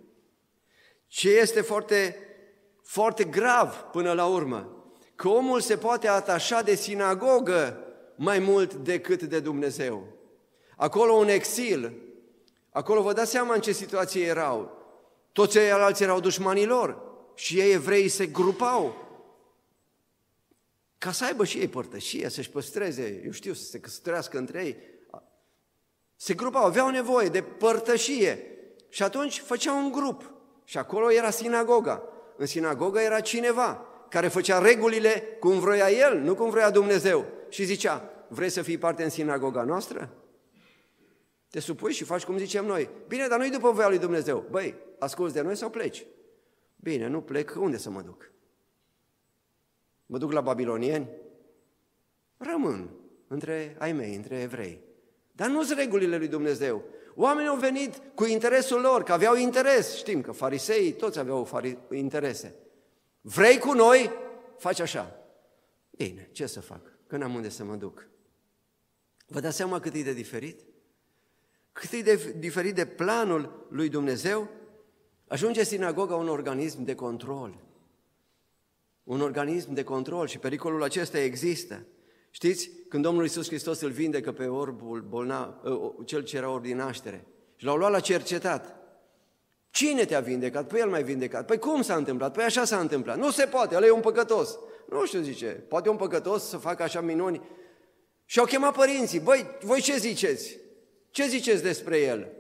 Ce 1.07 1.31
este 1.31 1.61
foarte, 1.61 2.17
foarte 2.85 3.25
grav 3.25 3.75
până 3.93 4.13
la 4.13 4.27
urmă, 4.27 4.87
că 5.15 5.29
omul 5.29 5.61
se 5.61 5.77
poate 5.77 6.09
atașa 6.09 6.63
de 6.63 6.75
sinagogă 6.75 7.81
mai 8.17 8.39
mult 8.39 8.75
decât 8.75 9.23
de 9.23 9.41
Dumnezeu. 9.41 10.07
Acolo 10.77 11.13
un 11.13 11.29
exil, 11.29 11.93
acolo 12.71 13.03
vă 13.03 13.13
dați 13.13 13.31
seama 13.31 13.55
în 13.55 13.61
ce 13.61 13.73
situație 13.73 14.25
erau. 14.25 14.77
Toți 15.33 15.53
ceilalți 15.53 16.03
erau 16.03 16.21
dușmanii 16.21 16.67
lor 16.67 17.03
și 17.35 17.61
ei 17.61 17.73
evrei 17.73 18.09
se 18.09 18.27
grupau 18.27 19.07
ca 20.99 21.13
să 21.13 21.25
aibă 21.25 21.45
și 21.45 21.59
ei 21.59 21.69
părtășie, 21.69 22.29
să-și 22.29 22.51
păstreze, 22.51 23.23
eu 23.25 23.31
știu, 23.31 23.53
să 23.53 23.65
se 23.65 23.81
căsătorească 23.81 24.39
între 24.39 24.65
ei. 24.65 24.77
Se 26.17 26.35
grupau, 26.35 26.65
aveau 26.65 26.89
nevoie 26.89 27.29
de 27.29 27.43
părtășie 27.43 28.47
și 28.89 29.03
atunci 29.03 29.41
făceau 29.41 29.79
un 29.79 29.93
grup 29.93 30.31
și 30.65 30.79
acolo 30.79 31.13
era 31.13 31.31
sinagoga. 31.31 32.03
În 32.37 32.47
sinagoga 32.47 33.03
era 33.03 33.21
cineva 33.21 33.87
care 34.09 34.29
făcea 34.29 34.59
regulile 34.59 35.37
cum 35.41 35.59
vroia 35.59 35.91
el, 35.91 36.19
nu 36.19 36.35
cum 36.35 36.51
vroia 36.51 36.71
Dumnezeu. 36.71 37.27
Și 37.49 37.65
zicea, 37.65 38.11
vrei 38.29 38.49
să 38.49 38.63
fii 38.63 38.79
parte 38.79 39.03
în 39.03 39.11
sinagoga 39.11 39.63
noastră? 39.63 40.13
Te 41.51 41.61
supui 41.61 41.93
și 41.93 42.05
faci 42.05 42.25
cum 42.25 42.39
zicem 42.39 42.67
noi. 42.67 42.91
Bine, 43.09 43.27
dar 43.27 43.39
nu-i 43.39 43.51
după 43.51 43.71
voia 43.71 43.89
lui 43.89 43.99
Dumnezeu. 43.99 44.45
Băi, 44.51 44.75
asculți 44.99 45.35
de 45.35 45.41
noi 45.41 45.57
sau 45.57 45.71
pleci? 45.71 46.07
Bine, 46.77 47.07
nu 47.07 47.21
plec, 47.21 47.55
unde 47.59 47.77
să 47.77 47.91
mă 47.91 48.01
duc? 48.01 48.31
Mă 50.07 50.19
duc 50.19 50.33
la 50.33 50.41
babilonieni? 50.41 51.09
Rămân 52.37 52.91
între 53.29 53.77
ai 53.79 53.93
mei, 53.93 54.15
între 54.15 54.41
evrei. 54.41 54.81
Dar 55.33 55.49
nu 55.49 55.63
sunt 55.63 55.79
regulile 55.79 56.17
lui 56.17 56.29
Dumnezeu. 56.29 56.85
Oamenii 57.15 57.49
au 57.49 57.57
venit 57.57 58.03
cu 58.15 58.25
interesul 58.25 58.81
lor, 58.81 59.03
că 59.03 59.13
aveau 59.13 59.37
interes. 59.37 59.97
Știm 59.97 60.21
că 60.21 60.33
fariseii 60.33 60.93
toți 60.93 61.19
aveau 61.19 61.49
interese. 61.91 62.55
Vrei 63.21 63.59
cu 63.59 63.73
noi? 63.73 64.11
Faci 64.59 64.81
așa. 64.81 65.21
Bine, 65.91 66.29
ce 66.33 66.47
să 66.47 66.61
fac? 66.61 66.96
Că 67.07 67.17
n-am 67.17 67.35
unde 67.35 67.49
să 67.49 67.65
mă 67.65 67.75
duc. 67.75 68.09
Vă 69.27 69.41
dați 69.41 69.57
seama 69.57 69.81
cât 69.81 69.95
e 69.95 70.03
de 70.03 70.13
diferit? 70.13 70.61
Cât 71.73 71.93
e 71.93 72.01
de 72.01 72.35
diferit 72.39 72.75
de 72.75 72.87
planul 72.87 73.67
lui 73.71 73.89
Dumnezeu? 73.89 74.49
Ajunge 75.27 75.65
sinagoga 75.65 76.15
un 76.15 76.29
organism 76.29 76.85
de 76.85 76.95
control. 76.95 77.65
Un 79.05 79.21
organism 79.21 79.73
de 79.73 79.83
control 79.83 80.27
și 80.27 80.39
pericolul 80.39 80.83
acesta 80.83 81.19
există. 81.19 81.87
Știți, 82.31 82.71
când 82.89 83.03
Domnul 83.03 83.23
Iisus 83.23 83.47
Hristos 83.47 83.81
îl 83.81 83.91
vindecă 83.91 84.33
pe 84.33 84.47
orbul 84.47 85.01
bolnav, 85.01 85.55
ă, 85.65 85.95
cel 86.05 86.23
ce 86.23 86.37
era 86.37 86.51
ori 86.51 86.63
din 86.63 86.77
naștere, 86.77 87.27
și 87.57 87.65
l-au 87.65 87.77
luat 87.77 87.91
la 87.91 88.01
cercetat, 88.01 88.77
Cine 89.77 90.05
te-a 90.05 90.21
vindecat? 90.21 90.67
Păi 90.67 90.81
el 90.81 90.89
mai 90.89 91.03
vindecat. 91.03 91.47
Păi 91.47 91.59
cum 91.59 91.83
s-a 91.83 91.95
întâmplat? 91.95 92.33
Păi 92.33 92.45
așa 92.45 92.65
s-a 92.65 92.79
întâmplat. 92.79 93.19
Nu 93.19 93.31
se 93.31 93.45
poate, 93.45 93.75
el 93.75 93.83
e 93.83 93.91
un 93.91 94.01
păcătos. 94.01 94.59
Nu 94.89 95.07
știu, 95.07 95.21
zice, 95.21 95.47
poate 95.47 95.89
un 95.89 95.97
păcătos 95.97 96.49
să 96.49 96.57
facă 96.57 96.83
așa 96.83 97.01
minuni. 97.01 97.43
Și 98.25 98.39
au 98.39 98.45
chemat 98.45 98.75
părinții. 98.75 99.21
Băi, 99.21 99.57
voi 99.63 99.81
ce 99.81 99.97
ziceți? 99.97 100.59
Ce 101.11 101.27
ziceți 101.27 101.63
despre 101.63 101.99
el? 101.99 102.33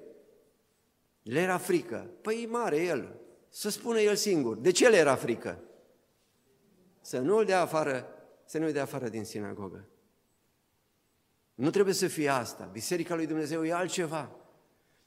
Le 1.23 1.41
era 1.41 1.59
frică. 1.59 2.11
Păi 2.23 2.43
e 2.43 2.47
mare 2.47 2.77
el. 2.77 3.21
Să 3.49 3.69
spună 3.69 4.01
el 4.01 4.17
singur. 4.17 4.57
De 4.57 4.71
ce 4.71 4.89
le 4.89 4.97
era 4.97 5.15
frică? 5.15 5.61
Să 7.01 7.19
nu-l 7.19 7.45
dea 7.45 7.61
afară, 7.61 8.09
să 8.45 8.59
nu-l 8.59 8.73
dea 8.73 8.83
afară 8.83 9.09
din 9.09 9.25
sinagogă. 9.25 9.89
Nu 11.55 11.71
trebuie 11.71 11.95
să 11.95 12.07
fie 12.07 12.29
asta. 12.29 12.69
Biserica 12.73 13.15
lui 13.15 13.27
Dumnezeu 13.27 13.65
e 13.65 13.73
altceva. 13.73 14.46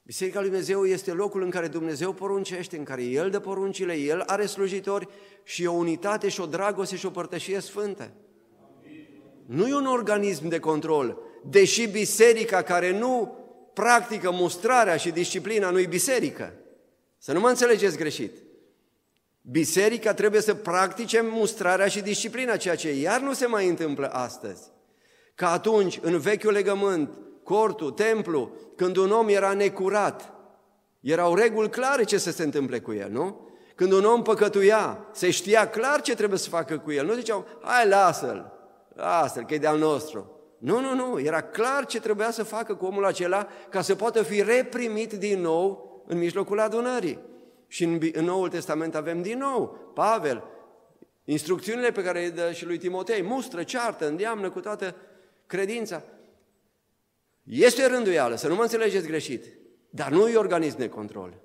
Biserica 0.02 0.40
lui 0.40 0.48
Dumnezeu 0.48 0.86
este 0.86 1.12
locul 1.12 1.42
în 1.42 1.50
care 1.50 1.68
Dumnezeu 1.68 2.12
poruncește, 2.12 2.76
în 2.76 2.84
care 2.84 3.02
El 3.02 3.30
dă 3.30 3.40
poruncile, 3.40 3.94
El 3.94 4.20
are 4.26 4.46
slujitori 4.46 5.08
și 5.42 5.66
o 5.66 5.72
unitate 5.72 6.28
și 6.28 6.40
o 6.40 6.46
dragoste 6.46 6.96
și 6.96 7.06
o 7.06 7.10
părtășie 7.10 7.60
sfântă. 7.60 8.10
Nu 9.46 9.68
e 9.68 9.74
un 9.74 9.86
organism 9.86 10.48
de 10.48 10.58
control, 10.58 11.18
deși 11.44 11.86
biserica 11.86 12.62
care 12.62 12.98
nu 12.98 13.38
practică 13.74 14.30
mustrarea 14.30 14.96
și 14.96 15.10
disciplina 15.10 15.70
nu-i 15.70 15.86
biserică. 15.86 16.54
Să 17.18 17.32
nu 17.32 17.40
mă 17.40 17.48
înțelegeți 17.48 17.96
greșit. 17.96 18.32
Biserica 19.42 20.14
trebuie 20.14 20.40
să 20.40 20.54
practice 20.54 21.20
mustrarea 21.20 21.88
și 21.88 22.00
disciplina, 22.00 22.56
ceea 22.56 22.76
ce 22.76 22.92
iar 22.92 23.20
nu 23.20 23.32
se 23.32 23.46
mai 23.46 23.68
întâmplă 23.68 24.08
astăzi. 24.12 24.62
Ca 25.34 25.50
atunci, 25.50 25.98
în 26.02 26.18
vechiul 26.18 26.52
legământ, 26.52 27.18
cortul, 27.50 27.90
templu, 27.90 28.50
când 28.76 28.96
un 28.96 29.10
om 29.10 29.28
era 29.28 29.52
necurat, 29.52 30.32
erau 31.00 31.34
reguli 31.34 31.70
clare 31.70 32.04
ce 32.04 32.18
să 32.18 32.30
se 32.30 32.42
întâmple 32.42 32.80
cu 32.80 32.92
el, 32.92 33.10
nu? 33.10 33.48
Când 33.74 33.92
un 33.92 34.04
om 34.04 34.22
păcătuia, 34.22 35.06
se 35.12 35.30
știa 35.30 35.68
clar 35.68 36.00
ce 36.00 36.14
trebuie 36.14 36.38
să 36.38 36.48
facă 36.48 36.78
cu 36.78 36.92
el. 36.92 37.06
Nu 37.06 37.12
ziceau, 37.12 37.46
hai 37.62 37.88
lasă-l, 37.88 38.52
lasă-l, 38.94 39.44
că 39.44 39.54
e 39.54 39.58
de-al 39.58 39.78
nostru. 39.78 40.40
Nu, 40.58 40.80
nu, 40.80 40.94
nu, 40.94 41.20
era 41.20 41.40
clar 41.40 41.86
ce 41.86 42.00
trebuia 42.00 42.30
să 42.30 42.42
facă 42.42 42.74
cu 42.74 42.86
omul 42.86 43.04
acela 43.04 43.46
ca 43.70 43.80
să 43.80 43.94
poată 43.94 44.22
fi 44.22 44.42
reprimit 44.42 45.12
din 45.12 45.40
nou 45.40 46.02
în 46.06 46.18
mijlocul 46.18 46.60
adunării. 46.60 47.18
Și 47.66 47.84
în, 47.84 47.98
în 48.12 48.24
Noul 48.24 48.48
Testament 48.48 48.94
avem 48.94 49.22
din 49.22 49.38
nou 49.38 49.92
Pavel, 49.94 50.44
instrucțiunile 51.24 51.90
pe 51.90 52.02
care 52.02 52.20
le 52.20 52.28
dă 52.28 52.52
și 52.52 52.66
lui 52.66 52.78
Timotei, 52.78 53.22
mustră, 53.22 53.62
ceartă, 53.62 54.08
îndeamnă 54.08 54.50
cu 54.50 54.60
toată 54.60 54.94
credința. 55.46 56.02
Este 57.50 57.86
rânduială, 57.86 58.34
să 58.34 58.48
nu 58.48 58.54
mă 58.54 58.62
înțelegeți 58.62 59.06
greșit, 59.06 59.44
dar 59.90 60.10
nu 60.10 60.28
e 60.28 60.36
organism 60.36 60.78
de 60.78 60.88
control. 60.88 61.40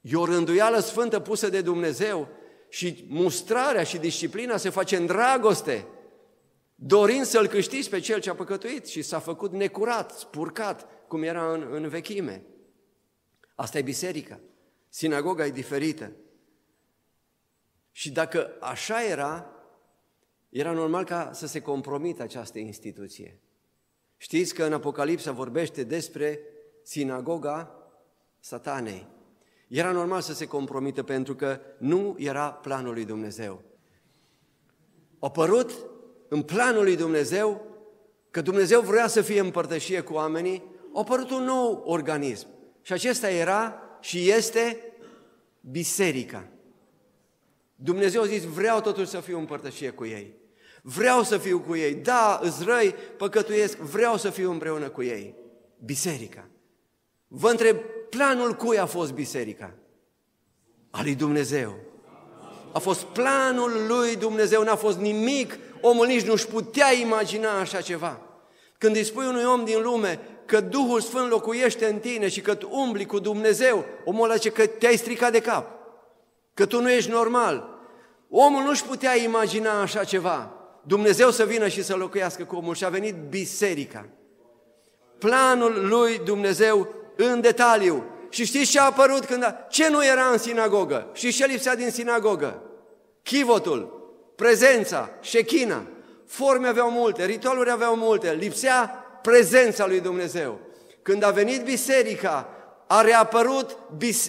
E 0.00 0.16
o 0.16 0.24
rânduială 0.24 0.78
sfântă 0.78 1.20
pusă 1.20 1.48
de 1.48 1.60
Dumnezeu 1.60 2.28
și 2.68 3.04
mustrarea 3.08 3.82
și 3.82 3.98
disciplina 3.98 4.56
se 4.56 4.68
face 4.68 4.96
în 4.96 5.06
dragoste, 5.06 5.86
dorind 6.74 7.24
să-l 7.24 7.46
câștigi 7.46 7.88
pe 7.88 7.98
cel 7.98 8.20
ce 8.20 8.30
a 8.30 8.34
păcătuit 8.34 8.86
și 8.86 9.02
s-a 9.02 9.18
făcut 9.18 9.52
necurat, 9.52 10.10
spurcat, 10.10 10.88
cum 11.08 11.22
era 11.22 11.52
în, 11.52 11.66
în 11.70 11.88
vechime. 11.88 12.42
Asta 13.54 13.78
e 13.78 13.82
biserica. 13.82 14.40
Sinagoga 14.88 15.46
e 15.46 15.50
diferită. 15.50 16.12
Și 17.92 18.10
dacă 18.10 18.56
așa 18.60 19.04
era, 19.04 19.50
era 20.48 20.72
normal 20.72 21.04
ca 21.04 21.30
să 21.32 21.46
se 21.46 21.60
compromită 21.60 22.22
această 22.22 22.58
instituție. 22.58 23.40
Știți 24.16 24.54
că 24.54 24.64
în 24.64 24.72
Apocalipsa 24.72 25.32
vorbește 25.32 25.82
despre 25.82 26.40
sinagoga 26.82 27.70
satanei. 28.40 29.06
Era 29.68 29.90
normal 29.90 30.20
să 30.20 30.32
se 30.32 30.46
compromită 30.46 31.02
pentru 31.02 31.34
că 31.34 31.60
nu 31.78 32.14
era 32.18 32.50
planul 32.52 32.92
lui 32.92 33.04
Dumnezeu. 33.04 33.62
A 35.18 35.30
părut 35.30 35.72
în 36.28 36.42
planul 36.42 36.82
lui 36.82 36.96
Dumnezeu 36.96 37.66
că 38.30 38.40
Dumnezeu 38.40 38.80
vrea 38.80 39.06
să 39.06 39.20
fie 39.20 39.40
împărtășie 39.40 40.00
cu 40.00 40.12
oamenii, 40.12 40.62
a 40.94 40.98
apărut 40.98 41.30
un 41.30 41.44
nou 41.44 41.82
organism. 41.84 42.46
Și 42.82 42.92
acesta 42.92 43.30
era 43.30 43.80
și 44.00 44.30
este 44.30 44.92
biserica. 45.60 46.48
Dumnezeu 47.74 48.22
a 48.22 48.26
zis, 48.26 48.44
vreau 48.44 48.80
totuși 48.80 49.10
să 49.10 49.20
fiu 49.20 49.38
împărtășie 49.38 49.90
cu 49.90 50.04
ei. 50.04 50.34
Vreau 50.88 51.22
să 51.22 51.38
fiu 51.38 51.58
cu 51.58 51.76
ei. 51.76 51.94
Da, 51.94 52.40
îți 52.42 52.64
răi, 52.64 52.94
păcătuiesc, 53.16 53.76
vreau 53.76 54.16
să 54.16 54.30
fiu 54.30 54.50
împreună 54.50 54.88
cu 54.88 55.02
ei. 55.02 55.34
Biserica. 55.84 56.48
Vă 57.28 57.50
întreb, 57.50 57.76
planul 58.10 58.52
cui 58.52 58.78
a 58.78 58.86
fost 58.86 59.12
biserica? 59.12 59.74
A 60.90 61.02
lui 61.02 61.14
Dumnezeu. 61.14 61.74
A 62.72 62.78
fost 62.78 63.02
planul 63.02 63.72
lui 63.88 64.16
Dumnezeu, 64.16 64.62
n-a 64.62 64.76
fost 64.76 64.98
nimic, 64.98 65.58
omul 65.80 66.06
nici 66.06 66.26
nu-și 66.26 66.46
putea 66.46 66.92
imagina 66.92 67.58
așa 67.58 67.80
ceva. 67.80 68.20
Când 68.78 68.96
îi 68.96 69.04
spui 69.04 69.26
unui 69.26 69.44
om 69.44 69.64
din 69.64 69.82
lume 69.82 70.20
că 70.44 70.60
Duhul 70.60 71.00
Sfânt 71.00 71.30
locuiește 71.30 71.86
în 71.86 71.98
tine 71.98 72.28
și 72.28 72.40
că 72.40 72.54
tu 72.54 72.68
umbli 72.70 73.06
cu 73.06 73.18
Dumnezeu, 73.18 73.84
omul 74.04 74.24
ăla 74.24 74.34
zice 74.34 74.50
că 74.50 74.66
te-ai 74.66 74.96
stricat 74.96 75.32
de 75.32 75.40
cap, 75.40 75.70
că 76.54 76.66
tu 76.66 76.80
nu 76.80 76.90
ești 76.90 77.10
normal. 77.10 77.68
Omul 78.30 78.62
nu-și 78.62 78.84
putea 78.84 79.16
imagina 79.16 79.80
așa 79.80 80.04
ceva. 80.04 80.55
Dumnezeu 80.86 81.30
să 81.30 81.44
vină 81.44 81.68
și 81.68 81.84
să 81.84 81.94
locuiască 81.94 82.44
cu 82.44 82.56
omul 82.56 82.74
și 82.74 82.84
a 82.84 82.88
venit 82.88 83.14
biserica. 83.28 84.06
Planul 85.18 85.86
lui 85.88 86.20
Dumnezeu 86.24 86.88
în 87.16 87.40
detaliu. 87.40 88.04
Și 88.28 88.44
știți 88.44 88.70
ce 88.70 88.80
a 88.80 88.84
apărut 88.84 89.24
când 89.24 89.44
a... 89.44 89.66
Ce 89.68 89.88
nu 89.88 90.04
era 90.04 90.24
în 90.24 90.38
sinagogă? 90.38 91.10
Și 91.12 91.32
ce 91.32 91.46
lipsea 91.46 91.76
din 91.76 91.90
sinagogă? 91.90 92.62
Chivotul, 93.22 94.10
prezența, 94.36 95.10
șechina. 95.20 95.86
Forme 96.26 96.68
aveau 96.68 96.90
multe, 96.90 97.24
ritualuri 97.24 97.70
aveau 97.70 97.96
multe, 97.96 98.32
lipsea 98.32 99.04
prezența 99.22 99.86
lui 99.86 100.00
Dumnezeu. 100.00 100.58
Când 101.02 101.22
a 101.22 101.30
venit 101.30 101.64
biserica, 101.64 102.48
a 102.86 103.00
reapărut 103.00 103.76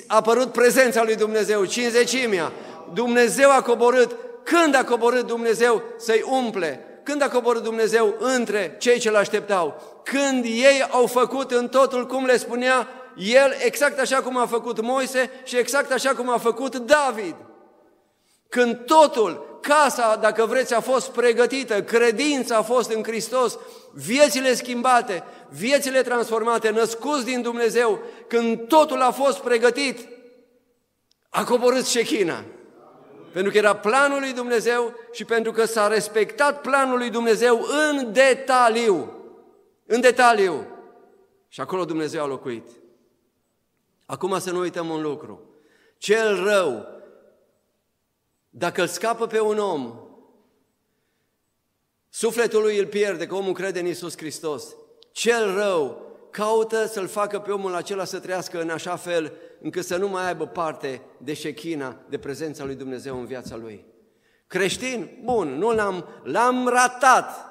a 0.08 0.16
apărut 0.16 0.52
prezența 0.52 1.04
lui 1.04 1.16
Dumnezeu, 1.16 1.66
cinzecimea. 1.66 2.52
Dumnezeu 2.94 3.52
a 3.52 3.62
coborât. 3.62 4.16
Când 4.48 4.76
a 4.76 4.84
coborât 4.84 5.28
Dumnezeu 5.28 5.84
să-i 5.98 6.24
umple? 6.26 7.02
Când 7.04 7.22
a 7.22 7.30
coborât 7.30 7.64
Dumnezeu 7.64 8.16
între 8.20 8.76
cei 8.80 9.00
ce-L 9.00 9.16
așteptau? 9.16 9.82
Când 10.04 10.44
ei 10.44 10.88
au 10.90 11.08
făcut 11.08 11.52
în 11.52 11.68
totul 11.68 12.06
cum 12.06 12.26
le 12.26 12.38
spunea 12.38 12.88
El, 13.16 13.56
exact 13.60 14.00
așa 14.00 14.22
cum 14.22 14.38
a 14.38 14.46
făcut 14.46 14.82
Moise 14.82 15.32
și 15.44 15.58
exact 15.58 15.92
așa 15.92 16.16
cum 16.16 16.30
a 16.30 16.38
făcut 16.38 16.76
David. 16.76 17.36
Când 18.50 18.86
totul, 18.86 19.60
casa, 19.62 20.16
dacă 20.22 20.46
vreți, 20.46 20.74
a 20.74 20.80
fost 20.80 21.10
pregătită, 21.10 21.84
credința 21.84 22.56
a 22.58 22.62
fost 22.62 22.92
în 22.92 23.04
Hristos, 23.04 23.58
viețile 23.94 24.54
schimbate, 24.54 25.24
viețile 25.50 26.02
transformate, 26.02 26.70
născuți 26.70 27.26
din 27.26 27.42
Dumnezeu, 27.42 28.00
când 28.28 28.68
totul 28.68 29.02
a 29.02 29.12
fost 29.12 29.38
pregătit, 29.38 30.08
a 31.30 31.44
coborât 31.44 31.88
șechina. 31.88 32.44
Pentru 33.38 33.56
că 33.56 33.58
era 33.58 33.76
planul 33.76 34.20
lui 34.20 34.34
Dumnezeu 34.34 34.94
și 35.12 35.26
pentru 35.26 35.52
că 35.52 35.66
s-a 35.66 35.88
respectat 35.88 36.62
planul 36.62 36.98
lui 36.98 37.10
Dumnezeu 37.10 37.66
în 37.90 38.14
detaliu. 38.14 39.14
În 39.86 40.02
detaliu. 40.02 40.68
Și 41.48 41.62
acolo 41.62 41.86
Dumnezeu 41.86 42.24
a 42.24 42.28
locuit. 42.28 42.68
Acum 44.06 44.40
să 44.40 44.52
nu 44.52 44.60
uităm 44.60 44.90
un 44.90 45.02
lucru. 45.02 45.42
Cel 45.98 46.44
rău, 46.44 46.88
dacă 48.50 48.82
îl 48.82 48.88
scapă 48.88 49.28
pe 49.28 49.40
un 49.40 49.58
om, 49.58 50.00
sufletul 52.10 52.62
lui 52.62 52.78
îl 52.78 52.88
pierde, 52.88 53.28
că 53.28 53.36
omul 53.36 53.54
crede 53.54 53.80
în 53.80 53.86
Isus 53.86 54.18
Hristos. 54.18 54.76
Cel 55.12 55.54
rău 55.56 56.02
caută 56.30 56.86
să-l 56.86 57.08
facă 57.08 57.40
pe 57.40 57.52
omul 57.52 57.76
acela 57.76 58.04
să 58.04 58.20
trăiască 58.20 58.62
în 58.62 58.70
așa 58.70 58.96
fel 58.96 59.34
încât 59.62 59.86
să 59.86 59.98
nu 59.98 60.08
mai 60.08 60.28
aibă 60.28 60.48
parte 60.48 61.02
de 61.18 61.34
șechina, 61.34 61.96
de 62.10 62.18
prezența 62.18 62.66
lui 62.66 62.76
Dumnezeu 62.76 63.20
în 63.20 63.26
viața 63.26 63.56
lui. 63.56 63.86
Creștin? 64.48 65.20
Bun, 65.24 65.48
nu 65.48 65.72
l-am, 65.72 66.06
l-am 66.24 66.68
ratat, 66.68 67.46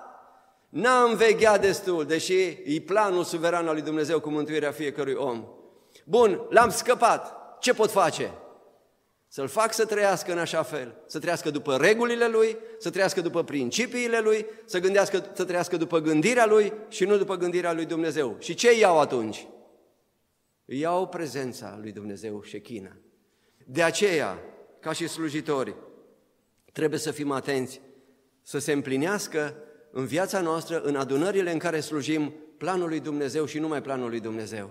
n-am 0.69 1.15
vegheat 1.15 1.61
destul, 1.61 2.05
deși 2.05 2.43
e 2.65 2.83
planul 2.87 3.25
suveran 3.25 3.67
al 3.67 3.73
lui 3.73 3.83
Dumnezeu 3.83 4.21
cu 4.21 4.31
mântuirea 4.31 4.71
fiecărui 4.71 5.15
om. 5.15 5.45
Bun, 6.05 6.47
l-am 6.49 6.71
scăpat, 6.71 7.37
ce 7.61 7.75
pot 7.75 7.91
face? 7.91 8.31
Să-l 9.29 9.49
fac 9.49 9.73
să 9.73 9.85
trăiască 9.85 10.33
în 10.33 10.39
așa 10.39 10.63
fel, 10.63 10.95
să 11.07 11.19
trăiască 11.19 11.51
după 11.51 11.77
regulile 11.77 12.29
lui, 12.29 12.57
să 12.79 12.91
trăiască 12.91 13.21
după 13.21 13.43
principiile 13.43 14.19
lui, 14.19 14.47
să, 14.65 14.79
gândească, 14.79 15.25
să 15.33 15.45
trăiască 15.45 15.77
după 15.77 15.99
gândirea 15.99 16.47
lui 16.47 16.73
și 16.89 17.05
nu 17.05 17.17
după 17.17 17.37
gândirea 17.37 17.73
lui 17.73 17.85
Dumnezeu. 17.85 18.37
Și 18.39 18.55
ce 18.55 18.79
iau 18.79 19.01
atunci? 19.01 19.47
Iau 20.67 21.09
prezența 21.09 21.79
lui 21.81 21.93
Dumnezeu, 21.93 22.43
șechina. 22.43 22.97
De 23.67 23.83
aceea, 23.83 24.39
ca 24.81 24.93
și 24.93 25.09
slujitori, 25.09 25.75
trebuie 26.73 26.99
să 26.99 27.11
fim 27.11 27.31
atenți 27.31 27.81
să 28.43 28.59
se 28.59 28.73
împlinească 28.73 29.57
în 29.91 30.07
viața 30.07 30.41
noastră, 30.41 30.81
în 30.81 30.97
adunările 30.97 31.53
în 31.53 31.59
care 31.59 31.81
slujim, 31.81 32.35
planul 32.57 32.89
lui 32.89 33.01
Dumnezeu 33.01 33.45
și 33.45 33.59
numai 33.59 33.83
planul 33.83 34.09
lui 34.09 34.21
Dumnezeu 34.21 34.71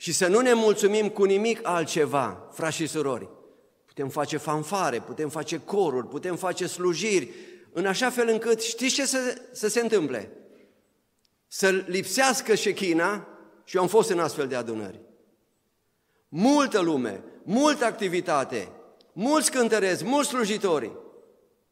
și 0.00 0.12
să 0.12 0.26
nu 0.26 0.40
ne 0.40 0.52
mulțumim 0.52 1.08
cu 1.08 1.24
nimic 1.24 1.60
altceva, 1.62 2.48
frați 2.52 2.76
și 2.76 2.86
surori. 2.86 3.28
Putem 3.84 4.08
face 4.08 4.36
fanfare, 4.36 5.00
putem 5.00 5.28
face 5.28 5.60
coruri, 5.60 6.08
putem 6.08 6.36
face 6.36 6.66
slujiri, 6.66 7.30
în 7.72 7.86
așa 7.86 8.10
fel 8.10 8.28
încât, 8.28 8.60
știți 8.60 8.94
ce 8.94 9.06
să, 9.06 9.40
să 9.52 9.68
se 9.68 9.80
întâmple? 9.80 10.32
Să 11.48 11.70
lipsească 11.70 12.54
șechina, 12.54 13.28
și 13.68 13.76
eu 13.76 13.82
am 13.82 13.88
fost 13.88 14.10
în 14.10 14.18
astfel 14.18 14.46
de 14.46 14.54
adunări. 14.54 15.00
Multă 16.28 16.80
lume, 16.80 17.22
multă 17.42 17.84
activitate, 17.84 18.68
mulți 19.12 19.50
cântărezi, 19.50 20.04
mulți 20.04 20.28
slujitori. 20.28 20.92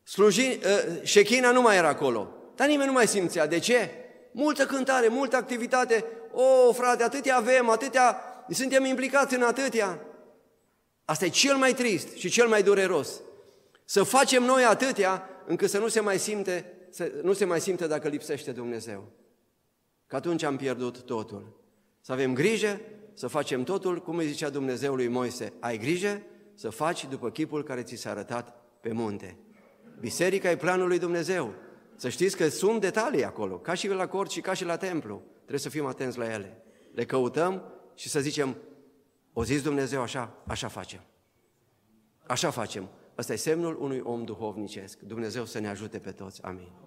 Sluji, 0.03 0.41
uh, 0.41 0.59
șechina 1.03 1.51
nu 1.51 1.61
mai 1.61 1.77
era 1.77 1.89
acolo, 1.89 2.33
dar 2.55 2.69
nimeni 2.69 2.87
nu 2.87 2.93
mai 2.93 3.07
simțea. 3.07 3.47
De 3.47 3.59
ce? 3.59 3.91
Multă 4.33 4.67
cântare, 4.67 5.09
multă 5.09 5.37
activitate, 5.37 6.05
o, 6.33 6.73
frate, 6.73 7.03
atâtea 7.03 7.37
avem, 7.37 7.69
atâtea, 7.69 8.21
suntem 8.51 8.85
implicați 8.85 9.35
în 9.35 9.43
atâtea. 9.43 10.01
Asta 11.05 11.25
e 11.25 11.29
cel 11.29 11.57
mai 11.57 11.75
trist 11.75 12.13
și 12.15 12.31
cel 12.31 12.49
mai 12.49 12.63
dureros. 12.63 13.21
Să 13.85 14.03
facem 14.03 14.43
noi 14.43 14.65
atâtea 14.65 15.29
încât 15.47 15.71
să 15.71 15.79
nu 15.79 15.89
se 15.89 16.01
mai 16.01 16.19
simte, 16.19 16.73
să 16.91 17.13
nu 17.23 17.33
se 17.33 17.45
mai 17.45 17.61
simte 17.61 17.87
dacă 17.87 18.09
lipsește 18.09 18.53
Dumnezeu. 18.53 19.05
Că 20.07 20.17
atunci 20.17 20.43
am 20.43 20.57
pierdut 20.57 21.03
totul. 21.03 21.56
Să 22.07 22.13
avem 22.13 22.35
grijă, 22.35 22.81
să 23.15 23.27
facem 23.27 23.63
totul, 23.63 24.03
cum 24.03 24.17
îi 24.17 24.27
zicea 24.27 24.51
Dumnezeu 24.51 24.95
lui 24.95 25.09
Moise, 25.09 25.53
ai 25.61 25.79
grijă 25.79 26.23
să 26.55 26.71
faci 26.71 27.07
după 27.09 27.31
chipul 27.31 27.63
care 27.63 27.83
ți 27.83 27.95
s-a 27.95 28.11
arătat 28.11 28.63
pe 28.81 28.93
munte. 28.93 29.39
Biserica 30.01 30.51
e 30.51 30.57
planul 30.57 30.89
lui 30.89 30.99
Dumnezeu. 30.99 31.55
Să 31.97 32.09
știți 32.09 32.37
că 32.37 32.49
sunt 32.49 32.81
detalii 32.81 33.25
acolo, 33.25 33.59
ca 33.59 33.75
și 33.75 33.89
la 33.89 34.07
cort 34.07 34.31
și 34.31 34.41
ca 34.41 34.55
și 34.55 34.65
la 34.65 34.77
templu. 34.77 35.23
Trebuie 35.37 35.59
să 35.59 35.69
fim 35.69 35.87
atenți 35.87 36.19
la 36.19 36.33
ele. 36.33 36.63
Le 36.95 37.05
căutăm 37.05 37.63
și 37.95 38.09
să 38.09 38.21
zicem, 38.21 38.57
o 39.33 39.45
zis 39.45 39.63
Dumnezeu 39.63 40.01
așa, 40.01 40.43
așa 40.47 40.69
facem. 40.69 41.01
Așa 42.27 42.51
facem. 42.51 42.89
Ăsta 43.19 43.33
e 43.33 43.37
semnul 43.37 43.77
unui 43.81 44.01
om 44.05 44.25
duhovnicesc. 44.25 44.99
Dumnezeu 44.99 45.45
să 45.45 45.59
ne 45.59 45.69
ajute 45.69 45.99
pe 45.99 46.11
toți. 46.11 46.43
Amin. 46.43 46.86